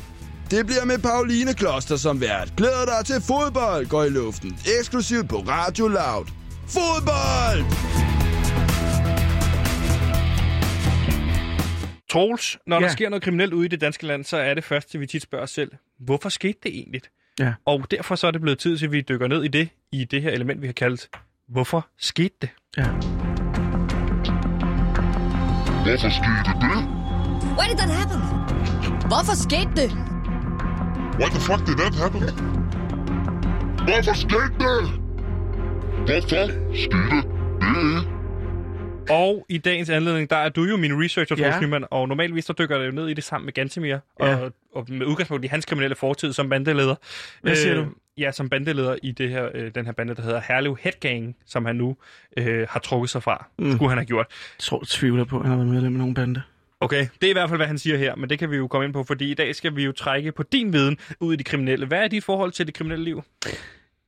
Det 0.54 0.66
bliver 0.66 0.86
med 0.86 0.98
Pauline 0.98 1.54
Kloster 1.54 1.96
som 1.96 2.22
vært. 2.22 2.54
Glæder 2.58 2.86
dig 2.86 3.06
til 3.06 3.22
fodbold 3.22 3.88
går 3.88 4.04
i 4.04 4.10
luften. 4.10 4.58
Eksklusivt 4.80 5.30
på 5.30 5.36
Radio 5.36 5.88
Loud. 5.88 6.26
Fodbold! 6.68 7.62
Troels, 12.12 12.58
når 12.68 12.80
ja. 12.80 12.86
Der 12.86 12.92
sker 12.92 13.10
noget 13.10 13.24
kriminelt 13.24 13.54
ude 13.54 13.66
i 13.66 13.68
det 13.68 13.82
danske 13.82 14.06
land, 14.06 14.24
så 14.24 14.38
er 14.38 14.54
det 14.54 14.63
første, 14.63 15.00
vi 15.00 15.08
tit 15.08 15.22
spørger 15.24 15.44
os 15.44 15.52
selv, 15.52 15.72
hvorfor 16.00 16.30
skete 16.30 16.60
det 16.63 16.76
egentlig? 16.76 17.02
Ja. 17.39 17.54
Og 17.66 17.92
derfor 17.92 18.16
så 18.16 18.28
er 18.28 18.32
det 18.32 18.42
blevet 18.42 18.60
tid 18.60 18.78
til, 18.78 18.86
at 18.86 18.92
vi 18.92 19.02
dykker 19.02 19.28
ned 19.28 19.44
i 19.44 19.48
det, 19.48 19.70
i 19.92 20.06
det 20.06 20.22
her 20.22 20.32
element, 20.32 20.62
vi 20.62 20.68
har 20.68 20.74
kaldt, 20.74 21.10
hvorfor 21.48 21.88
skete 22.00 22.36
det? 22.42 22.50
ja. 22.78 22.88
Hvorfor 25.84 26.10
skete 26.10 26.52
det? 26.62 26.78
Why 27.58 27.70
did 27.70 27.78
that 27.78 27.89
happen? 27.89 28.20
Hvorfor 29.08 29.36
skete 29.36 29.72
det? 29.76 30.12
Why 31.19 31.30
the 31.30 31.39
fuck 31.39 31.62
did 31.67 31.76
that 31.78 31.95
happen? 31.95 32.21
Hvorfor 33.88 34.13
skete 34.13 34.54
det? 34.60 34.82
Hvorfor 36.08 36.52
skete 36.73 37.15
det? 37.15 38.08
Og 39.10 39.45
i 39.49 39.58
dagens 39.58 39.89
anledning, 39.89 40.30
der 40.30 40.36
er 40.36 40.49
du 40.49 40.63
jo 40.63 40.78
min 40.78 41.04
researcher, 41.04 41.36
Ja. 41.39 41.43
Troels 41.43 41.62
Nyman, 41.62 41.86
og 41.91 42.08
normalvis 42.08 42.45
så 42.45 42.54
dykker 42.60 42.78
jeg 42.78 42.86
jo 42.88 42.91
ned 42.91 43.08
i 43.10 43.13
det 43.13 43.23
sammen 43.23 43.45
med 43.45 43.54
Gantemir, 43.54 43.97
Ja. 44.19 44.36
og, 44.36 44.52
og 44.76 44.86
med 44.89 45.06
udgangspunkt 45.06 45.45
i 45.45 45.47
hans 45.47 45.65
kriminelle 45.65 45.95
fortid 45.95 46.34
som 46.34 46.49
bandeleder. 46.49 46.95
Hvad 47.41 47.56
siger 47.56 47.76
Øh, 47.80 47.86
du? 47.86 47.89
ja, 48.17 48.32
som 48.32 48.49
bandeleder 48.49 48.95
i 49.04 49.12
det 49.12 49.30
her, 49.30 49.49
øh, 49.54 49.71
den 49.76 49.86
her 49.86 49.93
bande, 49.93 50.15
der 50.15 50.21
hedder 50.21 50.41
Herlev 50.47 50.78
Headgang, 50.82 51.36
som 51.45 51.65
han 51.65 51.76
nu 51.76 51.95
øh, 52.38 52.67
har 52.69 52.80
trukket 52.80 53.10
sig 53.10 53.23
fra. 53.23 53.45
Mm. 53.60 53.71
Skulle 53.71 53.89
han 53.89 53.97
have 53.97 54.06
gjort. 54.06 54.26
Jeg 54.30 54.60
tror, 54.63 54.84
tvivler 54.88 55.23
på, 55.23 55.36
at 55.39 55.41
han 55.41 55.49
har 55.52 55.58
været 55.58 55.73
medlem 55.73 55.93
af 55.93 55.97
nogen 55.99 56.13
bande. 56.13 56.41
Okay, 56.84 57.08
det 57.22 57.28
er 57.28 57.30
i 57.30 57.34
hvert 57.34 57.50
fald, 57.50 57.60
hvad 57.60 57.67
han 57.67 57.78
siger 57.80 57.98
her, 57.98 58.15
men 58.15 58.30
det 58.30 58.39
kan 58.39 58.52
vi 58.52 58.56
jo 58.58 58.67
komme 58.67 58.86
ind 58.86 58.93
på, 58.93 59.04
fordi 59.04 59.32
i 59.32 59.34
dag 59.34 59.56
skal 59.56 59.76
vi 59.76 59.84
jo 59.86 59.91
trække 59.91 60.32
på 60.32 60.43
din 60.43 60.74
viden 60.74 60.98
ud 61.19 61.34
i 61.34 61.38
de 61.38 61.43
kriminelle. 61.43 61.86
Hvad 61.86 62.00
er 62.04 62.08
dit 62.08 62.24
forhold 62.24 62.52
til 62.52 62.65
det 62.67 62.74
kriminelle 62.74 63.06
liv? 63.06 63.24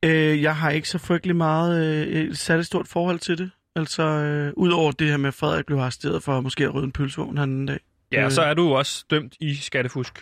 Øh, 0.04 0.42
jeg 0.42 0.56
har 0.56 0.70
ikke 0.70 0.90
så 0.90 0.98
frygtelig 0.98 1.36
meget, 1.36 1.86
øh, 2.08 2.08
et 2.22 2.38
særligt 2.38 2.68
stort 2.68 2.88
forhold 2.88 3.20
til 3.20 3.38
det. 3.38 3.52
Altså, 3.76 4.04
øh, 4.04 4.54
udover 4.58 4.92
det 4.92 5.08
her 5.10 5.18
med, 5.18 5.28
at 5.28 5.34
Frederik 5.34 5.66
blev 5.66 5.78
arresteret 5.78 6.24
for 6.24 6.42
måske 6.42 6.64
at 6.64 6.74
rydde 6.74 6.86
en 6.86 6.92
pølsevogn 6.92 7.38
han 7.38 7.50
en 7.50 7.66
dag. 7.66 7.80
Ja, 8.12 8.26
Øh. 8.26 8.32
så 8.32 8.42
er 8.42 8.54
du 8.54 8.64
jo 8.68 8.72
også 8.72 9.06
dømt 9.10 9.34
i 9.40 9.56
skattefusk. 9.56 10.18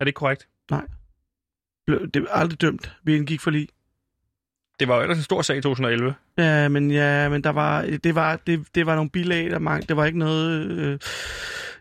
Er 0.00 0.04
det 0.04 0.08
ikke 0.08 0.16
korrekt? 0.18 0.48
Blev- 1.86 2.10
Det 2.14 2.22
var 2.22 2.28
aldrig 2.28 2.60
dømt. 2.60 2.92
Vi 3.02 3.16
indgik 3.16 3.40
for 3.40 3.50
lige. 3.50 3.68
Det 4.80 4.88
var 4.88 4.96
jo 4.96 5.02
ellers 5.02 5.18
en 5.18 5.24
stor 5.24 5.42
sag 5.42 5.56
i 5.56 5.60
2011. 5.60 6.14
Ja, 6.38 6.68
men 6.68 6.90
ja, 6.90 7.28
men 7.28 7.44
der 7.44 7.50
var, 7.50 7.82
det 8.04 8.14
var, 8.14 8.36
det, 8.36 8.66
det 8.74 8.86
var 8.86 8.94
nogle 8.94 9.10
bilag, 9.10 9.50
der 9.50 9.58
mange, 9.58 9.86
det 9.88 9.96
var 9.96 10.04
ikke 10.04 10.18
noget, 10.18 10.70
øh, 10.70 10.98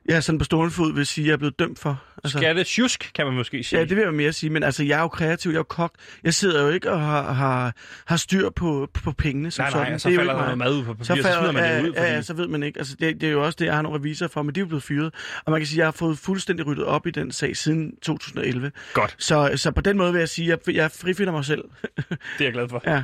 ja, 0.10 0.22
sådan 0.22 0.40
på 0.40 0.46
stående 0.46 0.74
fod 0.74 0.94
vil 0.94 1.06
sige, 1.06 1.28
jeg 1.28 1.34
er 1.34 1.38
blevet 1.38 1.60
dømt 1.60 1.80
for. 1.80 2.02
Altså, 2.24 2.38
Skattesjusk, 2.38 3.12
kan 3.16 3.26
man 3.26 3.36
måske 3.36 3.64
sige. 3.64 3.80
Ja, 3.80 3.86
det 3.86 3.98
vil 3.98 4.04
jeg 4.04 4.14
mere 4.14 4.34
sige, 4.34 4.50
men 4.50 4.64
altså, 4.64 4.84
jeg 4.84 4.98
er 4.98 5.02
jo 5.02 5.08
kreativ, 5.08 5.50
jeg 5.50 5.56
er 5.56 5.60
jo 5.60 5.64
kok. 5.64 5.92
Jeg 6.24 6.34
sidder 6.34 6.64
jo 6.64 6.70
ikke 6.70 6.92
og 6.92 7.02
har, 7.02 7.34
har, 7.34 7.74
har 8.06 8.18
styr 8.18 8.50
på, 8.50 8.90
på 8.94 9.12
pengene 9.12 9.52
som 9.52 9.64
nej, 9.64 9.72
sådan. 9.72 9.86
nej, 9.88 9.94
og 9.94 10.02
så 10.02 10.10
Det 10.10 10.16
er 10.16 10.22
jo 10.22 10.28
falder 10.28 10.34
der 10.34 10.42
noget 10.42 10.58
mad 10.58 10.74
ud 10.74 10.84
på 10.84 10.94
papir, 10.94 11.04
så, 11.06 11.16
så, 11.16 11.22
falder, 11.24 11.40
smider 11.40 11.52
man 11.52 11.76
det 11.76 11.90
ud. 11.90 11.94
Fordi... 11.94 12.08
ja, 12.08 12.14
ja, 12.16 12.22
så 12.22 12.34
ved 12.34 12.48
man 12.48 12.64
ikke. 12.64 12.80
Altså, 12.80 12.96
det, 13.00 13.22
det 13.22 13.28
er 13.28 13.34
jo 13.34 13.46
også 13.46 13.56
det, 13.60 13.66
jeg 13.66 13.76
har 13.76 13.82
nogle 13.82 14.00
revisorer 14.00 14.30
for, 14.30 14.42
men 14.42 14.56
de 14.56 14.60
er 14.60 14.62
jo 14.62 14.68
blevet 14.68 14.84
fyret. 14.84 15.14
Og 15.46 15.52
man 15.52 15.60
kan 15.60 15.68
sige, 15.68 15.76
at 15.76 15.80
jeg 15.80 15.88
har 15.88 15.92
fået 15.92 16.18
fuldstændig 16.18 16.68
ryddet 16.68 16.86
op 16.86 17.08
i 17.08 17.12
den 17.12 17.32
sag 17.32 17.58
siden 17.58 17.96
2011. 18.02 18.72
Godt, 18.94 19.16
Så, 19.18 19.52
så 19.56 19.72
på 19.72 19.82
den 19.82 19.98
måde 19.98 20.12
vil 20.12 20.20
jeg 20.20 20.30
sige, 20.30 20.54
at 20.54 20.60
jeg, 20.68 20.76
jeg 20.76 20.92
frifinder 20.92 21.32
mig 21.34 21.46
selv. 21.46 21.64
det 21.96 22.06
er 22.40 22.44
jeg 22.46 22.54
glad 22.54 22.70
for. 22.70 22.82
Ja. 22.88 23.04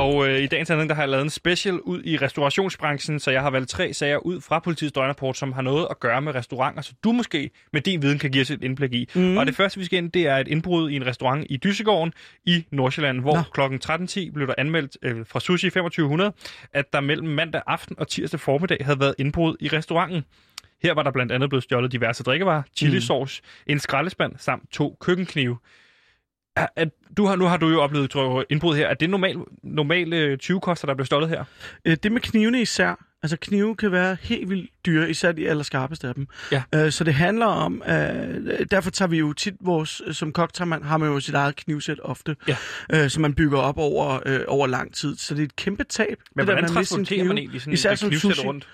Og 0.00 0.28
øh, 0.28 0.38
i 0.42 0.46
dagens 0.46 0.70
anledning, 0.70 0.88
der 0.88 0.94
har 0.94 1.02
jeg 1.02 1.08
lavet 1.08 1.24
en 1.24 1.30
special 1.30 1.80
ud 1.80 2.02
i 2.04 2.16
restaurationsbranchen, 2.16 3.20
så 3.20 3.30
jeg 3.30 3.42
har 3.42 3.50
valgt 3.50 3.70
tre 3.70 3.92
sager 3.92 4.18
ud 4.18 4.40
fra 4.40 4.58
politiets 4.58 4.92
døgnrapport, 4.92 5.36
som 5.36 5.52
har 5.52 5.62
noget 5.62 5.86
at 5.90 6.00
gøre 6.00 6.22
med 6.22 6.34
restauranter, 6.34 6.82
så 6.82 6.92
du 7.04 7.12
måske 7.12 7.50
med 7.72 7.80
din 7.80 8.02
viden 8.02 8.18
kan 8.18 8.30
give 8.30 8.42
os 8.42 8.50
et 8.50 8.64
indblik 8.64 8.92
i. 8.92 9.08
Mm. 9.14 9.36
Og 9.36 9.46
det 9.46 9.56
første, 9.56 9.78
vi 9.78 9.84
skal 9.84 9.98
ind, 9.98 10.12
det 10.12 10.26
er 10.26 10.36
et 10.36 10.48
indbrud 10.48 10.90
i 10.90 10.96
en 10.96 11.06
restaurant 11.06 11.46
i 11.50 11.56
Dyssegården 11.56 12.12
i 12.44 12.64
Nordsjælland, 12.70 13.20
hvor 13.20 13.48
kl. 13.52 13.60
13.10 13.60 14.32
blev 14.32 14.46
der 14.46 14.54
anmeldt 14.58 14.96
øh, 15.02 15.26
fra 15.26 15.40
Sushi 15.40 15.70
2500, 15.70 16.32
at 16.72 16.92
der 16.92 17.00
mellem 17.00 17.28
mandag 17.28 17.62
aften 17.66 17.96
og 17.98 18.08
tirsdag 18.08 18.40
formiddag 18.40 18.78
havde 18.84 19.00
været 19.00 19.14
indbrud 19.18 19.56
i 19.60 19.68
restauranten. 19.68 20.24
Her 20.82 20.94
var 20.94 21.02
der 21.02 21.10
blandt 21.10 21.32
andet 21.32 21.48
blevet 21.48 21.64
stjålet 21.64 21.92
diverse 21.92 22.22
drikkevarer, 22.22 22.62
chilisauce, 22.76 23.42
mm. 23.42 23.72
en 23.72 23.78
skraldespand 23.78 24.32
samt 24.38 24.72
to 24.72 24.96
køkkenknive. 25.00 25.56
At 26.56 26.88
du 27.16 27.26
har, 27.26 27.36
nu 27.36 27.44
har 27.44 27.56
du 27.56 27.68
jo 27.68 27.80
oplevet 27.82 28.10
tror 28.10 28.44
indbrud 28.50 28.76
her. 28.76 28.86
Er 28.88 28.94
det 28.94 29.10
normal, 29.10 29.36
normale 29.62 30.38
20-koster, 30.42 30.86
der 30.86 30.94
bliver 30.94 31.06
stjålet 31.06 31.28
her? 31.28 31.44
Øh, 31.84 31.96
Det 32.02 32.12
med 32.12 32.20
knivene 32.20 32.60
især, 32.62 33.04
altså 33.22 33.36
knive 33.40 33.76
kan 33.76 33.92
være 33.92 34.16
helt 34.20 34.50
vildt 34.50 34.70
dyre, 34.86 35.10
især 35.10 35.32
de 35.32 35.48
allerskarpeste 35.48 36.08
af 36.08 36.14
dem. 36.14 36.26
Ja. 36.52 36.62
Øh, 36.74 36.92
Så 36.92 37.04
det 37.04 37.14
handler 37.14 37.46
om, 37.46 37.82
øh, 37.88 38.66
derfor 38.70 38.90
tager 38.90 39.08
vi 39.08 39.18
jo 39.18 39.32
tit 39.32 39.54
vores, 39.60 40.02
som 40.12 40.32
kok 40.32 40.52
tager 40.54 40.66
man, 40.66 40.82
har 40.82 40.96
man 40.98 41.08
jo 41.08 41.20
sit 41.20 41.34
eget 41.34 41.56
knivsæt 41.56 42.00
ofte, 42.02 42.36
Ja. 42.48 42.56
øh, 42.92 43.10
som 43.10 43.20
man 43.22 43.34
bygger 43.34 43.58
op 43.58 43.78
over, 43.78 44.20
øh, 44.26 44.40
over 44.48 44.66
lang 44.66 44.94
tid. 44.94 45.16
Så 45.16 45.34
det 45.34 45.40
er 45.40 45.44
et 45.44 45.56
kæmpe 45.56 45.84
tab. 45.84 46.06
Men 46.08 46.16
det 46.16 46.48
der 46.48 46.54
hvordan 46.54 46.62
miste 46.78 46.94
sin 46.94 46.96
transporterer 47.04 47.24
man 47.24 47.38
egentlig 47.38 47.60
sådan 47.60 47.72
Især 47.72 47.92
et 47.92 47.98
som 47.98 48.08
knivsæt 48.08 48.30
sushi. 48.30 48.46
rundt? 48.48 48.68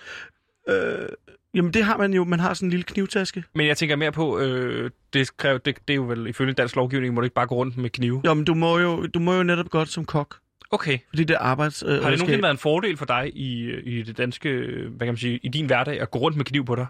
Øh, 0.68 1.08
jamen 1.56 1.72
det 1.74 1.84
har 1.84 1.96
man 1.96 2.14
jo, 2.14 2.24
man 2.24 2.40
har 2.40 2.54
sådan 2.54 2.66
en 2.66 2.70
lille 2.70 2.84
knivtaske. 2.84 3.44
Men 3.54 3.66
jeg 3.66 3.76
tænker 3.76 3.96
mere 3.96 4.12
på, 4.12 4.38
øh, 4.38 4.90
det, 5.12 5.36
kræver, 5.36 5.58
det, 5.58 5.76
det 5.88 5.94
er 5.94 5.96
jo 5.96 6.02
vel 6.02 6.26
ifølge 6.26 6.52
dansk 6.52 6.76
lovgivning, 6.76 7.14
må 7.14 7.20
du 7.20 7.24
ikke 7.24 7.34
bare 7.34 7.46
gå 7.46 7.54
rundt 7.54 7.76
med 7.76 7.90
knive. 7.90 8.22
Jo, 8.24 8.34
men 8.34 8.44
du 8.44 8.54
må 8.54 8.78
jo, 8.78 9.06
du 9.06 9.18
må 9.18 9.34
jo 9.34 9.42
netop 9.42 9.70
godt 9.70 9.88
som 9.88 10.04
kok, 10.04 10.36
Okay. 10.70 10.98
fordi 11.08 11.24
det 11.24 11.34
er 11.34 11.38
arbejds... 11.38 11.82
Øh, 11.82 11.88
Har 11.88 11.94
det 11.96 12.04
redskab. 12.04 12.18
nogensinde 12.18 12.42
været 12.42 12.54
en 12.54 12.58
fordel 12.58 12.96
for 12.96 13.04
dig 13.06 13.30
i, 13.34 13.62
øh, 13.62 13.82
i 13.86 14.02
det 14.02 14.18
danske, 14.18 14.48
øh, 14.48 14.90
hvad 14.90 15.06
kan 15.06 15.12
man 15.12 15.16
sige, 15.16 15.40
i 15.42 15.48
din 15.48 15.66
hverdag 15.66 16.00
at 16.00 16.10
gå 16.10 16.18
rundt 16.18 16.36
med 16.36 16.44
kniv 16.44 16.64
på 16.64 16.74
dig? 16.74 16.86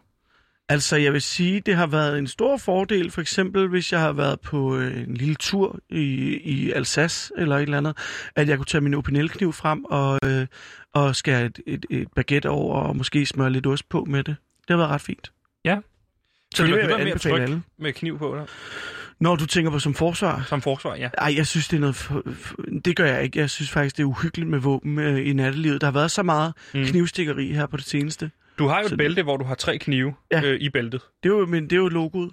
Altså, 0.69 0.97
jeg 0.97 1.13
vil 1.13 1.23
sige, 1.23 1.61
det 1.61 1.75
har 1.77 1.87
været 1.87 2.19
en 2.19 2.27
stor 2.27 2.57
fordel, 2.57 3.11
for 3.11 3.21
eksempel 3.21 3.69
hvis 3.69 3.93
jeg 3.93 4.01
har 4.01 4.13
været 4.13 4.41
på 4.41 4.77
øh, 4.77 4.97
en 5.09 5.15
lille 5.15 5.35
tur 5.35 5.79
i, 5.91 6.03
i 6.45 6.71
Alsace 6.73 7.33
eller 7.39 7.57
et 7.57 7.63
eller 7.63 7.79
andet, 7.79 7.97
at 8.37 8.49
jeg 8.49 8.57
kunne 8.57 8.67
tage 8.67 8.81
min 8.81 8.95
opinelkniv 8.95 9.53
frem 9.53 9.85
og, 9.85 10.19
øh, 10.25 10.47
og 10.95 11.17
skære 11.17 11.45
et, 11.45 11.61
et, 11.67 11.87
et 11.91 12.09
baguette 12.17 12.51
over 12.51 12.81
og 12.81 12.97
måske 12.97 13.27
smøre 13.27 13.51
lidt 13.51 13.67
ost 13.67 13.89
på 13.89 14.05
med 14.05 14.25
det. 14.25 14.37
Det 14.69 14.75
har 14.75 14.77
været 14.77 14.91
ret 14.91 15.01
fint. 15.01 15.33
Ja. 15.65 15.79
Så 16.55 16.63
Føler 16.63 16.77
det 16.77 16.87
vil 16.87 16.93
jeg 16.99 17.07
anbefale 17.07 17.43
alle. 17.43 17.63
med 17.79 17.93
kniv 17.93 18.19
på 18.19 18.37
dig 18.37 18.47
Når 19.21 19.37
du 19.37 19.47
tænker 19.47 19.71
på 19.71 19.79
som 19.79 19.95
forsvar, 19.95 20.45
som 20.49 20.63
forsvar? 20.63 20.95
Ja. 20.95 21.09
ej, 21.19 21.35
jeg 21.37 21.47
synes, 21.47 21.69
det 21.69 21.77
er 21.77 21.81
noget... 21.81 22.25
Det 22.85 22.97
gør 22.97 23.05
jeg 23.07 23.23
ikke. 23.23 23.39
Jeg 23.39 23.51
synes 23.51 23.71
faktisk, 23.71 23.97
det 23.97 24.03
er 24.03 24.07
uhyggeligt 24.07 24.51
med 24.51 24.59
våben 24.59 24.99
øh, 24.99 25.27
i 25.29 25.33
nattelivet. 25.33 25.81
Der 25.81 25.87
har 25.87 25.93
været 25.93 26.11
så 26.11 26.23
meget 26.23 26.55
Mm. 26.75 26.85
knivstikkeri 26.85 27.53
her 27.53 27.67
på 27.67 27.77
det 27.77 27.85
seneste. 27.85 28.31
Du 28.59 28.67
har 28.67 28.81
jo 28.83 28.89
Så- 28.89 28.95
et 28.95 28.99
bælte, 28.99 29.23
hvor 29.23 29.37
du 29.37 29.45
har 29.45 29.55
tre 29.55 29.79
knive 29.79 30.15
Ja. 30.31 30.43
øh, 30.45 30.61
i 30.61 30.71
bæltet. 30.71 31.01
Det 31.23 31.29
er 31.29 31.35
jo, 31.35 31.47
men 31.47 31.65
det 31.65 31.73
er 31.73 31.77
jo 31.77 31.89
logoet. 31.89 32.33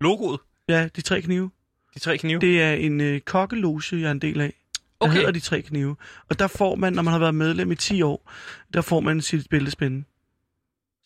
Logoet, 0.00 0.40
Ja, 0.68 0.88
de 0.96 1.00
tre 1.00 1.22
knive. 1.22 1.50
de 1.94 1.98
tre 1.98 2.18
knive. 2.18 2.40
Det 2.40 2.62
er 2.62 2.72
en 2.72 3.00
øh, 3.00 3.20
kokkeloge, 3.20 3.82
jeg 3.92 4.00
er 4.02 4.10
en 4.10 4.18
del 4.18 4.40
af. 4.40 4.54
Der 5.00 5.06
Okay. 5.08 5.14
hedder 5.16 5.30
de 5.30 5.40
tre 5.40 5.62
knive. 5.62 5.96
Og 6.28 6.38
der 6.38 6.46
får 6.46 6.74
man, 6.74 6.92
når 6.92 7.02
man 7.02 7.12
har 7.12 7.18
været 7.18 7.34
medlem 7.34 7.72
i 7.72 7.74
10 7.74 8.02
år, 8.02 8.30
der 8.74 8.80
får 8.80 9.00
man 9.00 9.20
sit 9.20 9.46
bæltespænde. 9.50 10.04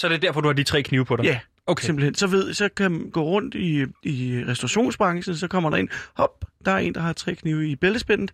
Så 0.03 0.09
det 0.09 0.15
er 0.15 0.19
derfor, 0.19 0.41
du 0.41 0.49
har 0.49 0.53
de 0.53 0.63
tre 0.63 0.83
knive 0.83 1.05
på 1.05 1.17
dig? 1.17 1.25
Ja, 1.25 1.41
Okay. 1.69 1.85
simpelthen. 1.87 2.15
Så, 2.15 2.27
ved, 2.27 2.55
så 2.55 2.69
kan 2.77 2.91
man 2.93 3.11
gå 3.11 3.23
rundt 3.23 3.55
i, 3.55 3.85
i 4.03 4.45
restaurationsbranchen, 4.47 5.37
så 5.37 5.49
kommer 5.49 5.71
der 5.71 5.77
ind, 5.77 5.89
hop, 6.17 6.45
der 6.65 6.73
er 6.73 6.79
en, 6.79 6.95
der 6.95 7.01
har 7.01 7.13
tre 7.13 7.35
knive 7.35 7.69
i 7.69 7.77
bæltespændet. 7.77 8.31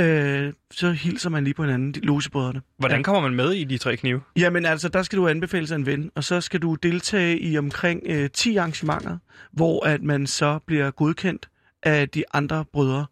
Øh, 0.00 0.52
så 0.70 0.90
hilser 0.92 1.30
man 1.30 1.44
lige 1.44 1.54
på 1.54 1.62
hinanden, 1.62 1.92
de 1.92 2.00
logebrødrene. 2.00 2.60
Hvordan 2.78 2.96
Ja. 2.98 3.02
kommer 3.02 3.20
man 3.22 3.34
med 3.34 3.52
i 3.52 3.64
de 3.64 3.78
tre 3.78 3.96
knive? 3.96 4.20
Jamen 4.36 4.66
altså, 4.66 4.88
der 4.88 5.02
skal 5.02 5.18
du 5.18 5.28
anbefale 5.28 5.66
sig 5.66 5.74
en 5.76 5.86
ven, 5.86 6.10
og 6.14 6.24
så 6.24 6.40
skal 6.40 6.62
du 6.62 6.74
deltage 6.74 7.38
i 7.40 7.58
omkring 7.58 8.02
øh, 8.06 8.30
10 8.30 8.56
arrangementer, 8.56 9.18
hvor 9.52 9.86
at 9.86 10.02
man 10.02 10.26
så 10.26 10.58
bliver 10.66 10.90
godkendt 10.90 11.48
af 11.82 12.08
de 12.08 12.24
andre 12.32 12.64
brødre. 12.72 13.06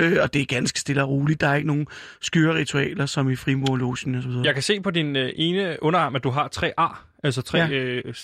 Øh, 0.00 0.16
og 0.22 0.34
det 0.34 0.42
er 0.42 0.46
ganske 0.46 0.80
stille 0.80 1.02
og 1.02 1.08
roligt. 1.08 1.40
Der 1.40 1.48
er 1.48 1.54
ikke 1.54 1.66
nogen 1.66 1.86
skøre 2.20 2.54
ritualer, 2.54 3.06
som 3.06 3.30
i 3.30 3.36
frimurlogen 3.36 4.14
og 4.14 4.22
så 4.22 4.28
videre. 4.28 4.44
Jeg 4.44 4.54
kan 4.54 4.62
se 4.62 4.80
på 4.80 4.90
din 4.90 5.16
øh, 5.16 5.32
ene 5.36 5.76
underarm, 5.82 6.16
at 6.16 6.24
du 6.24 6.30
har 6.30 6.48
tre 6.48 6.72
ar. 6.76 7.06
Altså 7.24 7.42
tre, 7.42 7.58
Ja. 7.58 7.68
øh, 7.70 8.14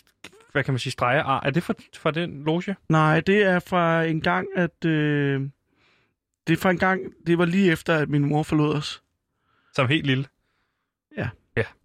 hvad 0.52 0.64
kan 0.64 0.74
man 0.74 0.78
sige, 0.78 0.90
streger 0.92 1.22
ar. 1.22 1.40
Er 1.46 1.50
det 1.50 1.62
fra, 1.62 1.74
fra 1.96 2.10
den 2.10 2.44
loge? 2.44 2.76
Nej, 2.88 3.20
det 3.20 3.42
er 3.42 3.58
fra 3.58 4.04
en 4.04 4.20
gang, 4.20 4.46
at... 4.56 4.84
Øh, 4.84 5.40
det 6.46 6.52
er 6.52 6.56
fra 6.56 6.70
en 6.70 6.78
gang, 6.78 7.00
det 7.26 7.38
var 7.38 7.44
lige 7.44 7.72
efter, 7.72 7.94
at 7.94 8.08
min 8.08 8.24
mor 8.24 8.42
forlod 8.42 8.74
os. 8.74 9.02
Som 9.74 9.88
helt 9.88 10.06
lille. 10.06 10.24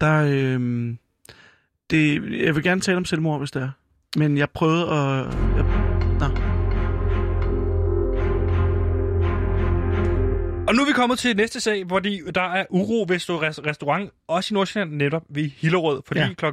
Der, 0.02 0.24
øh, 0.30 0.94
det, 1.90 2.32
jeg 2.46 2.56
vil 2.56 2.64
gerne 2.64 2.82
tale 2.82 2.98
om 2.98 3.06
selvmord, 3.06 3.40
hvis 3.40 3.52
det 3.52 3.62
er. 3.62 3.70
Men 4.20 4.38
jeg 4.38 4.50
prøvede 4.50 4.90
at... 4.90 5.26
Jeg, 5.58 6.51
Og 10.68 10.76
nu 10.76 10.82
er 10.82 10.86
vi 10.86 10.92
kommet 10.94 11.20
til 11.20 11.36
næste 11.38 11.60
sag, 11.60 11.84
hvor 11.84 12.00
de, 12.00 12.22
der 12.36 12.42
er 12.42 12.66
uro 12.70 13.06
ved 13.08 13.16
Restaurant, 13.66 14.12
også 14.28 14.54
i 14.54 14.56
Nordsjælland 14.56 14.92
netop 14.92 15.24
ved 15.30 15.44
Hillerød, 15.44 16.02
fordi 16.08 16.20
ja. 16.20 16.28
Ja. 16.28 16.34
kl. 16.34 16.46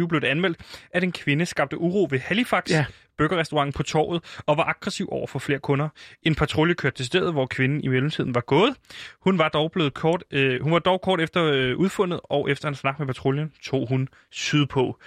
16.27 0.00 0.06
blev 0.06 0.20
det 0.20 0.26
anmeldt, 0.26 0.58
at 0.90 1.04
en 1.04 1.12
kvinde 1.12 1.46
skabte 1.46 1.78
uro 1.78 2.06
ved 2.10 2.18
Halifax, 2.18 2.70
Ja. 2.70 2.84
burgerrestauranten 3.18 3.72
på 3.72 3.82
torvet, 3.82 4.38
og 4.46 4.56
var 4.56 4.64
aggressiv 4.64 5.08
over 5.10 5.26
for 5.26 5.38
flere 5.38 5.58
kunder. 5.58 5.88
En 6.22 6.34
patrulje 6.34 6.74
kørte 6.74 6.96
til 6.96 7.06
stedet, 7.06 7.32
hvor 7.32 7.46
kvinden 7.46 7.84
i 7.84 7.88
mellemtiden 7.88 8.34
var 8.34 8.40
gået. 8.40 8.74
Hun 9.22 9.38
var 9.38 9.48
dog 9.48 9.72
blevet 9.72 9.94
kort, 9.94 10.24
øh, 10.30 10.62
hun 10.62 10.72
var 10.72 10.78
dog 10.78 11.00
kort 11.00 11.20
efter 11.20 11.44
øh, 11.44 11.76
udfundet, 11.76 12.20
og 12.24 12.50
efter 12.50 12.68
en 12.68 12.74
snak 12.74 12.98
med 12.98 13.06
patruljen 13.06 13.52
tog 13.62 13.88
hun 13.88 14.08
sydpå. 14.30 14.98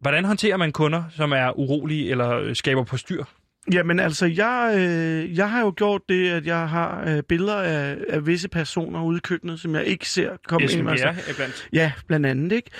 Hvordan 0.00 0.24
håndterer 0.24 0.56
man 0.56 0.72
kunder, 0.72 1.04
som 1.16 1.32
er 1.32 1.58
urolige 1.58 2.10
eller 2.10 2.30
øh, 2.30 2.56
skaber 2.56 2.84
på 2.84 2.96
styr? 2.96 3.24
Jamen 3.72 4.00
altså, 4.00 4.26
jeg, 4.26 4.74
øh, 4.78 5.36
jeg 5.36 5.50
har 5.50 5.60
jo 5.60 5.72
gjort 5.76 6.02
det, 6.08 6.30
at 6.30 6.46
jeg 6.46 6.68
har 6.68 7.04
øh, 7.06 7.22
billeder 7.22 7.56
af, 7.56 7.96
af 8.08 8.26
visse 8.26 8.48
personer 8.48 9.02
ude 9.02 9.16
i 9.16 9.20
køkkenet, 9.20 9.60
som 9.60 9.74
jeg 9.74 9.84
ikke 9.84 10.08
ser 10.08 10.30
komme 10.48 10.68
ind. 10.72 10.90
Altså, 10.90 11.14
blandt. 11.36 11.68
ja, 11.72 11.92
blandt 12.06 12.26
andet, 12.26 12.52
ikke? 12.52 12.70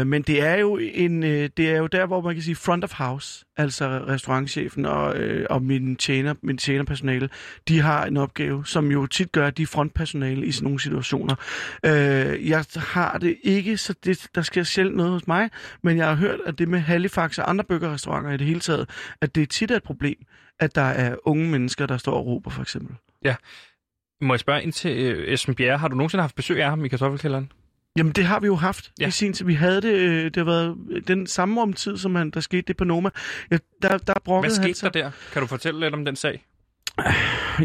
Øh, 0.00 0.06
men 0.06 0.22
det 0.22 0.42
er, 0.42 0.54
jo 0.54 0.78
en, 0.80 1.22
øh, 1.22 1.50
det 1.56 1.70
er 1.70 1.76
jo 1.76 1.86
der, 1.86 2.06
hvor 2.06 2.20
man 2.20 2.34
kan 2.34 2.42
sige 2.42 2.56
front 2.56 2.84
of 2.84 2.92
house, 2.92 3.43
altså 3.56 4.04
restaurantchefen 4.08 4.86
og, 4.86 5.16
øh, 5.16 5.46
og 5.50 5.62
min, 5.62 5.96
tjener, 5.96 6.34
min 6.42 6.58
tjenerpersonale, 6.58 7.28
de 7.68 7.80
har 7.80 8.06
en 8.06 8.16
opgave, 8.16 8.66
som 8.66 8.90
jo 8.90 9.06
tit 9.06 9.32
gør, 9.32 9.46
at 9.46 9.56
de 9.56 9.62
er 9.62 9.66
frontpersonale 9.66 10.46
i 10.46 10.52
sådan 10.52 10.64
nogle 10.64 10.80
situationer. 10.80 11.34
Øh, 11.84 12.48
jeg 12.48 12.64
har 12.76 13.18
det 13.18 13.36
ikke, 13.42 13.76
så 13.76 13.94
det, 14.04 14.26
der 14.34 14.42
sker 14.42 14.62
sjældent 14.62 14.96
noget 14.96 15.12
hos 15.12 15.26
mig, 15.26 15.50
men 15.82 15.96
jeg 15.96 16.06
har 16.06 16.14
hørt, 16.14 16.40
at 16.46 16.58
det 16.58 16.68
med 16.68 16.78
Halifax 16.78 17.38
og 17.38 17.50
andre 17.50 17.64
burgerrestauranter 17.64 18.30
i 18.30 18.36
det 18.36 18.46
hele 18.46 18.60
taget, 18.60 18.88
at 19.20 19.34
det 19.34 19.50
tit 19.50 19.70
er 19.70 19.76
et 19.76 19.82
problem, 19.82 20.16
at 20.60 20.74
der 20.74 20.82
er 20.82 21.16
unge 21.24 21.50
mennesker, 21.50 21.86
der 21.86 21.96
står 21.96 22.12
og 22.12 22.26
råber, 22.26 22.50
for 22.50 22.62
eksempel. 22.62 22.96
Ja. 23.24 23.34
Må 24.20 24.34
jeg 24.34 24.40
spørge 24.40 24.62
ind 24.62 24.72
til 24.72 24.98
øh, 24.98 25.32
Esben 25.32 25.54
Bjerre? 25.54 25.78
Har 25.78 25.88
du 25.88 25.96
nogensinde 25.96 26.22
haft 26.22 26.36
besøg 26.36 26.62
af 26.62 26.70
ham 26.70 26.84
i 26.84 26.88
kartoffelkælderen? 26.88 27.52
Jamen, 27.98 28.12
det 28.12 28.24
har 28.24 28.40
vi 28.40 28.46
jo 28.46 28.54
haft 28.54 28.92
Ja. 29.00 29.06
i 29.06 29.10
sin 29.10 29.32
tid. 29.32 29.46
Vi 29.46 29.54
havde 29.54 29.80
det, 29.80 29.92
øh, 29.94 30.24
det 30.24 30.36
har 30.36 30.44
været 30.44 30.76
den 31.08 31.26
samme 31.26 31.60
omtid, 31.60 31.96
som 31.96 32.14
han, 32.14 32.30
der 32.30 32.40
skete 32.40 32.62
det 32.62 32.76
på 32.76 32.84
Noma. 32.84 33.10
Ja, 33.50 33.56
der, 33.82 33.98
der 33.98 34.14
brokkede 34.24 34.54
Hvad 34.54 34.64
han 34.64 34.74
skete 34.74 34.86
der 34.86 35.02
der? 35.02 35.10
Kan 35.32 35.42
du 35.42 35.48
fortælle 35.48 35.80
lidt 35.80 35.94
om 35.94 36.04
den 36.04 36.16
sag? 36.16 36.44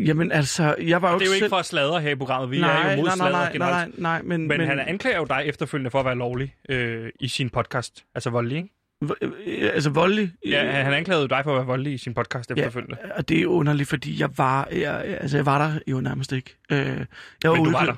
Jamen, 0.06 0.32
altså, 0.32 0.76
jeg 0.82 1.02
var 1.02 1.12
jo 1.14 1.20
Det 1.20 1.26
er 1.26 1.28
jo 1.28 1.32
selv... 1.34 1.44
ikke 1.44 1.50
for 1.50 1.58
at 1.58 1.66
sladre 1.66 2.02
her 2.02 2.10
i 2.10 2.16
programmet. 2.16 2.52
Vi 2.52 2.60
nej, 2.60 2.88
er 2.88 2.92
jo 2.92 2.98
mod 2.98 3.06
nej, 3.06 3.16
nej, 3.18 3.32
nej, 3.32 3.52
generelt. 3.52 4.00
nej, 4.00 4.12
nej, 4.12 4.22
men... 4.22 4.48
Men, 4.48 4.58
men 4.58 4.68
han 4.68 4.80
anklager 4.80 5.18
jo 5.18 5.26
dig 5.26 5.44
efterfølgende 5.46 5.92
for 5.92 6.00
at 6.00 6.06
være 6.06 6.16
lovlig 6.16 6.54
øh, 6.70 7.10
i 7.20 7.28
sin 7.28 7.50
podcast. 7.50 8.04
Altså 8.16 8.30
voldelig, 8.30 8.58
ikke? 8.58 8.70
Øh, 9.02 9.70
Altså, 9.74 9.90
voldelig... 9.90 10.32
Ja, 10.46 10.72
han, 10.72 10.86
han 10.86 10.94
anklagede 10.94 11.30
dig 11.30 11.42
for 11.44 11.52
at 11.52 11.58
være 11.58 11.66
voldelig 11.66 11.94
i 11.94 11.98
sin 11.98 12.14
podcast 12.14 12.52
efterfølgende. 12.52 12.98
Ja, 13.06 13.18
og 13.18 13.30
det 13.30 13.42
er 13.42 13.48
underligt, 13.48 13.90
fordi 13.90 14.22
jeg 14.22 14.30
var, 14.38 14.68
jeg, 14.72 15.18
altså 15.22 15.38
jeg 15.38 15.46
var 15.46 15.58
der 15.58 15.80
jo 15.88 16.02
nærmest 16.02 16.32
ikke. 16.32 16.58
Øh, 16.72 16.78
jeg 16.78 16.86
var 17.44 17.56
Men 17.56 17.64
du 17.64 17.70
ude 17.70 17.74
var 17.74 17.86
der. 17.86 17.96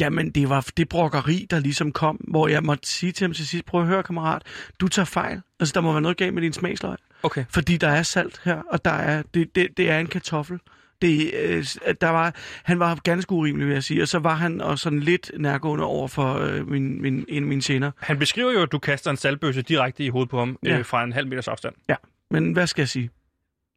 Jamen, 0.00 0.30
det 0.30 0.48
var 0.48 0.68
det 0.76 0.88
brokkeri, 0.88 1.46
der 1.50 1.58
ligesom 1.58 1.92
kom, 1.92 2.16
hvor 2.16 2.48
jeg 2.48 2.62
måtte 2.62 2.88
sige 2.88 3.12
til 3.12 3.24
ham 3.24 3.32
til 3.32 3.46
sidst, 3.46 3.64
prøv 3.64 3.80
at 3.80 3.86
høre, 3.86 4.02
kammerat, 4.02 4.42
du 4.80 4.88
tager 4.88 5.06
fejl. 5.06 5.40
Altså, 5.60 5.72
der 5.72 5.80
må 5.80 5.92
være 5.92 6.02
noget 6.02 6.16
galt 6.16 6.34
med 6.34 6.42
din 6.42 6.52
smagsløg. 6.52 6.96
Okay. 7.22 7.44
Fordi 7.50 7.76
der 7.76 7.88
er 7.88 8.02
salt 8.02 8.40
her, 8.44 8.62
og 8.70 8.84
der 8.84 8.90
er, 8.90 9.22
det, 9.34 9.54
det, 9.54 9.68
det 9.76 9.90
er 9.90 9.98
en 9.98 10.06
kartoffel. 10.06 10.58
Det, 11.02 11.30
øh, 11.34 11.64
der 12.00 12.08
var, 12.08 12.34
han 12.64 12.78
var 12.78 12.94
ganske 13.04 13.32
urimelig, 13.32 13.66
vil 13.66 13.74
jeg 13.74 13.82
sige. 13.82 14.02
Og 14.02 14.08
så 14.08 14.18
var 14.18 14.34
han 14.34 14.60
også 14.60 14.82
sådan 14.82 15.00
lidt 15.00 15.30
nærgående 15.38 15.84
over 15.84 16.08
for 16.08 16.34
øh, 16.34 16.68
min, 16.68 17.02
min, 17.02 17.24
en 17.28 17.42
af 17.42 17.48
mine 17.48 17.60
tjener. 17.60 17.90
Han 17.98 18.18
beskriver 18.18 18.52
jo, 18.52 18.62
at 18.62 18.72
du 18.72 18.78
kaster 18.78 19.10
en 19.10 19.16
salgbøsse 19.16 19.62
direkte 19.62 20.04
i 20.04 20.08
hovedet 20.08 20.30
på 20.30 20.38
ham 20.38 20.58
Ja. 20.64 20.78
øh, 20.78 20.84
fra 20.84 21.04
en 21.04 21.12
halv 21.12 21.26
meters 21.28 21.48
afstand. 21.48 21.74
Ja, 21.88 21.94
men 22.30 22.52
hvad 22.52 22.66
skal 22.66 22.82
jeg 22.82 22.88
sige? 22.88 23.10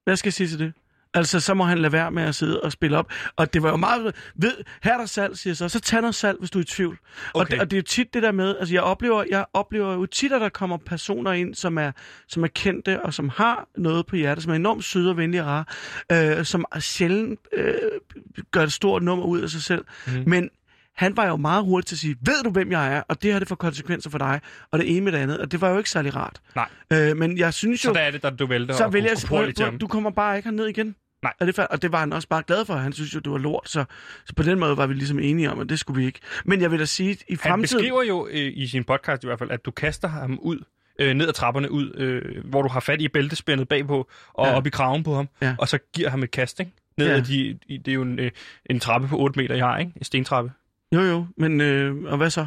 Hvad 0.03 0.15
skal 0.15 0.27
jeg 0.27 0.33
sige 0.33 0.47
til 0.47 0.59
det? 0.59 0.73
Altså, 1.15 1.39
så 1.39 1.53
må 1.53 1.63
han 1.63 1.77
lade 1.77 1.93
være 1.93 2.11
med 2.11 2.23
at 2.23 2.35
sidde 2.35 2.61
og 2.61 2.71
spille 2.71 2.97
op. 2.97 3.11
Og 3.35 3.53
det 3.53 3.63
var 3.63 3.69
jo 3.69 3.75
meget... 3.77 4.15
Ved, 4.35 4.51
her 4.83 4.93
er 4.93 4.97
der 4.97 5.05
salt, 5.05 5.39
siger 5.39 5.53
så. 5.53 5.69
Så 5.69 5.79
tag 5.79 6.01
noget 6.01 6.15
salt, 6.15 6.39
hvis 6.39 6.51
du 6.51 6.59
er 6.59 6.63
i 6.63 6.65
tvivl. 6.65 6.97
Og, 7.33 7.41
Okay. 7.41 7.53
det, 7.53 7.61
og 7.61 7.71
det 7.71 7.77
er 7.77 7.79
jo 7.79 7.83
tit 7.83 8.13
det 8.13 8.23
der 8.23 8.31
med... 8.31 8.55
Altså, 8.59 8.73
jeg 8.73 8.81
oplever, 8.83 9.23
jeg 9.29 9.45
oplever 9.53 9.93
jo 9.93 10.05
tit, 10.05 10.31
at 10.31 10.41
der 10.41 10.49
kommer 10.49 10.77
personer 10.77 11.31
ind, 11.31 11.55
som 11.55 11.77
er, 11.77 11.91
som 12.27 12.43
er 12.43 12.47
kendte, 12.47 13.01
og 13.01 13.13
som 13.13 13.29
har 13.29 13.67
noget 13.77 14.05
på 14.05 14.15
hjertet, 14.15 14.43
som 14.43 14.51
er 14.51 14.55
enormt 14.55 14.83
søde 14.83 15.09
og 15.09 15.17
venlige 15.17 15.41
og 15.43 15.47
rare, 16.11 16.37
øh, 16.39 16.45
som 16.45 16.65
sjældent 16.79 17.39
øh, 17.53 17.73
gør 18.51 18.63
et 18.63 18.73
stort 18.73 19.03
nummer 19.03 19.25
ud 19.25 19.41
af 19.41 19.49
sig 19.49 19.61
selv. 19.63 19.85
Mm. 20.07 20.13
Men 20.27 20.49
han 20.95 21.17
var 21.17 21.27
jo 21.27 21.35
meget 21.35 21.63
hurtig 21.63 21.87
til 21.87 21.95
at 21.95 21.99
sige, 21.99 22.15
ved 22.21 22.43
du, 22.43 22.49
hvem 22.49 22.71
jeg 22.71 22.95
er? 22.95 23.01
Og 23.07 23.21
det 23.23 23.31
har 23.33 23.39
det 23.39 23.47
for 23.47 23.55
konsekvenser 23.55 24.09
for 24.09 24.17
dig. 24.17 24.41
Og 24.71 24.79
det 24.79 24.95
ene 24.95 25.01
med 25.01 25.11
det 25.11 25.17
andet. 25.17 25.39
Og 25.39 25.51
det 25.51 25.61
var 25.61 25.69
jo 25.69 25.77
ikke 25.77 25.89
særlig 25.89 26.15
rart. 26.15 26.41
Nej. 26.55 26.69
Øh, 26.93 27.17
men 27.17 27.37
jeg 27.37 27.53
synes 27.53 27.79
Så 27.81 27.87
jo... 27.87 27.93
der 27.93 27.99
er 27.99 28.11
det, 28.11 28.23
da 28.23 28.29
du 28.29 28.45
vælter 28.45 28.75
Så 28.75 28.83
og 28.83 28.93
vil 28.93 29.03
jeg 29.03 29.17
prøv, 29.27 29.53
prøv, 29.57 29.77
du 29.77 29.87
kommer 29.87 30.09
bare 30.09 30.37
ikke 30.37 30.49
herned 30.49 30.65
igen. 30.67 30.95
Nej. 31.25 31.33
Er 31.39 31.45
det, 31.45 31.59
og 31.59 31.81
det 31.81 31.91
var 31.91 31.99
han 31.99 32.13
også 32.13 32.27
bare 32.27 32.43
glad 32.47 32.65
for. 32.65 32.73
Han 32.73 32.93
synes 32.93 33.15
jo, 33.15 33.19
det 33.19 33.31
var 33.31 33.37
lort. 33.37 33.69
Så, 33.69 33.85
så 34.25 34.33
på 34.35 34.43
den 34.43 34.59
måde 34.59 34.77
var 34.77 34.87
vi 34.87 34.93
ligesom 34.93 35.19
enige 35.19 35.51
om, 35.51 35.59
at 35.59 35.69
det 35.69 35.79
skulle 35.79 35.99
vi 36.01 36.05
ikke. 36.05 36.19
Men 36.45 36.61
jeg 36.61 36.71
vil 36.71 36.79
da 36.79 36.85
sige, 36.85 37.11
i 37.13 37.17
Han 37.29 37.37
fremtiden... 37.37 37.61
beskriver 37.81 38.03
jo 38.03 38.27
øh, 38.31 38.51
i 38.55 38.67
sin 38.67 38.83
podcast 38.83 39.23
i 39.23 39.27
hvert 39.27 39.39
fald, 39.39 39.51
at 39.51 39.65
du 39.65 39.71
kaster 39.71 40.07
ham 40.07 40.39
ud, 40.41 40.59
øh, 40.99 41.13
ned 41.13 41.27
ad 41.27 41.33
trapperne 41.33 41.71
ud, 41.71 41.91
øh, 41.95 42.45
hvor 42.45 42.61
du 42.61 42.67
har 42.69 42.79
fat 42.79 43.01
i 43.01 43.07
bæltespændet 43.07 43.67
bagpå 43.67 44.09
og 44.33 44.47
Ja. 44.47 44.55
op 44.55 44.67
i 44.67 44.69
kraven 44.69 45.03
på 45.03 45.15
ham, 45.15 45.29
Ja. 45.41 45.55
og 45.59 45.67
så 45.67 45.79
giver 45.93 46.09
ham 46.09 46.23
et 46.23 46.31
kast, 46.31 46.59
ikke? 46.59 46.71
Ned 46.97 47.07
Ja. 47.07 47.13
ad 47.17 47.21
de, 47.21 47.57
i- 47.67 47.77
det 47.77 47.87
er 47.87 47.95
jo 47.95 48.01
en, 48.01 48.19
øh, 48.19 48.31
en 48.65 48.79
trappe 48.79 49.07
på 49.07 49.17
8 49.19 49.39
meter, 49.39 49.55
jeg 49.55 49.65
har, 49.65 49.77
ikke? 49.77 49.91
En 49.95 50.03
stentrappe. 50.03 50.51
Jo, 50.91 51.01
jo, 51.01 51.27
men 51.37 51.61
øh, 51.61 52.03
og 52.03 52.17
hvad 52.17 52.29
så? 52.29 52.45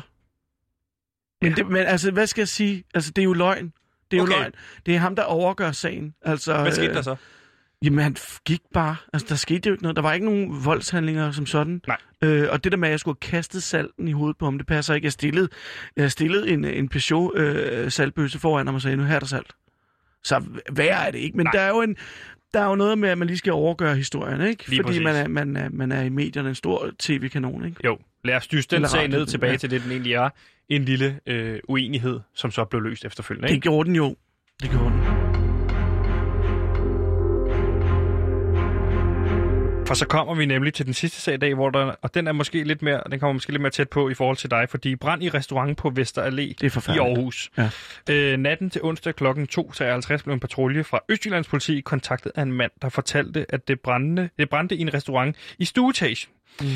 Men, 1.43 1.53
det, 1.57 1.66
men 1.66 1.76
altså, 1.87 2.11
hvad 2.11 2.26
skal 2.26 2.41
jeg 2.41 2.49
sige? 2.49 2.85
Altså, 2.95 3.11
det 3.11 3.22
er 3.22 3.24
jo 3.24 3.33
løgn. 3.33 3.72
Det 4.11 4.18
er 4.18 4.22
Okay. 4.22 4.33
jo 4.33 4.39
løgn. 4.39 4.53
Det 4.87 4.95
er 4.95 4.99
ham, 4.99 5.16
der 5.16 5.22
overgør 5.22 5.72
sagen. 5.72 6.14
Altså, 6.22 6.62
Hvad 6.62 6.72
skete 6.72 6.89
øh, 6.89 6.95
der 6.95 7.03
så? 7.03 7.16
Jamen, 7.85 7.99
han 7.99 8.16
gik 8.45 8.61
bare. 8.74 8.97
Altså, 9.12 9.26
der 9.29 9.35
skete 9.35 9.66
jo 9.68 9.72
ikke 9.74 9.83
noget. 9.83 9.97
Der 9.97 10.03
var 10.03 10.12
ikke 10.12 10.26
nogen 10.26 10.64
voldshandlinger 10.64 11.31
som 11.31 11.47
sådan. 11.47 11.81
Nej. 11.87 11.97
Øh, 12.22 12.49
og 12.51 12.64
det 12.64 12.72
der 12.72 12.79
med, 12.79 12.89
at 12.89 12.93
jeg 12.93 13.01
skulle 13.01 13.18
have 13.22 13.31
kastet 13.31 13.62
salten 13.62 14.09
i 14.09 14.12
hovedet 14.12 14.37
på 14.39 14.45
ham, 14.45 14.59
det 14.59 14.66
passer 14.66 14.95
ikke. 14.95 15.05
Jeg 15.05 15.12
stillede, 15.12 15.49
jeg 15.97 16.12
stillede 16.12 16.51
en, 16.51 16.64
en 16.64 16.89
Peugeot 16.89 17.39
øh, 17.39 17.91
saltbøsse 17.91 18.39
foran 18.39 18.66
ham 18.66 18.74
og 18.74 18.83
sagde, 18.83 18.97
nu 18.97 19.03
her 19.05 19.14
er 19.14 19.18
der 19.18 19.26
salt. 19.26 19.53
Så 20.24 20.43
værre 20.72 21.07
er 21.07 21.11
det 21.11 21.18
ikke. 21.18 21.37
Men 21.37 21.47
Nej. 21.47 21.53
der 21.53 21.61
er 21.61 21.68
jo 21.68 21.81
en... 21.83 21.97
Der 22.55 22.61
er 22.61 22.68
jo 22.68 22.74
noget 22.74 22.99
med, 22.99 23.09
at 23.09 23.18
man 23.18 23.26
lige 23.26 23.39
skal 23.39 23.53
overgøre 23.53 23.97
historien, 23.97 24.41
ikke? 24.41 24.68
Lige 24.68 24.79
Fordi 24.83 24.83
præcis. 24.89 25.03
man 25.03 25.16
er, 25.16 25.29
man, 25.29 25.57
er, 25.57 25.68
man 25.72 25.93
er 25.93 26.03
i 26.03 26.09
medierne 26.09 26.49
en 26.49 26.55
stor 26.55 26.91
tv-kanon, 26.99 27.64
ikke? 27.64 27.76
Jo, 27.85 27.99
lad 28.24 28.37
os 28.37 28.47
dyste 28.47 28.76
den 28.76 28.89
sag 28.89 29.09
ned 29.09 29.26
tilbage 29.26 29.51
ja. 29.51 29.57
til 29.57 29.70
det, 29.70 29.83
den 29.83 29.91
egentlig 29.91 30.12
er. 30.12 30.29
En 30.68 30.85
lille 30.85 31.20
øh, 31.26 31.61
uenighed, 31.68 32.20
som 32.35 32.51
så 32.51 32.64
blev 32.64 32.83
løst 32.83 33.05
efterfølgende, 33.05 33.49
Det 33.49 33.55
ikke? 33.55 33.62
gjorde 33.62 33.87
den 33.87 33.97
jo. 33.97 34.16
Det 34.62 34.70
gjorde 34.70 34.91
den. 34.91 34.97
For 39.89 39.95
så 39.95 40.07
kommer 40.07 40.34
vi 40.34 40.47
nemlig 40.47 40.74
til 40.74 40.86
den 40.86 40.95
sidste 40.95 41.20
sag 41.20 41.34
i 41.34 41.36
dag, 41.36 41.55
hvor 41.55 41.70
der, 41.70 41.95
og 42.03 42.14
den 42.14 42.26
er 42.26 42.32
måske 42.32 42.64
lidt 42.64 42.82
mere, 42.82 43.03
den 43.11 43.20
kommer 43.20 43.32
måske 43.32 43.53
lidt 43.53 43.62
mere 43.62 43.70
tæt 43.70 43.89
på 43.89 44.09
i 44.09 44.14
forhold 44.14 44.36
til 44.36 44.51
dig, 44.51 44.66
fordi 44.68 44.97
brand 44.97 45.22
i 45.22 45.28
restaurant 45.28 45.78
på 45.78 45.91
Vester 45.91 46.30
Allé 46.30 46.41
i. 46.41 46.57
Aarhus. 47.01 47.51
Ja. 47.59 47.70
Øh, 48.11 48.39
natten 48.39 48.70
til 48.70 48.82
onsdag 48.84 49.14
kl. 49.14 49.24
2.53 49.24 50.22
blev 50.22 50.34
en 50.34 50.41
patrulje 50.41 50.84
fra 50.84 51.01
Østjyllands 51.09 51.49
politi 51.49 51.80
kontaktet 51.80 52.32
af 52.34 52.43
en 52.43 52.53
mand, 52.53 52.70
der 52.82 52.89
fortalte, 52.89 53.47
at 53.49 53.68
det 53.68 53.80
brændte, 53.80 54.30
det 54.39 54.51
brændte 54.51 54.76
i 54.76 54.80
en 54.80 54.95
restaurant 54.95 55.36
i 55.59 55.64
stueetagen. 55.64 56.28
Mm. 56.61 56.68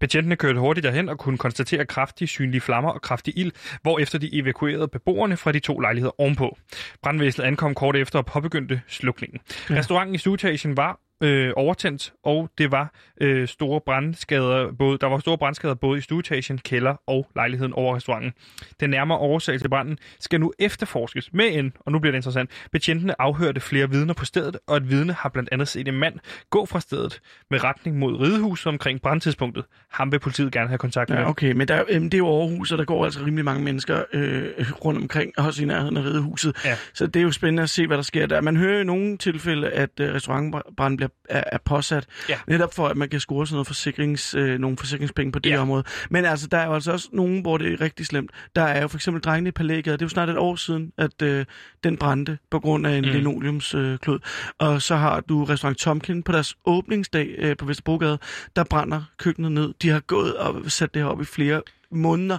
Betjentene 0.00 0.36
kørte 0.36 0.60
hurtigt 0.60 0.84
derhen 0.84 1.08
og 1.08 1.18
kunne 1.18 1.38
konstatere 1.38 1.86
kraftige 1.86 2.28
synlige 2.28 2.60
flammer 2.60 2.90
og 2.90 3.02
kraftig 3.02 3.38
ild, 3.38 3.52
hvorefter 3.82 4.18
de 4.18 4.34
evakuerede 4.34 4.88
beboerne 4.88 5.36
fra 5.36 5.52
de 5.52 5.58
to 5.58 5.78
lejligheder 5.78 6.20
ovenpå. 6.20 6.58
Brandvæsenet 7.02 7.46
ankom 7.46 7.74
kort 7.74 7.96
efter 7.96 8.18
og 8.18 8.26
påbegyndte 8.26 8.80
slukningen. 8.88 9.40
Ja. 9.70 9.74
Restauranten 9.74 10.14
i 10.14 10.18
stueetagen 10.18 10.76
var 10.76 11.00
øh, 11.20 11.52
overtændt, 11.56 12.12
og 12.24 12.50
det 12.58 12.72
var 12.72 12.94
øh, 13.20 13.48
store 13.48 13.80
brandskader, 13.86 14.72
både, 14.72 14.98
der 14.98 15.06
var 15.06 15.18
store 15.18 15.38
brandskader 15.38 15.74
både 15.74 15.98
i 15.98 16.00
stueetagen, 16.00 16.58
kælder 16.58 16.94
og 17.06 17.30
lejligheden 17.36 17.72
over 17.72 17.96
restauranten. 17.96 18.32
Den 18.80 18.90
nærmere 18.90 19.18
årsag 19.18 19.60
til 19.60 19.68
branden 19.68 19.98
skal 20.20 20.40
nu 20.40 20.52
efterforskes 20.58 21.32
med 21.32 21.46
en, 21.52 21.72
og 21.80 21.92
nu 21.92 21.98
bliver 21.98 22.12
det 22.12 22.18
interessant, 22.18 22.50
betjentene 22.72 23.20
afhørte 23.20 23.60
flere 23.60 23.90
vidner 23.90 24.14
på 24.14 24.24
stedet, 24.24 24.56
og 24.66 24.76
et 24.76 24.90
vidne 24.90 25.12
har 25.12 25.28
blandt 25.28 25.48
andet 25.52 25.68
set 25.68 25.88
en 25.88 25.94
mand 25.94 26.18
gå 26.50 26.66
fra 26.66 26.80
stedet 26.80 27.20
med 27.50 27.64
retning 27.64 27.98
mod 27.98 28.20
ridehuset 28.20 28.66
omkring 28.66 29.02
brandtidspunktet. 29.02 29.64
Ham 29.90 30.12
vil 30.12 30.18
politiet 30.18 30.52
gerne 30.52 30.68
have 30.68 30.78
kontakt 30.78 31.10
med. 31.10 31.18
Ja, 31.18 31.28
okay, 31.28 31.52
men 31.52 31.68
der, 31.68 31.84
øhm, 31.88 32.04
det 32.04 32.14
er 32.14 32.18
jo 32.18 32.40
Aarhus, 32.40 32.72
og 32.72 32.78
der 32.78 32.84
går 32.84 33.04
altså 33.04 33.20
rimelig 33.20 33.44
mange 33.44 33.64
mennesker 33.64 34.02
øh, 34.12 34.48
rundt 34.84 35.00
omkring, 35.00 35.38
også 35.38 35.62
i 35.62 35.66
nærheden 35.66 35.96
af 35.96 36.02
Ridehuset. 36.02 36.56
Ja. 36.64 36.76
Så 36.94 37.06
det 37.06 37.20
er 37.20 37.24
jo 37.24 37.32
spændende 37.32 37.62
at 37.62 37.70
se, 37.70 37.86
hvad 37.86 37.96
der 37.96 38.02
sker 38.02 38.26
der. 38.26 38.40
Man 38.40 38.56
hører 38.56 38.80
i 38.80 38.84
nogle 38.84 39.16
tilfælde, 39.16 39.70
at 39.70 39.90
øh, 40.00 40.14
restaurantbrand 40.14 40.96
bliver, 40.96 41.09
er, 41.28 41.44
er 41.52 41.58
påsat, 41.64 42.06
Ja. 42.28 42.38
netop 42.46 42.74
for, 42.74 42.88
at 42.88 42.96
man 42.96 43.08
kan 43.08 43.20
score 43.20 43.46
sådan 43.46 43.54
noget 43.54 43.66
forsikrings, 43.66 44.34
øh, 44.34 44.58
nogle 44.58 44.76
forsikringspenge 44.76 45.32
på 45.32 45.38
det 45.38 45.50
Ja. 45.50 45.58
område. 45.58 45.84
Men 46.10 46.24
altså, 46.24 46.46
der 46.46 46.58
er 46.58 46.66
jo 46.66 46.74
altså 46.74 46.92
også 46.92 47.08
nogen, 47.12 47.40
hvor 47.40 47.58
det 47.58 47.72
er 47.72 47.80
rigtig 47.80 48.06
slemt. 48.06 48.30
Der 48.56 48.62
er 48.62 48.82
jo 48.82 48.88
for 48.88 48.96
eksempel 48.98 49.22
drengene 49.22 49.48
i 49.48 49.52
Palægade. 49.52 49.96
Det 49.96 50.02
er 50.02 50.06
jo 50.06 50.08
snart 50.08 50.28
et 50.28 50.38
år 50.38 50.56
siden, 50.56 50.92
at 50.98 51.22
øh, 51.22 51.44
den 51.84 51.96
brændte 51.96 52.38
på 52.50 52.60
grund 52.60 52.86
af 52.86 52.96
en 52.96 53.04
Mm. 53.04 53.10
linoleumsklud. 53.10 54.14
Øh, 54.14 54.20
og 54.58 54.82
så 54.82 54.96
har 54.96 55.20
du 55.20 55.44
restaurant 55.44 55.78
Tomkin 55.78 56.22
på 56.22 56.32
deres 56.32 56.54
åbningsdag 56.64 57.34
øh, 57.38 57.56
på 57.56 57.64
Vesterbrogade. 57.64 58.18
Der 58.56 58.64
brænder 58.64 59.02
køkkenet 59.18 59.52
ned. 59.52 59.74
De 59.82 59.88
har 59.88 60.00
gået 60.00 60.36
og 60.36 60.70
sat 60.70 60.94
det 60.94 61.02
her 61.02 61.08
op 61.08 61.20
i 61.20 61.24
flere 61.24 61.62
måneder. 61.92 62.38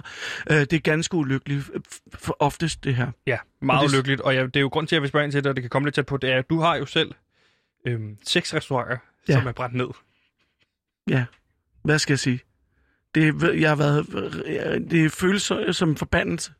Øh, 0.50 0.56
det 0.60 0.72
er 0.72 0.78
ganske 0.78 1.14
ulykkeligt 1.16 1.62
f- 1.64 2.00
for 2.18 2.36
oftest, 2.40 2.84
det 2.84 2.94
her. 2.94 3.06
Ja, 3.26 3.38
meget 3.62 3.78
Og 3.82 3.88
det- 3.88 3.94
ulykkeligt. 3.94 4.20
Og 4.20 4.34
ja, 4.34 4.42
det 4.42 4.56
er 4.56 4.60
jo 4.60 4.68
grund 4.68 4.86
til, 4.86 4.94
at 4.94 4.96
jeg 4.96 5.02
vil 5.02 5.08
spørge 5.08 5.24
ind 5.24 5.32
til 5.32 5.44
det, 5.44 5.50
og 5.50 5.56
det 5.56 5.62
kan 5.62 5.70
komme 5.70 5.86
lidt 5.86 5.94
tæt 5.94 6.06
på, 6.06 6.16
det 6.16 6.30
er, 6.32 6.38
at 6.38 6.50
du 6.50 6.60
har 6.60 6.76
jo 6.76 6.86
selv 6.86 7.12
øhm, 7.86 8.16
seks 8.26 8.54
restauranter, 8.54 8.96
ja. 9.28 9.34
Som 9.34 9.46
er 9.46 9.52
brændt 9.52 9.74
ned. 9.76 9.88
Ja, 11.08 11.24
hvad 11.82 11.98
skal 11.98 12.12
jeg 12.12 12.18
sige? 12.18 12.40
Det, 13.14 13.42
jeg 13.60 13.70
har 13.70 13.76
været, 13.76 14.06
det 14.90 15.12
føles 15.12 15.42
så- 15.42 15.72
som 15.72 15.96
forbandelse. 15.96 16.52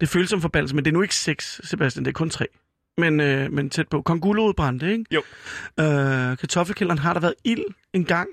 Det 0.00 0.08
føles 0.08 0.30
som 0.30 0.40
forbandelse, 0.40 0.74
men 0.74 0.84
det 0.84 0.90
er 0.90 0.94
nu 0.94 1.02
ikke 1.02 1.14
seks, 1.14 1.60
Sebastian, 1.64 2.04
det 2.04 2.10
er 2.10 2.12
kun 2.14 2.30
tre. 2.30 2.46
Men, 2.98 3.20
øh, 3.20 3.52
men 3.52 3.70
tæt 3.70 3.88
på. 3.88 4.02
Konguloet 4.02 4.56
brændte, 4.56 4.92
ikke? 4.92 5.04
Jo. 5.14 5.22
Øh, 5.80 6.36
kartoffelkælderen 6.38 6.98
har 6.98 7.12
der 7.12 7.20
været 7.20 7.34
ild 7.44 7.64
en 7.92 8.04
gang, 8.04 8.28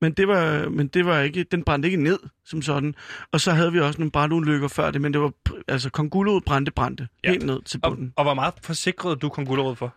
men 0.00 0.12
det 0.12 0.28
var, 0.28 0.68
men 0.68 0.88
det 0.88 1.06
var 1.06 1.20
ikke, 1.20 1.44
den 1.44 1.64
brændte 1.64 1.86
ikke 1.88 2.02
ned 2.02 2.18
som 2.44 2.62
sådan. 2.62 2.94
Og 3.32 3.40
så 3.40 3.52
havde 3.52 3.72
vi 3.72 3.80
også 3.80 3.98
nogle 3.98 4.10
brandulykker 4.10 4.68
før 4.68 4.90
det, 4.90 5.00
men 5.00 5.12
det 5.12 5.20
var, 5.20 5.32
altså 5.68 5.90
konguloet 5.90 6.44
brændte, 6.44 6.72
brændte 6.72 7.08
Ja. 7.24 7.30
helt 7.30 7.46
ned 7.46 7.62
til 7.62 7.80
Og, 7.82 7.90
bunden. 7.92 8.12
og 8.16 8.24
hvor 8.24 8.34
meget 8.34 8.54
forsikrede 8.62 9.16
du 9.16 9.28
kongulerået 9.28 9.78
for? 9.78 9.94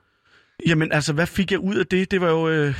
Jamen, 0.67 0.91
altså, 0.91 1.13
hvad 1.13 1.27
fik 1.27 1.51
jeg 1.51 1.59
ud 1.59 1.75
af 1.75 1.87
det? 1.87 2.11
Det 2.11 2.21
var 2.21 2.29
jo... 2.29 2.49
Øh, 2.49 2.75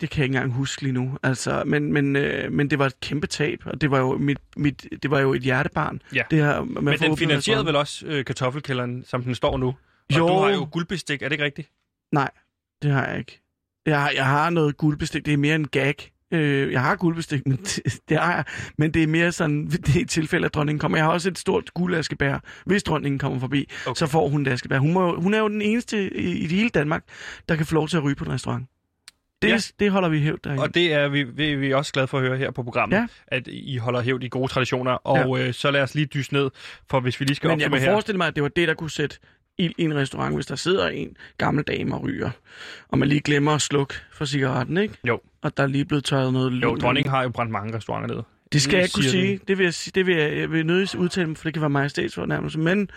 det 0.00 0.10
kan 0.10 0.18
jeg 0.18 0.24
ikke 0.24 0.24
engang 0.24 0.52
huske 0.52 0.82
lige 0.82 0.92
nu. 0.92 1.18
Altså, 1.22 1.62
men, 1.66 1.92
men, 1.92 2.16
øh, 2.16 2.52
men 2.52 2.70
det 2.70 2.78
var 2.78 2.86
et 2.86 3.00
kæmpe 3.00 3.26
tab, 3.26 3.62
og 3.66 3.80
det 3.80 3.90
var 3.90 3.98
jo, 3.98 4.18
mit, 4.18 4.38
mit, 4.56 4.86
det 5.02 5.10
var 5.10 5.20
jo 5.20 5.34
et 5.34 5.42
hjertebarn. 5.42 6.02
Ja. 6.14 6.22
Det 6.30 6.38
her, 6.38 6.60
Men 6.62 6.98
den 6.98 7.16
finansierede 7.16 7.66
vel 7.66 7.76
også 7.76 8.06
øh, 8.06 8.24
kartoffelkælderen, 8.24 9.04
som 9.04 9.22
den 9.22 9.34
står 9.34 9.56
nu? 9.56 9.66
Og 9.66 9.76
Jo. 10.16 10.28
du 10.28 10.38
har 10.38 10.50
jo 10.50 10.68
guldbestik, 10.72 11.22
er 11.22 11.28
det 11.28 11.32
ikke 11.32 11.44
rigtigt? 11.44 11.70
Nej, 12.12 12.30
det 12.82 12.90
har 12.90 13.06
jeg 13.06 13.18
ikke. 13.18 13.42
Jeg 13.86 14.00
har, 14.00 14.10
jeg 14.10 14.26
har 14.26 14.50
noget 14.50 14.76
guldbestik. 14.76 15.26
Det 15.26 15.32
er 15.32 15.36
mere 15.36 15.54
en 15.54 15.68
gag. 15.68 16.12
Øh, 16.32 16.72
jeg 16.72 16.82
har 16.82 16.96
guldbestik, 16.96 17.46
men 17.46 17.56
det, 17.56 17.98
det 18.08 18.18
har 18.18 18.34
jeg. 18.34 18.44
Men 18.78 18.90
det 18.94 19.02
er 19.02 19.06
mere 19.06 19.32
sådan, 19.32 19.66
det 19.66 19.96
er 19.96 20.00
et 20.00 20.08
tilfælde, 20.08 20.44
at 20.46 20.54
dronningen 20.54 20.78
kommer. 20.80 20.98
Jeg 20.98 21.04
har 21.04 21.12
også 21.12 21.28
et 21.28 21.38
stort 21.38 21.74
guldaskebær. 21.74 22.38
Hvis 22.66 22.82
dronningen 22.82 23.18
kommer 23.18 23.38
forbi, 23.40 23.70
Okay. 23.86 23.98
så 23.98 24.06
får 24.06 24.28
hun 24.28 24.42
et 24.46 24.48
askebær. 24.52 24.78
Hun, 24.78 24.92
må, 24.92 25.20
hun 25.20 25.34
er 25.34 25.38
jo 25.38 25.48
den 25.48 25.62
eneste 25.62 26.16
i, 26.20 26.38
i 26.38 26.46
hele 26.46 26.68
Danmark, 26.68 27.04
der 27.48 27.56
kan 27.56 27.66
få 27.66 27.74
lov 27.74 27.88
til 27.88 27.96
at 27.96 28.04
ryge 28.04 28.14
på 28.16 28.24
en 28.24 28.32
restaurant. 28.32 28.66
Det, 29.42 29.48
Ja. 29.48 29.58
det 29.80 29.90
holder 29.90 30.08
vi 30.08 30.20
hævd 30.20 30.38
derinde. 30.44 30.62
Og 30.62 30.74
det 30.74 30.92
er 30.92 31.08
vi, 31.08 31.22
vi, 31.22 31.54
vi 31.54 31.70
er 31.70 31.76
også 31.76 31.92
glade 31.92 32.06
for 32.06 32.18
at 32.18 32.24
høre 32.24 32.36
her 32.38 32.50
på 32.50 32.62
programmet, 32.62 32.96
Ja. 32.96 33.06
at 33.26 33.48
I 33.48 33.76
holder 33.76 34.00
hævd 34.00 34.22
i 34.24 34.28
gode 34.28 34.48
traditioner. 34.52 34.92
Og 34.92 35.40
øh, 35.40 35.52
så 35.54 35.70
lad 35.70 35.82
os 35.82 35.94
lige 35.94 36.06
dyse 36.06 36.32
ned, 36.32 36.50
for 36.90 37.00
hvis 37.00 37.20
vi 37.20 37.24
lige 37.24 37.36
skal 37.36 37.48
Men 37.50 37.60
jeg 37.60 37.70
her. 37.70 37.84
forestille 37.92 38.16
mig, 38.18 38.26
at 38.26 38.34
det 38.34 38.42
var 38.42 38.48
det, 38.48 38.68
der 38.68 38.74
kunne 38.74 38.90
sætte 38.90 39.18
ild 39.58 39.72
i 39.78 39.82
en 39.84 39.94
restaurant, 39.96 40.34
hvis 40.34 40.46
der 40.46 40.56
sidder 40.56 40.88
en 40.88 41.16
gammel 41.38 41.64
dame 41.64 41.94
og 41.94 42.02
ryger, 42.02 42.30
og 42.88 42.98
man 42.98 43.08
lige 43.08 43.20
glemmer 43.20 43.52
at 43.52 43.60
slukke 43.62 43.94
for 44.12 44.24
cigaretten, 44.24 44.76
ikke? 44.76 44.94
Jo. 45.08 45.20
Og 45.42 45.56
der 45.56 45.62
er 45.62 45.66
lige 45.66 45.84
blevet 45.84 46.04
tørret 46.04 46.32
noget 46.32 46.46
Jo, 46.46 46.50
lun. 46.50 46.80
dronningen 46.80 47.10
har 47.10 47.22
jo 47.22 47.28
brændt 47.28 47.52
mange 47.52 47.76
restauranter 47.76 48.14
ned. 48.14 48.22
Det 48.52 48.62
skal 48.62 48.76
jeg 48.76 48.84
ikke 48.84 48.94
kunne 48.94 49.04
sige. 49.04 49.40
Det 49.48 49.58
vil 49.58 49.64
jeg, 49.64 49.74
sige- 49.74 49.92
det 49.94 50.06
vil 50.06 50.16
jeg, 50.16 50.36
jeg 50.38 50.50
vil 50.50 50.66
nødig 50.66 50.98
udtale 50.98 51.26
mig, 51.26 51.36
for 51.36 51.44
det 51.44 51.52
kan 51.54 51.60
være 51.60 51.70
majestætsfornærmelse. 51.70 52.58
Men, 52.58 52.90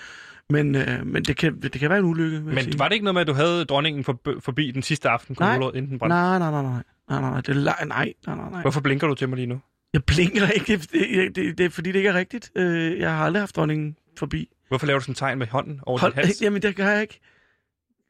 men, 0.50 0.76
øh, 0.76 1.06
men 1.08 1.24
det, 1.24 1.38
kan, 1.38 1.60
det 1.62 1.72
kan 1.72 1.90
være 1.90 2.00
en 2.00 2.06
ulykke, 2.06 2.40
Men 2.40 2.58
sige. 2.64 2.80
var 2.80 2.88
det 2.88 2.94
ikke 2.94 3.04
noget 3.06 3.14
med, 3.14 3.22
at 3.22 3.28
du 3.28 3.34
havde 3.34 3.66
dronningen 3.66 4.04
for, 4.04 4.20
forbi 4.40 4.72
den 4.72 4.84
sidste 4.84 5.10
aften, 5.10 5.36
Nej. 5.40 5.50
Kronolåret, 5.50 5.76
inden 5.76 5.92
den 5.92 6.00
brændte? 6.00 6.16
Nej, 6.16 6.40
nej, 6.40 6.52
nej, 6.52 6.62
nej. 6.62 6.72
Nej, 7.10 7.22
nej, 7.22 7.30
nej, 7.32 7.42
det 7.42 7.50
er 7.50 7.54
nej, 7.64 7.86
nej, 7.86 8.14
nej, 8.28 8.36
nej, 8.36 8.50
nej. 8.52 8.62
Hvorfor 8.62 8.82
blinker 8.82 9.08
du 9.08 9.16
til 9.16 9.30
mig 9.30 9.36
lige 9.36 9.46
nu? 9.48 9.60
Jeg 9.94 10.04
blinker 10.04 10.48
ikke, 10.48 10.78
det, 10.78 10.92
det, 10.92 11.36
det, 11.36 11.58
det 11.58 11.66
er 11.66 11.70
fordi, 11.70 11.92
det 11.92 11.96
ikke 12.00 12.10
er 12.10 12.14
rigtigt. 12.14 12.52
Øh, 12.56 13.00
jeg 13.00 13.16
har 13.16 13.26
aldrig 13.26 13.42
haft 13.42 13.56
dronningen 13.56 13.96
forbi. 14.20 14.50
Hvorfor 14.68 14.88
laver 14.88 15.00
du 15.00 15.04
sådan 15.04 15.12
en 15.12 15.16
tegn 15.16 15.40
med 15.40 15.48
hånden 15.48 15.80
over 15.84 16.00
Hold, 16.00 16.14
din 16.14 16.24
hals? 16.26 16.42
jamen, 16.44 16.62
det 16.62 16.76
gør 16.76 16.88
jeg 16.88 17.02
ikke. 17.02 17.20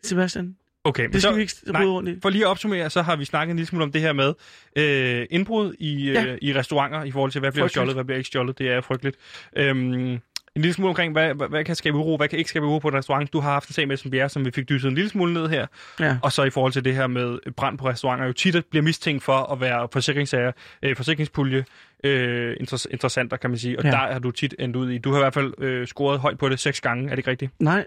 Sebastian, 0.03 0.55
Okay, 0.83 1.03
men 1.03 1.13
det 1.13 1.21
skal 1.21 1.31
så, 1.31 1.35
vi 1.35 1.41
ikke 1.41 1.53
nej, 1.67 2.13
i. 2.13 2.19
For 2.21 2.29
lige 2.29 2.45
at 2.45 2.49
opsummere, 2.49 2.89
så 2.89 3.01
har 3.01 3.15
vi 3.15 3.25
snakket 3.25 3.51
en 3.51 3.57
lille 3.57 3.67
smule 3.67 3.83
om 3.83 3.91
det 3.91 4.01
her 4.01 4.13
med 4.13 4.33
øh, 4.75 5.25
indbrud 5.29 5.73
i, 5.79 6.09
øh, 6.09 6.13
Ja. 6.13 6.35
i 6.41 6.53
restauranter, 6.53 7.03
i 7.03 7.11
forhold 7.11 7.31
til, 7.31 7.39
hvad 7.39 7.51
bliver 7.51 7.63
Frygteligt. 7.63 7.71
stjålet, 7.73 7.95
hvad 7.95 8.03
bliver 8.03 8.17
ikke 8.17 8.27
stjålet. 8.27 8.57
Det 8.57 8.69
er 8.69 8.81
frygteligt. 8.81 9.17
Øhm, 9.55 10.19
en 10.55 10.61
lille 10.61 10.73
smule 10.73 10.89
omkring, 10.89 11.13
hvad, 11.13 11.33
hvad, 11.33 11.47
hvad 11.47 11.63
kan 11.63 11.75
skabe 11.75 11.97
uro, 11.97 12.17
hvad 12.17 12.27
kan 12.27 12.37
ikke 12.39 12.49
skabe 12.49 12.65
uro 12.65 12.79
på 12.79 12.87
en 12.87 12.93
restaurant. 12.93 13.33
Du 13.33 13.39
har 13.39 13.51
haft 13.51 13.69
en 13.69 13.73
sag 13.73 13.87
med 13.87 14.11
Bjerre, 14.11 14.29
som 14.29 14.45
vi 14.45 14.51
fik 14.51 14.69
dyset 14.69 14.89
en 14.89 14.95
lille 14.95 15.09
smule 15.09 15.33
ned 15.33 15.47
her. 15.49 15.67
Ja. 15.99 16.17
Og 16.23 16.31
så 16.31 16.43
i 16.43 16.49
forhold 16.49 16.73
til 16.73 16.85
det 16.85 16.95
her 16.95 17.07
med 17.07 17.51
brand 17.51 17.77
på 17.77 17.89
restauranter, 17.89 18.25
jo 18.25 18.33
tit 18.33 18.65
bliver 18.65 18.83
mistænkt 18.83 19.23
for 19.23 19.51
at 19.51 19.61
være 19.61 19.87
forsikringssager, 19.93 20.51
øh, 20.83 20.95
forsikringspulje, 20.95 21.65
øh, 22.03 22.55
inter- 22.61 22.85
interessanter, 22.91 23.37
kan 23.37 23.49
man 23.49 23.59
sige. 23.59 23.79
Og 23.79 23.83
Ja. 23.85 23.91
der 23.91 23.97
har 23.97 24.19
du 24.19 24.31
tit 24.31 24.55
endt 24.59 24.75
ud 24.75 24.91
i. 24.91 24.97
Du 24.97 25.09
har 25.11 25.17
i 25.17 25.21
hvert 25.21 25.33
fald 25.33 25.53
øh, 25.57 25.87
scoret 25.87 26.19
højt 26.19 26.37
på 26.37 26.49
det 26.49 26.59
seks 26.59 26.81
gange, 26.81 27.05
er 27.05 27.09
det 27.09 27.17
ikke 27.17 27.29
rigtigt? 27.31 27.51
Nej. 27.59 27.85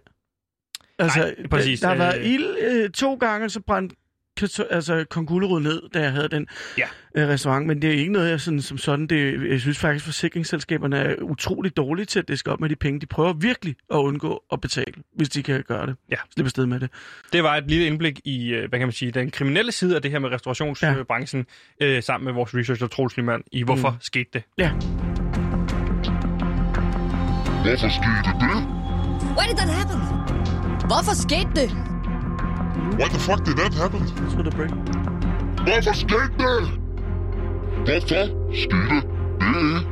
Altså, 0.99 1.19
Nej, 1.21 1.47
præcis. 1.51 1.81
Der 1.81 1.89
har 1.89 1.95
været 1.97 2.19
Øh, 2.21 2.27
ild 2.27 2.57
øh, 2.61 2.91
to 2.91 3.15
gange, 3.15 3.49
så 3.51 3.61
brændte 3.61 3.97
karto- 4.43 4.75
altså, 4.75 5.05
Kong 5.11 5.27
Gullerud 5.29 5.61
ned, 5.63 5.83
da 5.95 6.01
jeg 6.01 6.13
havde 6.13 6.29
den 6.29 6.47
Ja. 6.79 6.85
øh, 7.15 7.29
restaurant. 7.29 7.67
Men 7.67 7.83
det 7.83 7.91
er 7.91 7.95
ikke 7.95 8.13
noget, 8.13 8.31
jeg 8.31 8.41
sådan, 8.41 8.61
som 8.63 8.79
sådan... 8.79 9.07
Det, 9.07 9.51
jeg 9.51 9.61
synes 9.61 9.79
faktisk, 9.79 10.05
forsikringsselskaberne 10.05 10.97
er 10.97 11.15
utrolig 11.23 11.77
dårlige 11.77 12.07
til 12.07 12.19
at 12.19 12.29
diske 12.29 12.53
op 12.53 12.61
med 12.61 12.69
de 12.69 12.77
penge. 12.77 13.01
De 13.01 13.07
prøver 13.07 13.33
virkelig 13.33 13.77
at 13.93 13.97
undgå 13.97 14.43
at 14.53 14.61
betale, 14.61 14.95
hvis 15.17 15.29
de 15.29 15.43
kan 15.43 15.65
gøre 15.69 15.87
det. 15.87 15.97
Ja. 16.11 16.17
Slippe 16.35 16.51
sted 16.51 16.67
med 16.67 16.81
det. 16.81 16.91
Det 17.33 17.43
var 17.43 17.57
et 17.57 17.65
lille 17.69 17.87
indblik 17.87 18.21
i, 18.25 18.55
hvad 18.69 18.79
kan 18.79 18.89
man 18.89 18.93
sige, 18.93 19.11
den 19.11 19.31
kriminelle 19.31 19.73
side 19.73 19.97
af 19.97 20.03
det 20.03 20.11
her 20.11 20.19
med 20.19 20.31
restaurationsbranchen, 20.31 21.47
ja. 21.81 21.87
øh, 21.87 22.03
sammen 22.03 22.25
med 22.25 22.33
vores 22.33 22.55
researcher 22.55 22.87
Troels 22.87 23.17
Lyman, 23.17 23.43
i 23.53 23.63
hvorfor 23.63 23.91
mm. 23.91 23.97
skete 24.01 24.29
det. 24.33 24.43
Ja. 24.59 24.71
Hvorfor 27.63 27.89
skete 27.89 28.33
det? 28.41 28.55
Why 29.39 29.45
did 29.49 29.57
that 29.57 29.71
happen? 29.71 30.01
Hvorfor 30.89 31.15
skete 31.15 31.51
det? 31.55 31.92
Why 32.99 33.09
the 33.15 33.21
fuck 33.29 33.41
did 33.47 33.57
that 33.63 33.75
happen? 33.75 34.01
Så 34.09 34.37
the 34.49 34.51
break. 34.59 34.71
Hvorfor 35.67 35.95
skete 36.05 36.35
det? 36.45 36.59
Hvorfor 37.87 38.25
skete 38.55 38.95
det? 38.95 39.87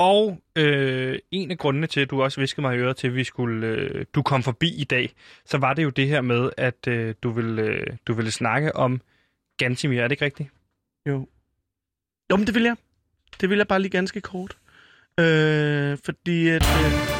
Og 0.00 0.40
øh, 0.56 1.18
en 1.30 1.50
af 1.50 1.58
grundene 1.58 1.86
til, 1.86 2.00
at 2.00 2.10
du 2.10 2.22
også 2.22 2.40
viskede 2.40 2.62
mig 2.62 2.76
i 2.76 2.78
øret 2.78 2.96
til, 2.96 3.06
at 3.06 3.14
vi 3.14 3.24
skulle, 3.24 3.66
øh, 3.66 4.04
du 4.14 4.22
kom 4.22 4.42
forbi 4.42 4.74
i 4.80 4.84
dag, 4.84 5.14
så 5.44 5.58
var 5.58 5.74
det 5.74 5.82
jo 5.82 5.90
det 5.90 6.08
her 6.08 6.20
med, 6.20 6.50
at 6.56 6.86
øh, 6.88 7.14
du, 7.22 7.30
ville, 7.30 7.62
øh, 7.62 7.86
du 8.06 8.12
ville 8.12 8.30
snakke 8.30 8.76
om 8.76 9.00
Gantimir. 9.58 10.00
Er 10.00 10.08
det 10.08 10.12
ikke 10.12 10.24
rigtigt? 10.24 10.48
Jo. 11.06 11.28
Jo, 12.30 12.36
men 12.36 12.46
det 12.46 12.54
vil 12.54 12.62
jeg. 12.62 12.76
Det 13.40 13.50
vil 13.50 13.56
jeg 13.56 13.68
bare 13.68 13.80
lige 13.80 13.90
ganske 13.90 14.20
kort. 14.20 14.56
Øh, 15.20 15.98
fordi 16.04 16.48
at... 16.48 16.62
Øh, 16.62 17.17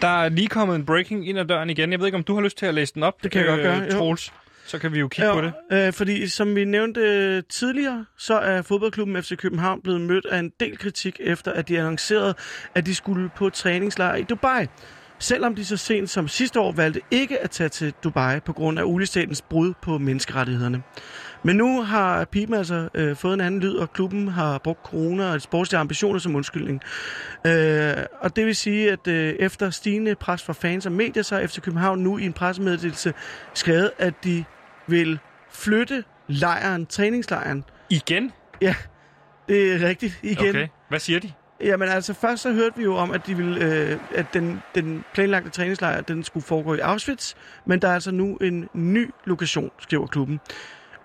Der 0.00 0.22
er 0.22 0.28
lige 0.28 0.48
kommet 0.48 0.76
en 0.76 0.86
breaking 0.86 1.28
ind 1.28 1.38
ad 1.38 1.44
døren 1.44 1.70
igen. 1.70 1.92
Jeg 1.92 1.98
ved 1.98 2.06
ikke, 2.06 2.18
om 2.18 2.24
du 2.24 2.34
har 2.34 2.42
lyst 2.42 2.58
til 2.58 2.66
at 2.66 2.74
læse 2.74 2.94
den 2.94 3.02
op, 3.02 3.14
øh, 3.18 3.22
Det 3.22 3.30
kan 3.30 3.40
jeg 3.40 3.48
godt 3.48 3.60
gøre, 3.62 3.76
jo. 3.76 3.90
Troels. 3.90 4.32
Så 4.66 4.78
kan 4.78 4.92
vi 4.92 4.98
jo 4.98 5.08
kigge 5.08 5.32
på 5.32 5.40
det. 5.40 5.52
Øh, 5.72 5.92
fordi 5.92 6.28
som 6.28 6.54
vi 6.56 6.64
nævnte 6.64 7.00
øh, 7.00 7.42
tidligere, 7.48 8.04
så 8.18 8.34
er 8.34 8.62
fodboldklubben 8.62 9.22
FC 9.22 9.36
København 9.36 9.82
blevet 9.82 10.00
mødt 10.00 10.26
af 10.26 10.38
en 10.38 10.52
del 10.60 10.78
kritik 10.78 11.20
efter, 11.20 11.52
at 11.52 11.68
de 11.68 11.78
annoncerede, 11.78 12.34
at 12.74 12.86
de 12.86 12.94
skulle 12.94 13.30
på 13.36 13.50
træningslejr 13.50 14.14
i 14.14 14.22
Dubai. 14.22 14.66
Selvom 15.18 15.54
de 15.54 15.64
så 15.64 15.76
sent 15.76 16.10
som 16.10 16.28
sidste 16.28 16.60
år 16.60 16.72
valgte 16.72 17.00
ikke 17.10 17.38
at 17.38 17.50
tage 17.50 17.68
til 17.68 17.92
Dubai 18.04 18.40
på 18.40 18.52
grund 18.52 18.78
af 18.78 18.82
ulistatens 18.82 19.42
brud 19.42 19.72
på 19.82 19.98
menneskerettighederne. 19.98 20.82
Men 21.42 21.56
nu 21.56 21.82
har 21.82 22.24
Pipen 22.24 22.54
altså 22.54 22.88
øh, 22.94 23.16
fået 23.16 23.34
en 23.34 23.40
anden 23.40 23.60
lyd, 23.60 23.74
og 23.74 23.92
klubben 23.92 24.28
har 24.28 24.58
brugt 24.58 24.82
corona 24.84 25.32
og 25.32 25.40
sportslige 25.40 25.80
ambitioner 25.80 26.18
som 26.18 26.34
undskyldning. 26.34 26.80
Øh, 27.46 27.94
og 28.20 28.36
det 28.36 28.46
vil 28.46 28.56
sige, 28.56 28.92
at 28.92 29.06
øh, 29.06 29.34
efter 29.38 29.70
stigende 29.70 30.14
pres 30.14 30.42
fra 30.42 30.52
fans 30.52 30.86
og 30.86 30.92
medier, 30.92 31.22
så 31.22 31.34
har 31.34 31.46
FC 31.46 31.60
København 31.60 31.98
nu 31.98 32.18
i 32.18 32.24
en 32.24 32.32
pressemeddelelse 32.32 33.14
skrevet, 33.54 33.90
at 33.98 34.24
de 34.24 34.44
vil 34.86 35.18
flytte 35.50 36.04
lejren, 36.28 36.86
træningslejren. 36.86 37.64
Igen? 37.90 38.32
Ja, 38.60 38.74
det 39.48 39.72
er 39.72 39.88
rigtigt 39.88 40.20
igen. 40.22 40.48
Okay. 40.48 40.68
Hvad 40.88 40.98
siger 40.98 41.20
de? 41.20 41.32
Jamen 41.60 41.88
altså, 41.88 42.14
først 42.14 42.42
så 42.42 42.52
hørte 42.52 42.76
vi 42.76 42.82
jo 42.82 42.96
om, 42.96 43.10
at, 43.10 43.26
de 43.26 43.36
ville, 43.36 43.64
øh, 43.64 43.98
at 44.14 44.26
den, 44.34 44.62
den 44.74 45.04
planlagte 45.14 45.50
træningslejr, 45.50 46.00
den 46.00 46.24
skulle 46.24 46.46
foregå 46.46 46.74
i 46.74 46.78
Auschwitz, 46.78 47.34
men 47.64 47.82
der 47.82 47.88
er 47.88 47.94
altså 47.94 48.10
nu 48.10 48.36
en 48.36 48.68
ny 48.74 49.10
lokation, 49.24 49.70
skriver 49.78 50.06
klubben. 50.06 50.40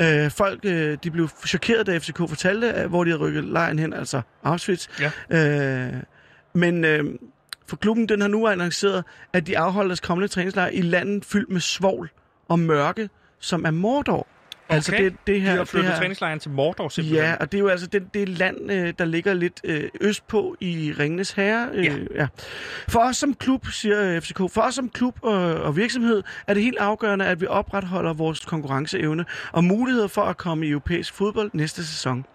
Øh, 0.03 0.31
folk 0.31 0.59
øh, 0.65 0.97
de 1.03 1.11
blev 1.11 1.29
chokeret, 1.47 1.87
da 1.87 1.97
FCK 1.97 2.17
fortalte, 2.17 2.87
hvor 2.87 3.03
de 3.03 3.09
havde 3.09 3.21
rykket 3.21 3.43
lejren 3.43 3.79
hen, 3.79 3.93
altså 3.93 4.21
Auschwitz. 4.43 4.87
Ja. 4.99 5.11
Øh, 5.29 5.93
men 6.53 6.85
øh, 6.85 7.03
for 7.67 7.75
klubben, 7.75 8.09
den 8.09 8.21
har 8.21 8.27
nu 8.27 8.47
annonceret, 8.47 9.03
at 9.33 9.47
de 9.47 9.57
afholder 9.57 9.87
deres 9.87 9.99
kommende 9.99 10.27
træningslejr 10.27 10.67
i 10.67 10.81
landet 10.81 11.25
fyldt 11.25 11.49
med 11.49 11.61
svovl 11.61 12.09
og 12.47 12.59
mørke, 12.59 13.09
som 13.39 13.65
er 13.65 13.71
Mordor. 13.71 14.27
Altså 14.69 14.91
Okay. 14.91 15.03
det, 15.03 15.15
det 15.27 15.35
De 15.35 15.39
her, 15.39 15.51
har 15.51 15.57
det 15.57 15.67
flyttet 15.67 15.93
træningslejren 15.97 16.39
til 16.39 16.51
Mordor 16.51 16.89
simpelthen. 16.89 17.23
Ja, 17.25 17.35
og 17.39 17.51
det 17.51 17.57
er 17.57 17.61
jo 17.61 17.67
altså 17.67 17.87
det, 17.87 18.13
det 18.13 18.29
land, 18.29 18.71
øh, 18.71 18.93
der 18.99 19.05
ligger 19.05 19.33
lidt 19.33 19.61
øh, 19.63 19.89
østpå 20.01 20.55
i 20.59 20.93
Ringenes 20.99 21.31
Herre. 21.31 21.69
Øh, 21.73 21.85
Ja. 21.85 21.93
ja. 22.15 22.27
For 22.87 22.99
os 22.99 23.17
som 23.17 23.33
klub, 23.33 23.67
siger 23.67 24.19
FCK, 24.19 24.37
for 24.37 24.61
os 24.61 24.75
som 24.75 24.89
klub 24.89 25.17
og, 25.21 25.33
og 25.55 25.77
virksomhed, 25.77 26.23
er 26.47 26.53
det 26.53 26.63
helt 26.63 26.77
afgørende, 26.77 27.25
at 27.25 27.41
vi 27.41 27.45
opretholder 27.47 28.13
vores 28.13 28.39
konkurrenceevne 28.39 29.25
og 29.51 29.63
muligheder 29.63 30.07
for 30.07 30.21
at 30.21 30.37
komme 30.37 30.65
i 30.65 30.69
europæisk 30.69 31.13
fodbold 31.13 31.49
næste 31.53 31.85
sæson. 31.85 32.25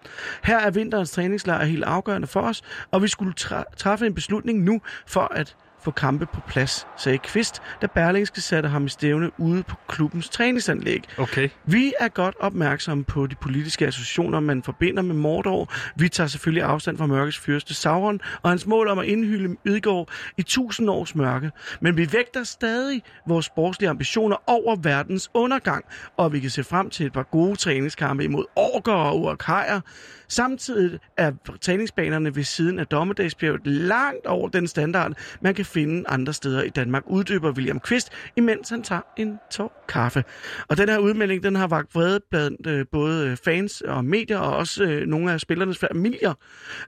Her 0.43 0.59
er 0.59 0.71
vinterens 0.71 1.11
træningslejr 1.11 1.65
helt 1.65 1.83
afgørende 1.83 2.27
for 2.27 2.41
os, 2.41 2.61
og 2.91 3.03
vi 3.03 3.07
skulle 3.07 3.33
træffe 3.77 4.05
en 4.05 4.13
beslutning 4.13 4.63
nu 4.63 4.81
for 5.07 5.31
at 5.35 5.55
få 5.81 5.91
kampe 5.91 6.25
på 6.25 6.41
plads, 6.47 6.87
sagde 6.97 7.17
Kvist, 7.17 7.61
da 7.81 7.87
Berlingske 7.87 8.41
satte 8.41 8.69
ham 8.69 8.85
i 8.85 8.89
stævne 8.89 9.31
ude 9.37 9.63
på 9.63 9.75
klubbens 9.87 10.29
træningsanlæg. 10.29 11.03
Okay. 11.17 11.49
Vi 11.65 11.93
er 11.99 12.07
godt 12.07 12.35
opmærksomme 12.39 13.03
på 13.03 13.27
de 13.27 13.35
politiske 13.35 13.87
associationer, 13.87 14.39
man 14.39 14.63
forbinder 14.63 15.03
med 15.03 15.15
Mordor. 15.15 15.73
Vi 15.95 16.09
tager 16.09 16.27
selvfølgelig 16.27 16.63
afstand 16.63 16.97
fra 16.97 17.05
mørkets 17.05 17.37
fyrste 17.37 17.73
Sauron 17.73 18.19
og 18.41 18.49
hans 18.49 18.65
mål 18.65 18.87
om 18.87 18.99
at 18.99 19.05
indhylde 19.05 19.55
Midgård 19.65 20.09
i 20.37 20.43
tusind 20.43 20.89
års 20.89 21.15
mørke. 21.15 21.51
Men 21.81 21.97
vi 21.97 22.13
vægter 22.13 22.43
stadig 22.43 23.01
vores 23.27 23.45
sportslige 23.45 23.89
ambitioner 23.89 24.35
over 24.47 24.75
verdens 24.75 25.29
undergang, 25.33 25.85
og 26.17 26.33
vi 26.33 26.39
kan 26.39 26.49
se 26.49 26.63
frem 26.63 26.89
til 26.89 27.05
et 27.05 27.13
par 27.13 27.23
gode 27.23 27.55
træningskampe 27.55 28.23
imod 28.23 28.45
orker 28.55 28.93
og 28.93 29.21
urkajer. 29.21 29.81
Samtidig 30.27 30.99
er 31.17 31.31
træningsbanerne 31.61 32.35
ved 32.35 32.43
siden 32.43 32.79
af 32.79 32.87
dommedagsbjerget 32.87 33.67
langt 33.67 34.25
over 34.25 34.49
den 34.49 34.67
standard, 34.67 35.13
man 35.41 35.53
kan 35.53 35.65
finde 35.69 36.09
andre 36.09 36.33
steder 36.33 36.63
i 36.63 36.69
Danmark, 36.69 37.03
uddyber 37.07 37.51
William 37.51 37.79
Kvist, 37.79 38.09
imens 38.35 38.69
han 38.69 38.83
tager 38.83 39.01
en 39.17 39.39
tår 39.51 39.85
kaffe. 39.87 40.23
Og 40.67 40.77
den 40.77 40.89
her 40.89 40.97
udmelding, 40.97 41.43
den 41.43 41.55
har 41.55 41.67
vagt 41.67 41.95
vrede 41.95 42.19
blandt 42.29 42.67
øh, 42.67 42.85
både 42.91 43.27
øh, 43.27 43.37
fans 43.37 43.81
og 43.81 44.05
medier, 44.05 44.37
og 44.39 44.57
også 44.57 44.83
øh, 44.83 45.07
nogle 45.07 45.31
af 45.31 45.39
spillernes 45.39 45.77
familier. 45.77 46.33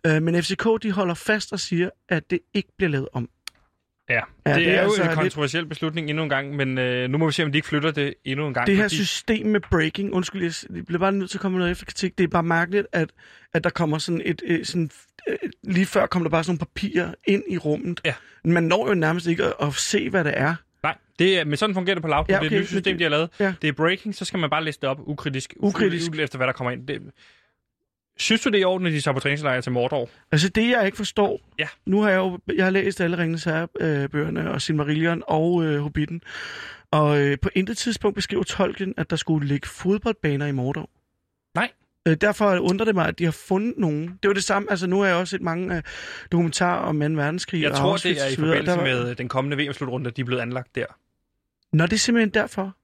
Øh, 0.08 0.22
men 0.24 0.44
FCK, 0.44 0.68
de 0.84 0.92
holder 0.92 1.14
fast 1.14 1.54
og 1.54 1.60
siger, 1.60 1.90
at 2.10 2.32
det 2.32 2.40
ikke 2.54 2.70
bliver 2.78 2.90
lavet 2.90 3.08
om. 3.14 3.30
Ja, 4.12 4.22
Ja, 4.46 4.56
det, 4.56 4.66
det 4.66 4.68
er, 4.74 4.78
er 4.78 4.78
jo 4.84 4.84
altså 4.84 5.02
en 5.02 5.08
lidt- 5.08 5.16
kontroversiel 5.18 5.66
beslutning 5.66 6.10
endnu 6.10 6.24
en 6.24 6.30
gang, 6.30 6.56
men 6.56 6.78
øh, 6.78 7.10
nu 7.10 7.18
må 7.18 7.26
vi 7.26 7.32
se, 7.32 7.44
om 7.44 7.52
de 7.52 7.58
ikke 7.58 7.68
flytter 7.68 7.92
det 7.92 8.14
endnu 8.26 8.48
en 8.48 8.54
gang. 8.54 8.68
Det 8.68 8.76
her 8.76 8.84
fordi- 8.84 8.96
system 8.96 9.46
med 9.48 9.60
breaking, 9.60 10.14
undskyld, 10.14 10.44
jeg 10.76 10.86
bliver 10.86 11.00
bare 11.00 11.12
nødt 11.12 11.30
til 11.30 11.38
at 11.38 11.42
komme 11.42 11.58
noget 11.58 11.72
efter 11.72 11.86
kritik. 11.86 12.18
Det 12.18 12.24
er 12.24 12.28
bare 12.28 12.44
mærkeligt, 12.44 12.88
at, 12.92 13.10
at 13.54 13.64
der 13.64 13.70
kommer 13.70 13.98
sådan 13.98 14.22
et, 14.26 14.42
et 14.46 14.68
sådan, 14.68 14.90
øh, 15.28 15.36
lige 15.64 15.86
før 15.86 16.06
kom 16.06 16.24
der 16.24 16.30
bare 16.30 16.44
sådan 16.44 16.52
nogle 16.52 16.60
papirer 16.60 17.14
ind 17.28 17.44
i 17.50 17.58
rummet. 17.58 18.02
Ja. 18.06 18.14
Man 18.46 18.64
når 18.64 18.88
jo 18.88 18.94
nærmest 18.94 19.28
ikke 19.28 19.44
at, 19.44 19.54
at 19.62 19.74
se, 19.74 20.10
hvad 20.10 20.24
det 20.24 20.34
er. 20.36 20.56
Nej, 20.84 20.96
det 21.20 21.40
er, 21.40 21.46
men 21.46 21.58
sådan 21.58 21.74
fungerer 21.76 21.96
det 21.96 22.02
på 22.02 22.08
Loud. 22.08 22.26
Ja, 22.30 22.38
okay, 22.38 22.50
det 22.50 22.56
er 22.56 22.58
et 22.60 22.62
nyt 22.64 22.68
system, 22.70 22.98
de 22.98 23.04
har 23.04 23.10
lavet. 23.10 23.30
ja. 23.40 23.54
Det 23.62 23.68
er 23.68 23.74
breaking, 23.74 24.16
så 24.16 24.26
skal 24.26 24.40
man 24.40 24.50
bare 24.50 24.64
læse 24.64 24.80
det 24.82 24.90
op 24.90 25.00
ukritisk. 25.06 25.54
Ukritisk. 25.58 26.12
Efter 26.20 26.38
hvad 26.38 26.48
der 26.48 26.54
kommer 26.54 26.72
ind. 26.72 26.88
Det, 26.88 27.02
Synes 28.22 28.42
du, 28.42 28.50
det 28.50 28.56
er 28.58 28.62
i 28.62 28.64
orden, 28.64 28.88
at 28.88 28.94
de 28.94 29.02
tager 29.02 29.14
på 29.14 29.20
træningslejr 29.20 29.62
til 29.62 29.72
Mordor? 29.72 30.10
Altså 30.32 30.50
det, 30.50 30.70
jeg 30.70 30.86
ikke 30.86 30.98
forstår, 30.98 31.40
Ja. 31.60 31.68
nu 31.86 32.02
har 32.02 32.10
jeg 32.10 32.18
jo 32.18 32.40
jeg 32.56 32.64
har 32.66 32.72
læst 32.72 33.02
alle 33.02 33.18
Ringens 33.18 33.44
Herre-bøgerne 33.44 34.52
og 34.52 34.62
Silmarillion 34.62 35.24
og 35.28 35.64
øh, 35.64 35.80
Hobbiten, 35.82 36.22
og 36.92 37.22
øh, 37.22 37.38
på 37.42 37.50
intet 37.56 37.78
tidspunkt 37.78 38.16
beskriver 38.16 38.44
Tolkien, 38.44 38.94
at 38.98 39.10
der 39.10 39.16
skulle 39.16 39.48
ligge 39.48 39.68
fodboldbaner 39.68 40.46
i 40.46 40.52
Mordor. 40.52 40.90
Nej. 41.56 41.70
Øh, 42.08 42.18
derfor 42.22 42.58
undrer 42.60 42.86
det 42.86 42.96
mig, 42.96 43.08
at 43.08 43.20
de 43.20 43.24
har 43.24 43.32
fundet 43.32 43.74
nogen. 43.78 44.08
Det 44.24 44.28
var 44.28 44.34
det 44.34 44.44
samme, 44.44 44.72
altså 44.72 44.88
nu 44.88 45.00
har 45.00 45.08
jeg 45.08 45.16
også 45.16 45.32
set 45.32 45.42
mange 45.42 45.76
øh, 45.78 45.84
dokumentarer 46.32 46.80
om 46.80 47.00
2. 47.00 47.06
verdenskrig 47.06 47.62
Jeg 47.62 47.72
og 47.72 47.78
tror, 47.78 47.92
Auschwitz 47.92 48.20
det 48.20 48.28
er 48.28 48.32
i 48.32 48.36
forbindelse 48.36 48.78
var- 48.78 48.84
med 48.84 49.16
den 49.16 49.28
kommende 49.30 49.58
VM-slutrunde, 49.66 50.08
at 50.08 50.16
de 50.18 50.22
er 50.22 50.26
blevet 50.26 50.42
anlagt 50.42 50.76
der. 50.76 50.86
Nå, 51.74 51.84
det 51.86 51.94
er 51.94 51.98
simpelthen 51.98 52.30
derfor. 52.34 52.76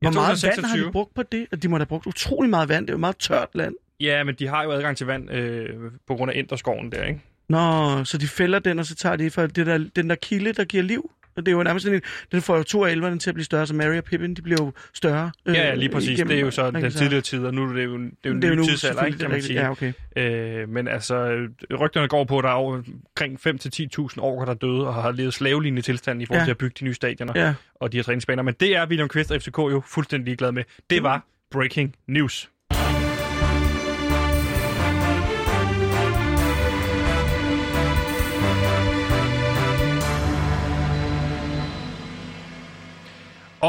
Hvor 0.00 0.10
meget 0.10 0.42
vand 0.44 0.54
har 0.54 0.62
de 0.62 0.68
26. 0.68 0.92
brugt 0.92 1.14
på 1.14 1.22
det? 1.22 1.46
At 1.50 1.62
de 1.62 1.68
må 1.68 1.76
da 1.76 1.80
have 1.80 1.86
brugt 1.86 2.06
utrolig 2.06 2.50
meget 2.50 2.68
vand. 2.68 2.86
Det 2.86 2.90
er 2.90 2.94
jo 2.94 2.96
et 2.96 3.00
meget 3.00 3.16
tørt 3.18 3.48
land. 3.54 3.74
Ja, 4.00 4.24
men 4.24 4.34
de 4.34 4.46
har 4.48 4.64
jo 4.64 4.70
adgang 4.70 4.96
til 4.96 5.06
vand 5.06 5.30
øh, 5.30 5.68
på 6.06 6.14
grund 6.14 6.30
af 6.30 6.38
Enderskoven 6.38 6.92
der, 6.92 7.04
ikke? 7.04 7.20
Nå, 7.48 8.04
så 8.04 8.18
de 8.18 8.26
fælder 8.28 8.58
den, 8.58 8.78
og 8.78 8.86
så 8.86 8.94
tager 8.94 9.16
de 9.16 9.30
fra 9.30 9.46
det 9.46 9.66
der, 9.66 9.84
den 9.96 10.10
der 10.10 10.16
kilde, 10.16 10.52
der 10.52 10.64
giver 10.64 10.82
liv. 10.82 11.10
Og 11.36 11.46
det 11.46 11.52
er 11.52 11.56
jo 11.56 11.62
nærmest 11.62 11.84
sådan 11.84 11.96
en, 11.96 12.02
den 12.32 12.42
får 12.42 12.56
jo 12.56 12.62
to 12.62 12.84
af 12.84 12.92
elverne 12.92 13.18
til 13.18 13.30
at 13.30 13.34
blive 13.34 13.44
større, 13.44 13.66
så 13.66 13.74
Mary 13.74 13.96
og 13.96 14.04
Pippin, 14.04 14.34
de 14.34 14.42
bliver 14.42 14.56
jo 14.64 14.72
større. 14.94 15.30
Ja, 15.46 15.52
ja, 15.52 15.72
øh, 15.72 15.78
lige 15.78 15.88
præcis. 15.88 16.10
igennem- 16.10 16.28
Det 16.28 16.36
er 16.36 16.40
jo 16.40 16.50
så 16.50 16.70
den 16.70 16.90
tidligere 16.90 17.20
tid, 17.22 17.44
og 17.44 17.54
nu 17.54 17.62
er 17.62 17.72
det 17.72 17.84
jo, 17.84 17.98
det 17.98 18.04
er 18.24 18.28
jo 18.28 18.32
en 18.34 18.42
Det 18.42 18.48
er 18.50 18.54
ny 18.54 18.58
nu 18.58 18.64
tidsalder, 18.64 19.04
ikke, 19.04 19.18
kan 19.18 19.30
man 19.30 19.42
sige. 19.42 19.60
Ja, 19.60 19.70
okay. 19.70 19.92
Øh, 20.16 20.68
men 20.68 20.88
altså, 20.88 21.14
øh, 21.16 21.48
rygterne 21.80 22.08
går 22.08 22.24
på, 22.24 22.38
at 22.38 22.44
der 22.44 22.50
er 22.50 22.54
omkring 22.54 23.40
5-10.000 23.40 24.20
år, 24.20 24.44
der 24.44 24.50
er 24.52 24.56
døde 24.56 24.86
og 24.86 24.94
har 24.94 25.12
levet 25.12 25.34
slavelignende 25.34 25.82
tilstand 25.82 26.22
i 26.22 26.26
forhold 26.26 26.40
Ja. 26.40 26.44
til 26.44 26.50
at 26.50 26.58
bygge 26.58 26.74
de 26.80 26.84
nye 26.84 26.94
stadioner 26.94 27.32
Ja. 27.36 27.54
og 27.74 27.92
de 27.92 27.96
her 27.98 28.02
træningsbaner. 28.02 28.42
Men 28.42 28.54
det 28.60 28.76
er 28.76 28.86
William 28.86 29.08
Kvist 29.08 29.32
og 29.32 29.40
FCK 29.42 29.58
jo 29.58 29.82
fuldstændig 29.86 30.24
ligeglade 30.24 30.52
med. 30.52 30.64
Det 30.90 31.02
var 31.02 31.26
breaking 31.50 31.94
news. 32.06 32.50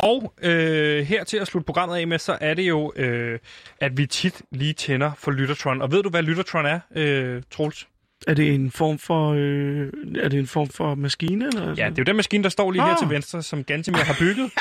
Og 0.03 0.33
øh, 0.41 1.05
her 1.05 1.23
til 1.23 1.37
at 1.37 1.47
slutte 1.47 1.65
programmet 1.65 1.95
af 1.97 2.07
med, 2.07 2.19
så 2.19 2.37
er 2.41 2.53
det 2.53 2.63
jo, 2.63 2.93
øh, 2.95 3.39
at 3.81 3.97
vi 3.97 4.05
tit 4.05 4.41
lige 4.51 4.73
tænder 4.73 5.11
for 5.17 5.31
Lyttertron. 5.31 5.81
Og 5.81 5.91
ved 5.91 6.03
du, 6.03 6.09
hvad 6.09 6.23
Lyttertron 6.23 6.65
er, 6.65 6.79
øh, 6.95 7.41
Troels? 7.51 7.87
Er 8.27 8.33
det 8.33 8.53
en 8.53 8.71
form 8.71 8.99
for, 8.99 9.33
øh, 9.37 9.89
er 10.23 10.29
det 10.29 10.39
en 10.39 10.47
form 10.47 10.69
for 10.69 10.95
maskine? 10.95 11.47
Eller 11.47 11.67
Ja, 11.67 11.73
det 11.73 11.79
er 11.81 11.93
jo 11.97 12.03
den 12.03 12.15
maskine, 12.15 12.43
der 12.43 12.49
står 12.49 12.71
lige 12.71 12.83
her 12.83 12.91
Ah. 12.91 12.97
til 12.97 13.09
venstre, 13.09 13.43
som 13.43 13.63
Gantemir 13.63 13.97
har 13.99 14.15
bygget. 14.19 14.51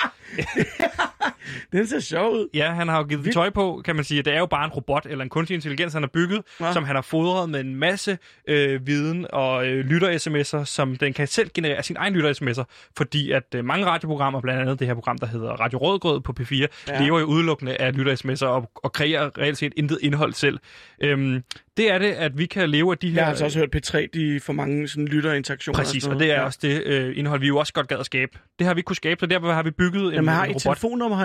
Den 1.72 1.86
ser 1.86 2.00
sjov 2.00 2.32
ud. 2.32 2.48
Ja, 2.54 2.70
han 2.72 2.88
har 2.88 2.98
jo 2.98 3.04
givet 3.04 3.24
Vildt. 3.24 3.34
tøj 3.34 3.50
på, 3.50 3.82
kan 3.84 3.96
man 3.96 4.04
sige. 4.04 4.22
Det 4.22 4.34
er 4.34 4.38
jo 4.38 4.46
bare 4.46 4.64
en 4.64 4.70
robot 4.70 5.06
eller 5.10 5.22
en 5.24 5.28
kunstig 5.30 5.54
intelligens, 5.54 5.92
han 5.92 6.02
har 6.02 6.10
bygget, 6.12 6.42
Ja. 6.60 6.72
som 6.72 6.84
han 6.84 6.94
har 6.94 7.02
fodret 7.02 7.50
med 7.50 7.60
en 7.60 7.74
masse 7.74 8.18
øh, 8.48 8.86
viden 8.86 9.26
og 9.32 9.66
øh, 9.66 9.84
lytter-sms'er, 9.86 10.64
som 10.64 10.96
den 10.96 11.12
kan 11.12 11.26
selv 11.26 11.50
generere 11.54 11.82
sin 11.82 11.96
egen 11.96 12.14
lytter-sms'er, 12.16 12.64
fordi 12.96 13.30
at 13.30 13.42
øh, 13.54 13.64
mange 13.64 13.86
radioprogrammer, 13.86 14.40
blandt 14.40 14.60
andet 14.60 14.78
det 14.78 14.86
her 14.86 14.94
program, 14.94 15.18
der 15.18 15.26
hedder 15.26 15.48
Radio 15.50 15.78
Rødgrød 15.78 16.20
på 16.20 16.34
P4, 16.40 16.54
ja. 16.56 16.66
Ja. 16.88 17.02
lever 17.04 17.20
jo 17.20 17.26
udelukkende 17.26 17.76
af 17.76 17.92
lytter-sms'er 17.92 18.46
og, 18.46 18.70
og 18.74 18.92
kreerer 18.92 19.30
reelt 19.38 19.58
set 19.58 19.72
intet 19.76 19.98
indhold 20.02 20.32
selv. 20.32 20.58
Øhm, 21.00 21.42
det 21.76 21.90
er 21.92 21.98
det, 21.98 22.12
at 22.12 22.38
vi 22.38 22.46
kan 22.46 22.70
leve 22.70 22.92
af 22.92 22.98
de 22.98 23.08
her... 23.10 23.16
Jeg 23.16 23.24
har 23.24 23.30
altså 23.30 23.44
også 23.44 23.58
hørt 23.58 23.76
P3, 23.76 24.06
de 24.14 24.40
får 24.40 24.52
mange 24.52 24.88
sådan 24.88 25.08
lytterinteraktioner. 25.08 25.78
Præcis, 25.78 26.04
og 26.06 26.10
noget. 26.12 26.20
det 26.28 26.32
er 26.36 26.40
også 26.40 26.58
det 26.62 26.82
øh, 26.86 27.18
indhold, 27.18 27.40
vi 27.40 27.46
jo 27.46 27.56
også 27.56 27.72
godt 27.72 27.88
gad 27.88 27.98
at 27.98 28.06
skabe. 28.06 28.38
Det 28.58 28.66
har 28.66 28.74
vi 28.74 28.82
kunne 28.82 28.96
skabe, 28.96 29.20
så 29.20 29.26
derfor 29.26 29.52
har 29.52 29.62
vi 29.62 29.70
bygget 29.70 30.04
en, 30.06 30.12
Jamen, 30.12 30.28
har 30.28 30.44
en 30.44 30.50
I 30.50 30.54
robot. 30.54 30.62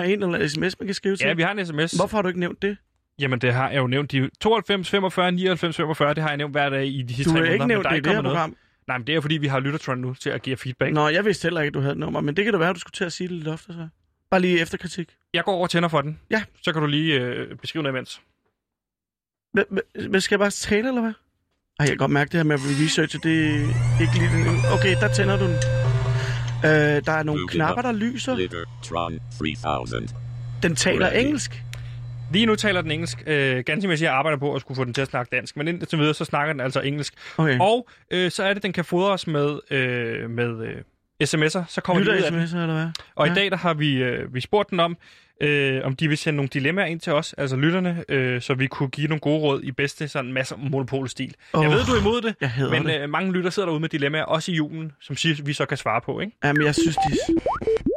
Telefonnummer 0.00 0.36
herinde, 0.36 0.36
eller 0.36 0.48
sms, 0.48 0.80
man 0.80 0.86
kan 0.86 0.94
skrive 0.94 1.16
til? 1.16 1.26
Ja, 1.26 1.32
vi 1.34 1.42
har 1.42 1.52
en 1.52 1.66
sms. 1.66 1.92
Hvorfor 1.92 2.16
har 2.16 2.22
du 2.22 2.28
ikke 2.28 2.40
nævnt 2.40 2.62
det? 2.62 2.76
Jamen, 3.18 3.38
det 3.38 3.52
har 3.54 3.70
jeg 3.70 3.78
jo 3.78 3.86
nævnt. 3.86 4.12
De 4.12 4.30
92, 4.40 4.90
45, 4.90 5.32
99, 5.32 5.76
45, 5.76 6.14
det 6.14 6.22
har 6.22 6.30
jeg 6.30 6.36
nævnt 6.36 6.54
hver 6.54 6.68
dag 6.68 6.86
i 6.86 7.02
de 7.02 7.14
sidste 7.14 7.30
Du 7.30 7.36
tre 7.36 7.38
har 7.38 7.40
måneder. 7.40 7.52
ikke 7.54 7.62
men 7.62 7.68
nævnt 7.68 7.84
der 7.84 7.90
er 7.90 7.92
det 7.92 7.96
i 7.96 7.98
ikke 7.98 8.08
det 8.08 8.16
her 8.16 8.22
program. 8.22 8.56
Nej, 8.88 8.98
men 8.98 9.06
det 9.06 9.14
er 9.14 9.20
fordi, 9.20 9.36
vi 9.36 9.46
har 9.46 9.60
Lyttertron 9.60 9.98
nu 9.98 10.14
til 10.14 10.30
at 10.30 10.42
give 10.42 10.56
feedback. 10.56 10.92
Nå, 10.94 11.08
jeg 11.08 11.24
vidste 11.24 11.42
heller 11.46 11.60
ikke, 11.60 11.68
at 11.68 11.74
du 11.74 11.80
havde 11.80 11.92
et 11.92 11.98
nummer, 11.98 12.20
men 12.20 12.36
det 12.36 12.44
kan 12.44 12.52
da 12.54 12.58
være, 12.58 12.68
at 12.68 12.74
du 12.74 12.80
skulle 12.80 12.94
til 12.94 13.04
at 13.04 13.12
sige 13.12 13.28
det 13.28 13.36
lidt 13.36 13.48
ofte, 13.48 13.72
så. 13.72 13.88
Bare 14.30 14.40
lige 14.40 14.60
efter 14.60 14.78
kritik. 14.78 15.08
Jeg 15.34 15.44
går 15.44 15.52
over 15.52 15.62
og 15.62 15.70
tænder 15.70 15.88
for 15.88 16.00
den. 16.00 16.20
Ja. 16.30 16.42
Så 16.62 16.72
kan 16.72 16.82
du 16.82 16.88
lige 16.88 17.20
øh, 17.20 17.56
beskrive 17.56 17.82
noget 17.82 17.94
imens. 17.94 18.20
Hvad 20.08 20.20
skal 20.20 20.34
jeg 20.34 20.40
bare 20.40 20.50
tale, 20.50 20.88
eller 20.88 21.00
hvad? 21.00 21.10
Ej, 21.12 21.16
jeg 21.80 21.88
kan 21.88 21.96
godt 21.96 22.10
mærke 22.10 22.28
det 22.28 22.36
her 22.38 22.44
med 22.44 22.54
at 22.54 22.60
researche, 22.84 23.18
det 23.22 23.54
er 23.54 24.00
ikke 24.00 24.14
lige. 24.18 24.72
Okay, 24.74 24.94
der 25.00 25.08
tænder 25.14 25.38
du 25.38 25.44
den. 25.44 25.91
Øh, 26.64 26.70
der 27.04 27.12
er 27.12 27.22
nogle 27.22 27.48
knapper, 27.48 27.82
der 27.82 27.92
lyser. 27.92 28.64
Tron 28.84 29.18
3000. 29.38 30.08
Den 30.62 30.76
taler 30.76 31.06
Ready. 31.06 31.20
engelsk. 31.24 31.62
Lige 32.32 32.46
nu 32.46 32.56
taler 32.56 32.80
den 32.82 32.90
engelsk. 32.90 33.22
Øh, 33.26 33.64
ganske 33.64 33.92
at 33.92 34.02
jeg 34.02 34.12
arbejder 34.12 34.38
på 34.38 34.54
at 34.54 34.60
skulle 34.60 34.76
få 34.76 34.84
den 34.84 34.94
til 34.94 35.02
at 35.02 35.08
snakke 35.08 35.36
dansk, 35.36 35.56
men 35.56 35.68
indtil 35.68 35.98
videre, 35.98 36.14
så 36.14 36.24
snakker 36.24 36.52
den 36.52 36.60
altså 36.60 36.80
engelsk. 36.80 37.14
Okay. 37.36 37.58
Og 37.60 37.88
øh, 38.10 38.30
så 38.30 38.42
er 38.42 38.54
det, 38.54 38.62
den 38.62 38.72
kan 38.72 38.84
fodres 38.84 39.26
med, 39.26 39.58
øh, 39.70 40.30
med 40.30 40.66
øh, 40.66 40.76
sms'er. 41.24 41.64
Så 41.68 41.80
kommer 41.84 42.02
de 42.04 42.10
ud 42.10 42.14
Lytter 42.14 42.26
af 42.26 42.32
den. 42.32 42.42
sms'er, 42.42 42.56
eller 42.56 42.74
hvad? 42.74 42.86
Og 43.14 43.26
Ja. 43.26 43.32
i 43.32 43.34
dag 43.34 43.50
der 43.50 43.56
har 43.56 43.74
vi, 43.74 43.94
øh, 44.02 44.34
vi 44.34 44.40
spurgt 44.40 44.70
den 44.70 44.80
om, 44.80 44.96
øh, 45.42 45.80
om 45.84 45.96
de 45.96 46.08
vil 46.08 46.18
sende 46.18 46.36
nogle 46.36 46.48
dilemmaer 46.52 46.86
ind 46.86 47.00
til 47.00 47.12
os, 47.12 47.32
altså 47.38 47.56
lytterne, 47.56 48.04
øh, 48.08 48.40
så 48.42 48.54
vi 48.54 48.66
kunne 48.66 48.88
give 48.88 49.06
nogle 49.06 49.20
gode 49.20 49.38
råd 49.40 49.62
i 49.62 49.72
bedste 49.72 50.08
sådan 50.08 50.32
masser 50.32 50.56
monopolstil. 50.56 51.34
Oh. 51.52 51.62
Jeg 51.62 51.70
ved, 51.70 51.84
du 51.84 51.92
er 51.92 52.00
imod 52.00 52.20
det, 52.22 52.34
men 52.70 52.86
det. 52.86 53.00
øh, 53.00 53.10
mange 53.10 53.32
lytter 53.32 53.50
sidder 53.50 53.66
derude 53.66 53.80
med 53.80 53.88
dilemmaer, 53.88 54.22
også 54.24 54.52
i 54.52 54.54
julen, 54.54 54.92
som 55.00 55.16
vi 55.46 55.52
så 55.52 55.66
kan 55.66 55.76
svare 55.76 56.00
på. 56.00 56.20
Ikke? 56.20 56.36
Jamen, 56.44 56.66
jeg 56.66 56.74
synes, 56.74 56.96
de... 56.96 57.16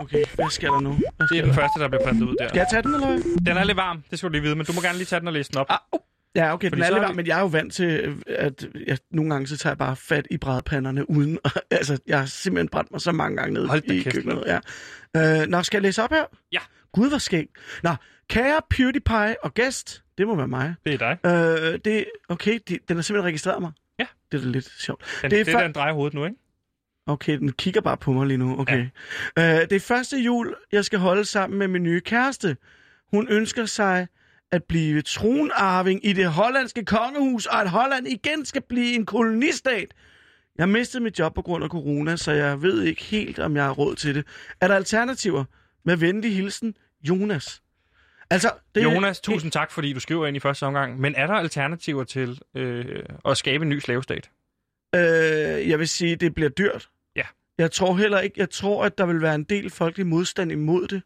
Okay, 0.02 0.24
hvad 0.36 0.50
sker 0.50 0.72
der 0.72 0.80
nu? 0.80 0.90
Hvad 0.90 1.00
Det 1.20 1.28
sker 1.30 1.38
er 1.38 1.42
den 1.42 1.50
der? 1.50 1.56
første, 1.56 1.80
der 1.80 1.88
bliver 1.88 2.04
printet 2.04 2.28
ud 2.28 2.36
der. 2.40 2.48
Skal 2.48 2.60
jeg 2.60 2.68
tage 2.72 2.82
den, 2.84 2.94
eller 2.94 3.08
hvad? 3.08 3.18
Den 3.46 3.58
er 3.58 3.64
lidt 3.64 3.78
varm, 3.78 4.04
det 4.12 4.20
skal 4.20 4.30
du 4.30 4.32
lige 4.32 4.42
vide, 4.42 4.56
men 4.56 4.66
du 4.66 4.74
må 4.74 4.82
gerne 4.82 4.98
lige 4.98 5.06
tage 5.06 5.20
den 5.20 5.28
og 5.28 5.34
læse 5.34 5.52
den 5.52 5.58
op. 5.60 5.66
Ah, 5.70 5.78
uh. 5.94 6.00
Ja, 6.36 6.54
okay, 6.54 6.70
Fordi 6.70 6.82
den 6.82 6.84
er 6.84 6.90
lidt 6.94 7.02
varm, 7.02 7.12
vi- 7.12 7.16
men 7.16 7.28
jeg 7.28 7.38
er 7.38 7.42
jo 7.42 7.48
vant 7.48 7.74
til, 7.74 7.86
øh, 7.86 8.16
at 8.28 8.68
jeg, 8.88 8.98
nogle 9.12 9.32
gange 9.32 9.48
så 9.48 9.58
tager 9.58 9.72
jeg 9.72 9.78
bare 9.78 9.96
fat 9.96 10.28
i 10.32 10.38
brædpanderne 10.38 11.10
uden... 11.10 11.40
altså, 11.72 11.98
jeg 12.08 12.20
har 12.20 12.26
simpelthen 12.26 12.70
brændt 12.70 12.92
mig 12.92 13.02
så 13.02 13.12
mange 13.12 13.38
gange 13.38 13.54
ned 13.54 13.68
Hold 13.68 13.84
i 13.86 14.02
kæft, 14.02 14.14
køkkenet. 14.16 14.44
Ja. 15.16 15.42
Øh, 15.42 15.48
nå, 15.48 15.64
skal 15.64 15.78
jeg 15.78 15.82
læse 15.84 16.04
op 16.04 16.10
her? 16.10 16.24
Ja. 16.52 16.60
Gud, 16.96 17.10
hvor 17.10 17.18
skægt. 17.18 17.52
Nå, 17.84 17.96
kære 18.30 18.62
PewDiePie 18.70 19.44
og 19.44 19.54
gæst, 19.54 20.04
det 20.18 20.28
må 20.28 20.36
være 20.36 20.48
mig. 20.48 20.76
Det 20.86 21.02
er 21.02 21.18
dig. 21.24 21.32
Øh, 21.74 21.80
det, 21.86 22.06
okay, 22.30 22.60
de, 22.70 22.80
den 22.88 22.98
har 22.98 23.02
simpelthen 23.02 23.28
registreret 23.28 23.62
mig. 23.62 23.72
Ja. 24.00 24.06
Det 24.32 24.38
er 24.38 24.42
da 24.42 24.48
lidt 24.50 24.70
sjovt. 24.80 25.20
Den, 25.22 25.32
det 25.32 25.38
er 25.38 25.42
er, 25.42 25.44
det 25.44 25.54
er 25.54 25.60
fa- 25.60 25.64
den 25.64 25.72
drejer 25.74 25.94
hovedet 25.94 26.14
nu, 26.14 26.26
ikke? 26.26 26.38
Okay, 27.08 27.38
den 27.38 27.52
kigger 27.52 27.82
bare 27.82 27.98
på 27.98 28.12
mig 28.12 28.28
lige 28.28 28.38
nu. 28.38 28.60
Okay. 28.60 28.88
Ja. 29.38 29.62
Øh, 29.62 29.62
det 29.70 29.76
er 29.76 29.80
første 29.80 30.18
jul, 30.18 30.56
jeg 30.72 30.86
skal 30.86 31.00
holde 31.00 31.26
sammen 31.26 31.60
med 31.60 31.68
min 31.68 31.84
nye 31.84 32.02
kæreste. 32.02 32.58
Hun 33.12 33.28
ønsker 33.30 33.66
sig 33.66 34.08
at 34.52 34.64
blive 34.64 35.02
tronarving 35.02 36.06
i 36.06 36.14
det 36.14 36.26
hollandske 36.26 36.86
kongehus, 36.86 37.46
og 37.46 37.62
at 37.62 37.70
Holland 37.70 38.08
igen 38.08 38.46
skal 38.46 38.62
blive 38.70 38.94
en 38.96 39.06
kolonistat. 39.06 39.94
Jeg 40.58 40.70
mistede 40.70 41.04
mit 41.04 41.20
job 41.20 41.36
på 41.36 41.42
grund 41.42 41.64
af 41.64 41.70
corona, 41.70 42.16
så 42.16 42.32
jeg 42.32 42.62
ved 42.62 42.84
ikke 42.84 43.04
helt, 43.04 43.40
om 43.40 43.56
jeg 43.56 43.64
har 43.64 43.72
råd 43.72 43.96
til 43.96 44.16
det. 44.16 44.26
Er 44.62 44.68
der 44.68 44.76
alternativer? 44.76 45.44
Med 45.86 45.98
venlig 45.98 46.36
hilsen, 46.36 46.74
Jonas. 47.10 47.62
Altså, 48.30 48.52
det 48.76 48.84
Jonas, 48.84 49.20
tusind 49.20 49.52
tak, 49.52 49.72
fordi 49.72 49.94
du 49.94 50.00
skriver 50.00 50.28
ind 50.28 50.38
i 50.38 50.40
første 50.40 50.64
omgang. 50.64 51.00
Men 51.00 51.16
er 51.16 51.28
der 51.28 51.34
alternativer 51.34 52.04
til 52.04 52.40
øh, 52.56 53.04
at 53.26 53.38
skabe 53.38 53.64
en 53.64 53.70
ny 53.70 53.80
slavestat? 53.80 54.30
Øh, 54.96 55.70
jeg 55.70 55.80
vil 55.80 55.88
sige, 55.88 56.16
det 56.16 56.36
bliver 56.36 56.50
dyrt. 56.50 56.90
Ja. 57.16 57.24
Jeg 57.58 57.72
tror 57.72 57.96
heller 57.96 58.20
ikke, 58.20 58.36
jeg 58.40 58.50
tror, 58.50 58.86
at 58.86 58.98
der 58.98 59.06
vil 59.06 59.22
være 59.22 59.36
en 59.36 59.44
del 59.44 59.70
folkelig 59.70 60.08
modstand 60.08 60.52
imod 60.52 60.88
det. 60.88 61.02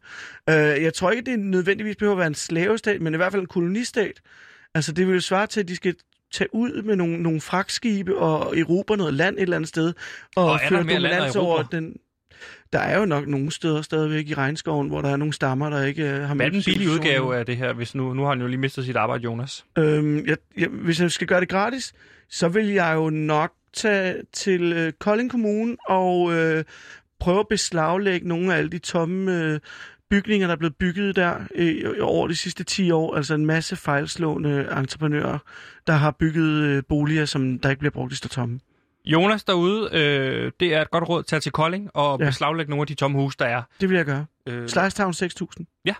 Øh, 0.48 0.82
jeg 0.82 0.94
tror 0.94 1.10
ikke, 1.10 1.30
det 1.30 1.38
nødvendigvis 1.38 1.96
behøver 1.96 2.14
at 2.14 2.18
være 2.18 2.26
en 2.26 2.34
slavestat, 2.34 3.00
men 3.00 3.14
i 3.14 3.16
hvert 3.16 3.32
fald 3.32 3.42
en 3.42 3.48
kolonistat. 3.48 4.20
Altså, 4.74 4.92
det 4.92 5.06
vil 5.06 5.14
jo 5.14 5.20
svare 5.20 5.46
til, 5.46 5.60
at 5.60 5.68
de 5.68 5.76
skal 5.76 5.94
tage 6.32 6.54
ud 6.54 6.82
med 6.82 6.96
nogle, 6.96 7.22
nogle 7.22 7.40
fragtskibe 7.40 8.18
og 8.18 8.58
erobre 8.58 8.96
noget 8.96 9.14
land 9.14 9.36
et 9.36 9.42
eller 9.42 9.56
andet 9.56 9.68
sted. 9.68 9.92
Og, 10.36 10.44
Og 10.44 10.60
føre 10.68 10.78
dominans 10.80 11.36
over 11.36 11.62
den... 11.62 11.96
Der 12.72 12.78
er 12.78 12.98
jo 12.98 13.04
nok 13.04 13.26
nogle 13.26 13.50
steder 13.50 13.82
stadigvæk 13.82 14.28
i 14.28 14.34
regnskoven, 14.34 14.88
hvor 14.88 15.00
der 15.00 15.08
er 15.08 15.16
nogle 15.16 15.32
stammer, 15.34 15.70
der 15.70 15.84
ikke 15.84 16.02
øh, 16.02 16.20
har 16.20 16.34
Hvad 16.34 16.46
er 16.46 16.50
med 16.50 16.50
den 16.50 16.62
billige 16.64 16.90
udgave 16.90 17.36
af 17.36 17.46
det 17.46 17.56
her, 17.56 17.72
hvis 17.72 17.94
nu, 17.94 18.14
nu 18.14 18.22
har 18.22 18.28
han 18.28 18.40
jo 18.40 18.46
lige 18.46 18.60
mistet 18.60 18.84
sit 18.84 18.96
arbejde, 18.96 19.24
Jonas? 19.24 19.64
Øhm, 19.78 20.26
jeg, 20.26 20.36
jeg, 20.56 20.68
hvis 20.68 21.00
jeg 21.00 21.10
skal 21.10 21.26
gøre 21.26 21.40
det 21.40 21.48
gratis, 21.48 21.92
så 22.28 22.48
vil 22.48 22.66
jeg 22.66 22.94
jo 22.94 23.10
nok 23.10 23.52
tage 23.74 24.14
til 24.32 24.72
øh, 24.72 24.92
Kolding 24.92 25.30
Kommune 25.30 25.76
og 25.88 26.32
øh, 26.34 26.64
prøve 27.20 27.40
at 27.40 27.48
beslaglægge 27.48 28.28
nogle 28.28 28.54
af 28.54 28.58
alle 28.58 28.70
de 28.70 28.78
tomme 28.78 29.44
øh, 29.44 29.60
bygninger, 30.10 30.46
der 30.46 30.54
er 30.54 30.58
blevet 30.58 30.76
bygget 30.76 31.16
der 31.16 31.34
øh, 31.54 31.94
over 32.00 32.28
de 32.28 32.36
sidste 32.36 32.64
10 32.64 32.90
år. 32.90 33.16
Altså 33.16 33.34
en 33.34 33.46
masse 33.46 33.76
fejlslående 33.76 34.68
entreprenører, 34.78 35.38
der 35.86 35.92
har 35.92 36.10
bygget 36.10 36.62
øh, 36.62 36.82
boliger, 36.88 37.24
som 37.24 37.58
der 37.58 37.70
ikke 37.70 37.80
bliver 37.80 37.92
brugt, 37.92 38.10
de 38.10 38.16
står 38.16 38.28
tomme. 38.28 38.60
Jonas 39.12 39.44
derude, 39.44 39.88
øh, 39.92 40.52
det 40.60 40.74
er 40.74 40.82
et 40.82 40.90
godt 40.90 41.08
råd. 41.08 41.22
Tag 41.22 41.42
til 41.42 41.52
Kolding 41.52 41.90
og 41.94 42.18
Ja. 42.18 42.24
ja. 42.24 42.30
beslaglægge 42.30 42.70
nogle 42.70 42.80
af 42.82 42.86
de 42.86 42.94
tomme 42.94 43.18
huse, 43.18 43.36
der 43.38 43.44
er. 43.44 43.62
Det 43.80 43.88
vil 43.88 43.96
jeg 43.96 44.04
gøre. 44.06 44.26
Øh, 44.48 44.68
Slicetown 44.68 45.14
6000. 45.14 45.66
Ja. 45.84 45.94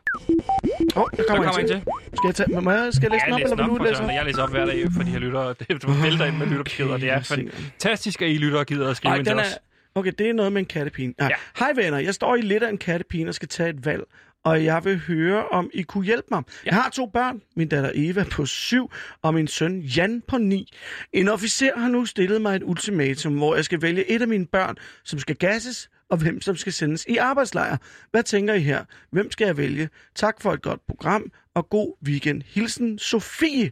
Åh, 0.96 1.02
oh, 1.02 1.08
der 1.16 1.24
kommer, 1.28 1.44
kommer 1.44 1.60
en 1.60 1.66
til. 1.66 1.76
til. 1.76 1.82
Skal 2.16 2.26
jeg, 2.26 2.34
tage, 2.34 2.60
må 2.60 2.70
jeg, 2.70 2.88
skal 2.92 3.02
jeg 3.02 3.10
læse 3.12 3.24
den 3.26 3.38
Jeg 3.38 3.46
op, 3.46 3.52
eller 3.52 3.56
den 3.64 3.72
vil 3.72 3.78
du 3.78 3.84
læse 3.84 4.02
op? 4.02 4.08
Jeg 4.10 4.24
læser 4.24 4.42
op 4.42 4.50
hver 4.50 4.66
dag 4.66 4.86
for 4.96 5.02
de 5.02 5.10
her 5.10 5.18
lyttere. 5.18 5.54
Det 5.58 6.02
vælter 6.02 6.24
ind 6.24 6.36
med 6.36 6.46
lytterbeskeder. 6.46 6.96
Det 6.96 7.10
er 7.10 7.20
fantastisk, 7.22 8.22
at 8.22 8.30
I 8.30 8.36
lytter 8.38 8.58
og 8.58 8.66
gider 8.66 8.90
at 8.90 8.96
skrive 8.96 9.12
Ej, 9.12 9.16
ind 9.18 9.24
til 9.24 9.32
den 9.32 9.40
os. 9.40 9.52
er... 9.52 9.58
Okay, 9.94 10.12
det 10.18 10.28
er 10.28 10.32
noget 10.32 10.52
med 10.52 10.60
en 10.60 10.66
kattepine. 10.66 11.14
Ja. 11.20 11.24
Ja. 11.24 11.30
Hej 11.58 11.72
venner, 11.76 11.98
jeg 11.98 12.14
står 12.14 12.36
i 12.36 12.40
lidt 12.40 12.62
af 12.62 12.68
en 12.70 12.78
kattepine 12.78 13.28
og 13.30 13.34
skal 13.34 13.48
tage 13.48 13.70
et 13.70 13.84
valg. 13.86 14.02
Og 14.44 14.64
jeg 14.64 14.84
vil 14.84 14.98
høre, 14.98 15.48
om 15.48 15.70
I 15.74 15.82
kunne 15.82 16.04
hjælpe 16.04 16.26
mig. 16.30 16.42
Jeg 16.64 16.74
har 16.74 16.90
to 16.90 17.06
børn, 17.06 17.42
min 17.56 17.68
datter 17.68 17.92
Eva 17.94 18.24
på 18.30 18.46
syv, 18.46 18.90
og 19.22 19.34
min 19.34 19.46
søn 19.46 19.80
Jan 19.80 20.22
på 20.28 20.38
ni. 20.38 20.72
En 21.12 21.28
officer 21.28 21.78
har 21.78 21.88
nu 21.88 22.06
stillet 22.06 22.42
mig 22.42 22.56
et 22.56 22.62
ultimatum, 22.62 23.36
hvor 23.36 23.54
jeg 23.54 23.64
skal 23.64 23.82
vælge 23.82 24.10
et 24.10 24.22
af 24.22 24.28
mine 24.28 24.46
børn, 24.46 24.76
som 25.04 25.18
skal 25.18 25.36
gasses, 25.36 25.90
og 26.10 26.16
hvem 26.16 26.40
som 26.40 26.56
skal 26.56 26.72
sendes 26.72 27.06
i 27.08 27.16
arbejdslejr. 27.16 27.76
Hvad 28.10 28.22
tænker 28.22 28.54
I 28.54 28.60
her? 28.60 28.84
Hvem 29.12 29.30
skal 29.30 29.44
jeg 29.44 29.56
vælge? 29.56 29.88
Tak 30.14 30.42
for 30.42 30.52
et 30.52 30.62
godt 30.62 30.80
program, 30.86 31.32
og 31.54 31.68
god 31.68 31.96
weekend. 32.06 32.42
Hilsen 32.46 32.98
Sofie. 32.98 33.70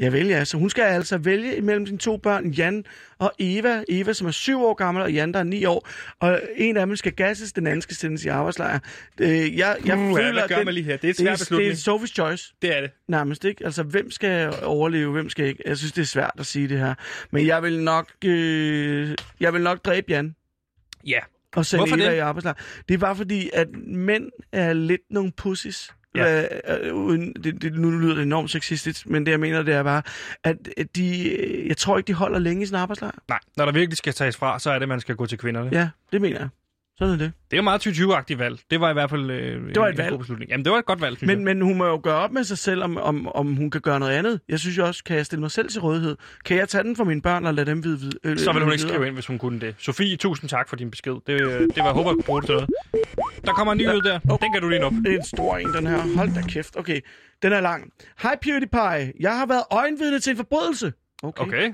Jeg 0.00 0.12
vælger 0.12 0.38
altså. 0.38 0.56
Hun 0.58 0.70
skal 0.70 0.82
altså 0.82 1.18
vælge 1.18 1.56
imellem 1.56 1.86
sine 1.86 1.98
to 1.98 2.16
børn, 2.16 2.50
Jan 2.50 2.84
og 3.18 3.32
Eva. 3.38 3.84
Eva, 3.88 4.12
som 4.12 4.26
er 4.26 4.30
syv 4.30 4.62
år 4.64 4.74
gammel, 4.74 5.02
og 5.02 5.12
Jan, 5.12 5.32
der 5.32 5.38
er 5.38 5.44
ni 5.44 5.64
år. 5.64 5.88
Og 6.20 6.40
en 6.56 6.76
af 6.76 6.86
dem 6.86 6.96
skal 6.96 7.12
gasses, 7.12 7.52
den 7.52 7.66
anden 7.66 7.82
skal 7.82 7.96
sendes 7.96 8.24
i 8.24 8.28
arbejdslejr. 8.28 8.78
Øh, 9.20 9.28
jeg, 9.58 9.76
jeg 9.86 9.98
Uh, 9.98 10.16
føler, 10.16 10.32
hvad 10.32 10.42
at 10.42 10.48
gør 10.48 10.56
den- 10.56 10.64
man 10.64 10.74
lige 10.74 10.84
her? 10.84 10.96
Det 10.96 11.04
er 11.04 11.10
et 11.10 11.18
det 11.18 11.24
svært 11.26 11.40
er, 11.40 11.56
det 11.56 11.64
er 11.66 11.70
beslutning. 11.72 12.02
Sophie's 12.02 12.14
choice. 12.14 12.54
Det 12.62 12.76
er 12.76 12.80
det. 12.80 12.90
Nærmest 13.08 13.44
ikke. 13.44 13.64
Altså, 13.64 13.82
hvem 13.82 14.10
skal 14.10 14.54
overleve, 14.62 15.12
hvem 15.12 15.28
skal 15.28 15.46
ikke? 15.46 15.62
Jeg 15.66 15.76
synes, 15.76 15.92
det 15.92 16.02
er 16.02 16.06
svært 16.06 16.32
at 16.38 16.46
sige 16.46 16.68
det 16.68 16.78
her. 16.78 16.94
Men 17.30 17.46
jeg 17.46 17.62
vil 17.62 17.80
nok, 17.82 18.10
øh, 18.24 19.14
jeg 19.40 19.52
vil 19.52 19.62
nok 19.62 19.84
dræbe 19.84 20.06
Jan 20.12 20.34
Ja. 21.06 21.18
og 21.56 21.66
sende 21.66 21.80
Hvorfor 21.80 21.96
Eva 21.96 22.10
det? 22.10 22.16
i 22.16 22.18
arbejdslejr. 22.18 22.54
Det 22.88 22.94
er 22.94 22.98
bare 22.98 23.16
fordi, 23.16 23.50
at 23.52 23.68
mænd 23.86 24.30
er 24.52 24.72
lidt 24.72 25.02
nogle 25.10 25.32
pussies. 25.36 25.90
Ja. 26.16 26.40
Ja. 26.40 26.78
Øh, 26.78 26.94
uden, 26.94 27.32
det, 27.32 27.62
det, 27.62 27.74
nu 27.78 27.90
lyder 27.90 28.14
det 28.14 28.22
enormt 28.22 28.50
sexistisk, 28.50 29.06
men 29.06 29.26
det 29.26 29.32
jeg 29.32 29.40
mener, 29.40 29.62
det 29.62 29.74
er 29.74 29.82
bare, 29.82 30.02
at 30.44 30.56
de, 30.96 31.30
øh, 31.30 31.68
jeg 31.68 31.76
tror 31.76 31.98
ikke, 31.98 32.08
de 32.08 32.14
holder 32.14 32.38
længe 32.38 32.62
i 32.62 32.66
sin 32.66 32.74
arbejdslejr. 32.76 33.12
Nej, 33.28 33.38
når 33.56 33.64
der 33.64 33.72
virkelig 33.72 33.96
skal 33.96 34.12
tages 34.12 34.36
fra, 34.36 34.58
så 34.58 34.70
er 34.70 34.78
det, 34.78 34.88
man 34.88 35.00
skal 35.00 35.16
gå 35.16 35.26
til 35.26 35.38
kvinderne. 35.38 35.70
Ja, 35.72 35.88
det 36.12 36.20
mener 36.20 36.38
jeg. 36.38 36.48
Sådan 36.98 37.14
er 37.14 37.18
det. 37.18 37.32
Det 37.50 37.52
er 37.52 37.56
jo 37.56 37.62
meget 37.62 37.86
2020-agtigt 37.86 38.38
valg. 38.38 38.58
Det 38.70 38.80
var 38.80 38.90
i 38.90 38.92
hvert 38.92 39.10
fald 39.10 39.30
øh, 39.30 39.68
Det 39.68 39.76
var 39.80 39.86
en, 39.86 39.88
et 39.88 39.92
en 39.92 39.98
valg. 39.98 40.10
god 40.10 40.18
beslutning. 40.18 40.50
Jamen, 40.50 40.64
det 40.64 40.72
var 40.72 40.78
et 40.78 40.84
godt 40.84 41.00
valg, 41.00 41.16
synes 41.16 41.26
Men, 41.28 41.38
jeg. 41.38 41.44
men 41.56 41.60
hun 41.66 41.78
må 41.78 41.86
jo 41.86 42.00
gøre 42.02 42.14
op 42.14 42.32
med 42.32 42.44
sig 42.44 42.58
selv, 42.58 42.82
om, 42.84 42.96
om, 42.96 43.28
om 43.28 43.54
hun 43.56 43.70
kan 43.70 43.80
gøre 43.80 44.00
noget 44.00 44.12
andet. 44.12 44.40
Jeg 44.48 44.58
synes 44.60 44.78
jo 44.78 44.86
også, 44.86 45.04
kan 45.04 45.16
jeg 45.16 45.26
stille 45.26 45.40
mig 45.40 45.50
selv 45.50 45.68
til 45.68 45.80
rådighed? 45.80 46.16
Kan 46.44 46.56
jeg 46.56 46.68
tage 46.68 46.84
den 46.84 46.96
for 46.96 47.04
mine 47.04 47.22
børn 47.22 47.46
og 47.46 47.54
lade 47.54 47.70
dem 47.70 47.84
vide? 47.84 48.10
Øh, 48.24 48.38
Så 48.38 48.52
vil 48.52 48.62
hun 48.62 48.72
ikke 48.72 48.82
skrive 48.82 49.06
ind, 49.06 49.14
hvis 49.14 49.26
hun 49.26 49.38
kunne 49.38 49.60
det. 49.60 49.74
Sofie, 49.78 50.16
tusind 50.16 50.50
tak 50.50 50.68
for 50.68 50.76
din 50.76 50.90
besked. 50.90 51.12
Det, 51.26 51.40
øh, 51.40 51.40
det 51.60 51.76
var, 51.76 51.84
jeg 51.84 51.92
håber, 51.92 52.10
jeg 52.10 52.14
kunne 52.14 52.22
bruge 52.24 52.40
det 52.40 52.46
til 52.46 52.54
noget. 52.54 52.68
Der 53.44 53.52
kommer 53.52 53.72
en 53.72 53.78
ny 53.78 53.88
ud 53.88 54.00
der. 54.02 54.18
Den 54.18 54.52
kan 54.52 54.62
du 54.62 54.68
lige 54.68 54.80
nå. 54.80 54.90
Det 55.04 55.12
er 55.12 55.16
en 55.18 55.24
stor 55.24 55.56
en, 55.56 55.72
den 55.72 55.86
her. 55.86 56.16
Hold 56.16 56.34
da 56.34 56.42
kæft. 56.48 56.76
Okay, 56.76 57.00
den 57.42 57.52
er 57.52 57.60
lang. 57.60 57.92
Hej 58.22 58.36
PewDiePie. 58.42 59.12
Jeg 59.20 59.38
har 59.38 59.46
været 59.46 59.62
øjenvidne 59.70 60.20
til 60.20 60.30
en 60.30 60.36
forbrydelse. 60.36 60.92
Okay. 61.22 61.42
Okay. 61.46 61.72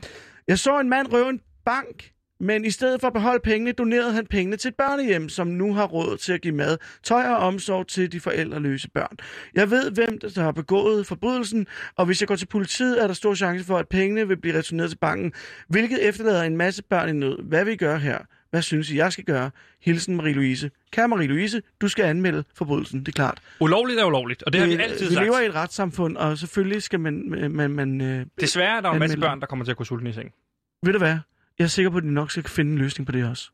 Jeg 0.48 0.58
så 0.58 0.80
en 0.80 0.88
mand 0.88 1.12
røve 1.12 1.28
en 1.30 1.40
bank, 1.64 2.10
men 2.42 2.64
i 2.64 2.70
stedet 2.70 3.00
for 3.00 3.06
at 3.06 3.12
beholde 3.12 3.40
pengene, 3.44 3.72
donerede 3.72 4.12
han 4.12 4.26
pengene 4.26 4.56
til 4.56 4.68
et 4.68 4.74
børnehjem, 4.74 5.28
som 5.28 5.46
nu 5.46 5.74
har 5.74 5.86
råd 5.86 6.16
til 6.16 6.32
at 6.32 6.40
give 6.40 6.54
mad, 6.54 6.78
tøj 7.02 7.22
og 7.22 7.36
omsorg 7.36 7.86
til 7.86 8.12
de 8.12 8.20
forældreløse 8.20 8.90
børn. 8.90 9.16
Jeg 9.54 9.70
ved, 9.70 9.90
hvem 9.90 10.18
der 10.18 10.42
har 10.42 10.52
begået 10.52 11.06
forbrydelsen, 11.06 11.66
og 11.96 12.06
hvis 12.06 12.20
jeg 12.20 12.28
går 12.28 12.36
til 12.36 12.46
politiet, 12.46 13.02
er 13.02 13.06
der 13.06 13.14
stor 13.14 13.34
chance 13.34 13.64
for, 13.64 13.78
at 13.78 13.88
pengene 13.88 14.28
vil 14.28 14.36
blive 14.36 14.58
returneret 14.58 14.90
til 14.90 14.98
banken, 14.98 15.32
hvilket 15.68 16.08
efterlader 16.08 16.42
en 16.42 16.56
masse 16.56 16.82
børn 16.82 17.08
i 17.08 17.12
nød. 17.12 17.42
Hvad 17.42 17.64
vil 17.64 17.72
I 17.72 17.76
gøre 17.76 17.98
her? 17.98 18.18
Hvad 18.50 18.62
synes 18.62 18.90
I, 18.90 18.96
jeg 18.96 19.12
skal 19.12 19.24
gøre? 19.24 19.50
Hilsen 19.82 20.20
Marie-Louise. 20.20 20.68
Kære 20.90 21.08
Marie-Louise, 21.08 21.60
du 21.80 21.88
skal 21.88 22.04
anmelde 22.04 22.44
forbrydelsen, 22.54 23.00
det 23.00 23.08
er 23.08 23.12
klart. 23.12 23.38
Ulovligt 23.60 24.00
er 24.00 24.04
ulovligt, 24.04 24.42
og 24.42 24.52
det 24.52 24.60
har 24.60 24.68
vi 24.68 24.74
altid 24.74 25.08
vi 25.08 25.14
sagt. 25.14 25.24
lever 25.24 25.40
i 25.40 25.46
et 25.46 25.54
retssamfund, 25.54 26.16
og 26.16 26.38
selvfølgelig 26.38 26.82
skal 26.82 27.00
man... 27.00 27.50
man, 27.50 27.70
man 27.70 28.00
øh, 28.00 28.26
Desværre 28.40 28.76
er 28.76 28.80
der 28.80 28.90
en 28.90 28.98
masse 28.98 29.18
børn, 29.20 29.40
der 29.40 29.46
kommer 29.46 29.64
til 29.64 29.70
at 29.70 29.76
gå 29.76 29.84
sultne 29.84 30.10
i 30.10 30.12
seng. 30.12 30.32
ved 30.82 30.92
du 30.92 30.98
hvad? 30.98 31.16
Jeg 31.58 31.64
er 31.64 31.68
sikker 31.68 31.90
på, 31.90 31.96
at 31.96 32.02
de 32.02 32.14
nok 32.14 32.30
skal 32.30 32.44
finde 32.44 32.72
en 32.72 32.78
løsning 32.78 33.06
på 33.06 33.12
det 33.12 33.24
også. 33.28 33.50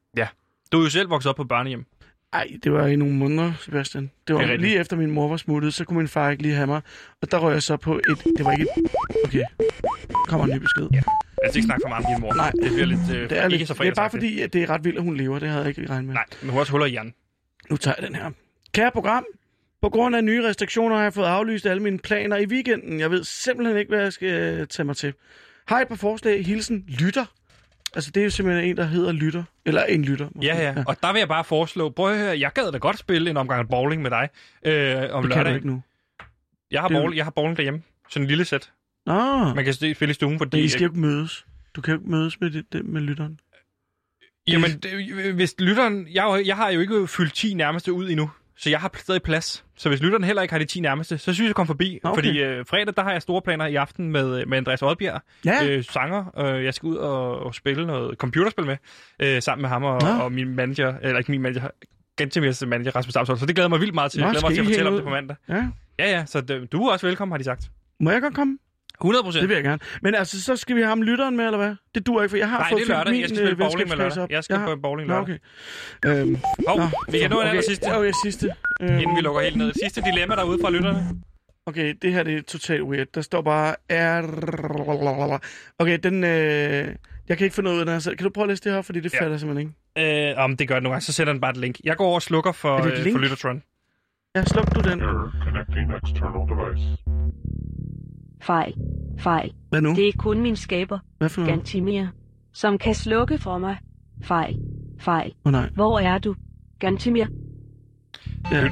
Du 0.72 0.78
er 0.78 0.82
jo 0.82 0.90
selv 0.90 1.10
vokset 1.10 1.30
op 1.30 1.36
på 1.36 1.44
børnehjem. 1.44 1.84
Ej, 2.32 2.46
det 2.64 2.72
var 2.72 2.86
i 2.86 2.96
nogle 2.96 3.14
måneder, 3.14 3.52
Sebastian. 3.60 4.10
Det 4.28 4.34
var 4.34 4.40
Det 4.40 4.48
er 4.48 4.52
rigtigt. 4.52 4.68
lige 4.70 4.80
efter 4.80 4.96
min 4.96 5.10
mor 5.10 5.28
var 5.28 5.36
smuttet, 5.36 5.74
så 5.74 5.84
kunne 5.84 5.98
min 5.98 6.08
far 6.08 6.30
ikke 6.30 6.42
lige 6.42 6.54
have 6.54 6.66
mig. 6.66 6.80
Og 7.22 7.30
der 7.30 7.38
røg 7.38 7.52
jeg 7.52 7.62
så 7.62 7.76
på 7.76 7.96
et... 7.96 8.24
Det 8.38 8.44
var 8.44 8.52
ikke 8.52 8.62
et... 8.76 8.90
Okay. 9.24 9.42
Kommer 10.28 10.46
en 10.46 10.52
ny 10.54 10.58
besked. 10.58 10.88
Ja, 10.92 10.96
Jeg 10.96 11.50
skal 11.50 11.56
ikke 11.56 11.66
snakke 11.66 11.82
for 11.84 11.88
meget 11.88 12.06
om 12.06 12.12
din 12.12 12.20
mor. 12.20 12.34
Nej. 12.34 12.50
Det 12.62 12.72
bliver 12.72 12.86
lidt 12.86 13.00
øh, 13.10 13.30
det 13.30 13.38
er, 13.38 13.44
ikke 13.44 13.56
lidt, 13.56 13.68
så 13.68 13.74
det 13.74 13.80
er 13.80 13.84
bare 13.84 14.10
fredagsagtigt. 14.10 14.20
fordi, 14.20 14.40
at 14.40 14.52
det 14.52 14.62
er 14.62 14.70
ret 14.70 14.84
vildt, 14.84 14.98
at 14.98 15.04
hun 15.04 15.16
lever. 15.16 15.38
Det 15.38 15.48
havde 15.48 15.60
jeg 15.64 15.78
ikke 15.78 15.90
regnet 15.90 16.04
med. 16.04 16.14
Nej, 16.14 16.24
men 16.40 16.50
hun 16.50 16.52
har 16.54 16.60
også 16.60 16.72
huller 16.72 16.86
i 16.86 16.90
hjernen. 16.90 17.14
Nu 17.70 17.76
tager 17.76 17.94
jeg 17.98 18.06
den 18.08 18.14
her. 18.16 18.30
Kære 18.72 18.90
program, 18.90 19.24
på 19.82 19.88
grund 19.88 20.16
af 20.16 20.24
nye 20.24 20.48
restriktioner 20.48 20.96
har 20.96 21.02
jeg 21.02 21.12
fået 21.14 21.26
aflyst 21.26 21.66
alle 21.66 21.82
mine 21.82 21.98
planer 21.98 22.36
i 22.36 22.46
weekenden. 22.46 23.00
Jeg 23.00 23.10
ved 23.10 23.24
simpelthen 23.24 23.76
ikke, 23.78 23.88
hvad 23.88 24.00
jeg 24.02 24.12
skal 24.12 24.28
øh, 24.60 24.66
tage 24.66 24.84
mig 24.84 24.96
til. 24.96 25.14
Har 25.68 25.80
et 25.80 25.88
par 25.88 25.96
forslag. 25.96 26.44
Hilsen 26.46 26.84
Lytter. 26.88 27.24
Altså, 27.94 28.10
det 28.10 28.20
er 28.20 28.24
jo 28.24 28.30
simpelthen 28.30 28.70
en, 28.70 28.76
der 28.76 28.84
hedder 28.84 29.12
Lytter. 29.12 29.44
Eller 29.64 29.84
en 29.84 30.04
lytter. 30.04 30.28
Måske. 30.34 30.46
Ja, 30.46 30.62
ja. 30.62 30.84
Og 30.86 30.96
der 31.02 31.12
vil 31.12 31.18
jeg 31.18 31.28
bare 31.28 31.44
foreslå, 31.44 31.90
prøv 31.90 32.12
at 32.12 32.18
høre, 32.18 32.40
jeg 32.40 32.52
gad 32.52 32.72
da 32.72 32.78
godt 32.78 32.98
spille 32.98 33.30
en 33.30 33.36
omgang 33.36 33.68
bowling 33.68 34.02
med 34.02 34.10
dig 34.10 34.28
øh, 34.64 35.14
om 35.14 35.22
Det 35.22 35.32
kan 35.32 35.46
du 35.46 35.52
ikke 35.52 35.66
nu. 35.66 35.82
Jeg 36.70 36.80
har, 36.80 36.88
Det 36.88 36.96
bowling, 36.96 37.16
jeg 37.16 37.24
har 37.24 37.30
bowling 37.30 37.56
derhjemme. 37.56 37.82
Sådan 38.08 38.22
en 38.24 38.28
lille 38.28 38.44
sæt. 38.44 38.72
Nå, 39.06 39.54
Man 39.54 39.64
kan 39.64 39.74
spille 39.74 40.10
i 40.10 40.14
stuen, 40.14 40.38
fordi... 40.38 40.56
men 40.56 40.64
I 40.64 40.68
skal 40.68 40.82
jo 40.82 40.88
ikke 40.88 41.00
mødes. 41.00 41.46
Du 41.76 41.80
kan 41.80 41.94
jo 41.94 42.00
ikke 42.00 42.10
mødes 42.10 42.40
med, 42.40 42.50
det, 42.50 42.72
det, 42.72 42.84
med 42.84 43.00
lytteren. 43.00 43.40
Jamen, 44.48 44.70
det, 44.70 45.34
hvis 45.34 45.54
lytteren... 45.58 46.08
Jeg, 46.12 46.42
jeg 46.46 46.56
har 46.56 46.70
jo 46.70 46.80
ikke 46.80 47.06
fyldt 47.06 47.34
10 47.34 47.54
nærmeste 47.54 47.92
ud 47.92 48.10
endnu, 48.10 48.30
så 48.58 48.70
jeg 48.70 48.80
har 48.80 48.90
stadig 48.94 49.22
plads. 49.22 49.64
Så 49.76 49.88
hvis 49.88 50.00
lytteren 50.02 50.24
heller 50.24 50.42
ikke 50.42 50.52
har 50.52 50.58
de 50.58 50.64
10 50.64 50.80
nærmeste, 50.80 51.18
så 51.18 51.34
synes 51.34 51.48
jeg, 51.48 51.54
komme 51.54 51.66
forbi. 51.66 51.98
Okay. 52.02 52.14
Fordi 52.14 52.42
øh, 52.42 52.66
fredag, 52.66 52.94
der 52.96 53.02
har 53.02 53.12
jeg 53.12 53.22
store 53.22 53.42
planer 53.42 53.66
i 53.66 53.74
aften 53.74 54.12
med, 54.12 54.46
med 54.46 54.58
Andreas 54.58 54.82
Oddbjerg, 54.82 55.20
Ja, 55.44 55.66
øh, 55.66 55.84
sanger. 55.84 56.38
Øh, 56.38 56.64
jeg 56.64 56.74
skal 56.74 56.86
ud 56.86 56.96
og, 56.96 57.38
og 57.38 57.54
spille 57.54 57.86
noget 57.86 58.18
computerspil 58.18 58.66
med, 58.66 58.76
øh, 59.20 59.42
sammen 59.42 59.62
med 59.62 59.68
ham 59.68 59.84
og, 59.84 59.98
og 60.22 60.32
min 60.32 60.54
manager, 60.56 60.94
eller 61.02 61.18
ikke 61.18 61.30
min 61.30 61.42
manager, 61.42 61.68
Gentimirs 62.18 62.66
manager, 62.66 62.96
Rasmus 62.96 63.14
Damsholm. 63.14 63.38
Så 63.38 63.46
det 63.46 63.54
glæder 63.54 63.68
mig 63.68 63.80
vildt 63.80 63.94
meget 63.94 64.12
til. 64.12 64.20
Nå, 64.20 64.26
Jeg 64.26 64.32
glæder 64.32 64.46
mig 64.46 64.54
til 64.54 64.60
at 64.60 64.66
fortælle 64.66 64.88
om 64.90 64.94
det 64.94 65.04
på 65.04 65.10
mandag. 65.10 65.36
ja. 65.48 65.66
Ja, 65.98 66.10
ja, 66.10 66.24
så 66.26 66.40
det, 66.40 66.72
du 66.72 66.82
er 66.82 66.92
også 66.92 67.06
velkommen, 67.06 67.32
har 67.32 67.38
de 67.38 67.44
sagt. 67.44 67.70
Må 68.00 68.10
jeg 68.10 68.20
godt 68.22 68.34
komme? 68.34 68.58
100 69.00 69.18
Det 69.18 69.24
procent. 69.24 69.48
vil 69.48 69.54
jeg 69.54 69.64
gerne. 69.64 69.78
Men 70.02 70.14
altså, 70.14 70.42
så 70.42 70.56
skal 70.56 70.76
vi 70.76 70.80
have 70.80 70.88
ham 70.88 71.02
lytteren 71.02 71.36
med, 71.36 71.44
eller 71.44 71.58
hvad? 71.58 71.74
Det 71.94 72.06
duer 72.06 72.22
ikke, 72.22 72.30
for 72.30 72.36
jeg 72.36 72.50
har 72.50 72.58
Nej, 72.58 72.70
fået 72.70 72.80
det 72.80 72.90
er 72.90 72.96
lørdag. 72.96 73.12
min 73.12 73.20
Jeg 73.20 73.28
skal 73.28 73.36
spille 73.36 73.50
øh, 73.52 73.58
bowling 73.58 73.88
med 73.88 73.96
lørdag. 73.96 74.22
op. 74.22 74.30
Jeg 74.30 74.44
skal 74.44 74.56
har- 74.56 74.74
på 74.74 74.80
bowling 74.82 75.08
Nå, 75.08 75.14
lørdag. 75.14 75.38
okay. 76.04 76.20
Øhm, 76.20 76.36
Hov, 76.68 76.78
nå, 76.78 76.84
vi 77.12 77.18
kan 77.18 77.30
nå 77.30 77.36
en 77.36 77.40
okay. 77.42 77.48
aller 77.50 77.62
sidste, 77.68 77.96
Okay, 77.96 78.12
sidste. 78.24 78.46
Øhm, 78.82 78.98
inden 78.98 79.16
vi 79.16 79.20
lukker 79.20 79.40
helt 79.40 79.56
ned. 79.56 79.72
Sidste 79.82 80.00
dilemma 80.02 80.34
derude 80.36 80.58
fra 80.62 80.70
lytterne. 80.70 81.06
Okay, 81.66 81.94
det 82.02 82.12
her 82.12 82.22
det 82.22 82.34
er 82.36 82.42
totalt 82.42 82.82
weird. 82.82 83.06
Der 83.14 83.20
står 83.20 83.42
bare... 83.42 83.74
Er... 83.88 84.22
Okay, 85.78 85.98
den... 86.02 86.24
Øh... 86.24 86.94
Jeg 87.28 87.36
kan 87.38 87.44
ikke 87.44 87.54
finde 87.56 87.70
ud 87.70 87.78
af 87.78 87.84
den 87.86 87.92
her 87.94 87.98
selv. 87.98 88.16
Kan 88.16 88.24
du 88.24 88.30
prøve 88.30 88.42
at 88.44 88.48
læse 88.48 88.64
det 88.64 88.72
her, 88.72 88.82
fordi 88.82 89.00
det 89.00 89.12
Ja. 89.14 89.18
fatter 89.18 89.30
jeg 89.32 89.40
simpelthen 89.40 89.72
ikke. 89.96 90.30
Øh, 90.30 90.44
om 90.44 90.56
det 90.56 90.68
gør 90.68 90.74
det 90.74 90.82
nogle 90.82 90.92
gange, 90.94 91.04
så 91.04 91.12
sætter 91.12 91.32
den 91.32 91.40
bare 91.40 91.50
et 91.50 91.56
link. 91.56 91.76
Jeg 91.84 91.96
går 91.96 92.04
over 92.06 92.14
og 92.14 92.22
slukker 92.22 92.52
for, 92.52 92.78
det 92.78 92.92
øh, 92.92 93.04
link? 93.04 93.14
for 93.16 93.20
Lyttertron. 93.22 93.62
Ja, 94.36 94.44
sluk 94.44 94.74
du 94.74 94.80
den. 94.90 95.00
Error 95.00 95.32
connecting 95.44 95.92
external 96.02 96.42
device. 96.50 96.96
Fejl. 98.42 98.74
Fejl. 99.18 99.52
Hvad 99.70 99.80
nu? 99.80 99.94
Det 99.94 100.08
er 100.08 100.12
kun 100.18 100.40
min 100.40 100.56
skaber, 100.56 100.98
Hvad 101.18 101.28
for 101.28 101.40
noget? 101.40 101.54
Gantimir, 101.56 102.06
som 102.52 102.78
kan 102.78 102.94
slukke 102.94 103.38
for 103.38 103.58
mig. 103.58 103.76
Fejl. 104.24 104.56
Fejl. 105.00 105.32
Oh, 105.44 105.52
nej. 105.52 105.68
Hvor 105.74 105.98
er 105.98 106.18
du? 106.18 106.34
Gantimir. 106.78 107.26
Ja. 108.52 108.68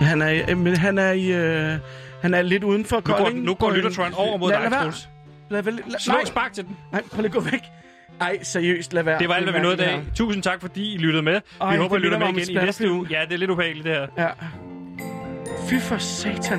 Han 0.00 0.22
er, 0.22 0.28
i- 0.28 0.54
men 0.54 0.76
han 0.76 0.98
er 0.98 1.12
i... 1.12 1.32
Øh... 1.32 1.78
Han 2.22 2.34
er 2.34 2.42
lidt 2.42 2.64
uden 2.64 2.84
for 2.84 2.96
Nu 2.96 3.00
går, 3.02 3.14
Kolding. 3.16 3.44
nu 3.44 3.54
går 3.54 3.66
på 3.68 3.74
en- 3.74 3.76
Lyttertron 3.76 4.12
over 4.16 4.38
mod 4.38 4.50
Lad- 4.50 4.62
dig. 4.70 4.78
Troels. 4.78 5.08
Lad, 5.50 5.62
lad, 5.62 5.72
lad, 5.72 5.98
Slå 6.00 6.14
spark 6.24 6.52
til 6.52 6.64
den. 6.64 6.76
nej, 6.92 7.02
prøv 7.12 7.16
lige 7.22 7.26
at 7.26 7.32
gå 7.32 7.40
væk. 7.40 7.60
Ej, 8.20 8.38
seriøst, 8.42 8.92
lad 8.92 9.02
være. 9.02 9.18
Det 9.18 9.28
var 9.28 9.34
alt, 9.34 9.44
hvad 9.44 9.52
vi 9.52 9.60
nåede 9.60 9.74
i 9.74 9.78
dag. 9.78 10.02
Tusind 10.14 10.42
tak, 10.42 10.60
fordi 10.60 10.94
I 10.94 10.98
lyttede 10.98 11.22
med. 11.22 11.40
Ej, 11.60 11.72
vi 11.76 11.82
håber, 11.82 11.96
I 11.96 11.98
lytter 11.98 12.18
med 12.18 12.26
igen 12.28 12.50
en 12.56 12.62
i 12.62 12.64
næste 12.64 12.90
uge. 12.92 13.06
Ja, 13.10 13.20
det 13.28 13.34
er 13.34 13.38
lidt 13.38 13.50
ubehageligt, 13.50 13.84
det 13.84 13.94
her. 13.94 14.00
det 14.00 14.10
her. 14.16 14.24
Ja. 14.24 14.46
Fy 15.68 15.74
for 15.82 15.98
satan. 15.98 16.58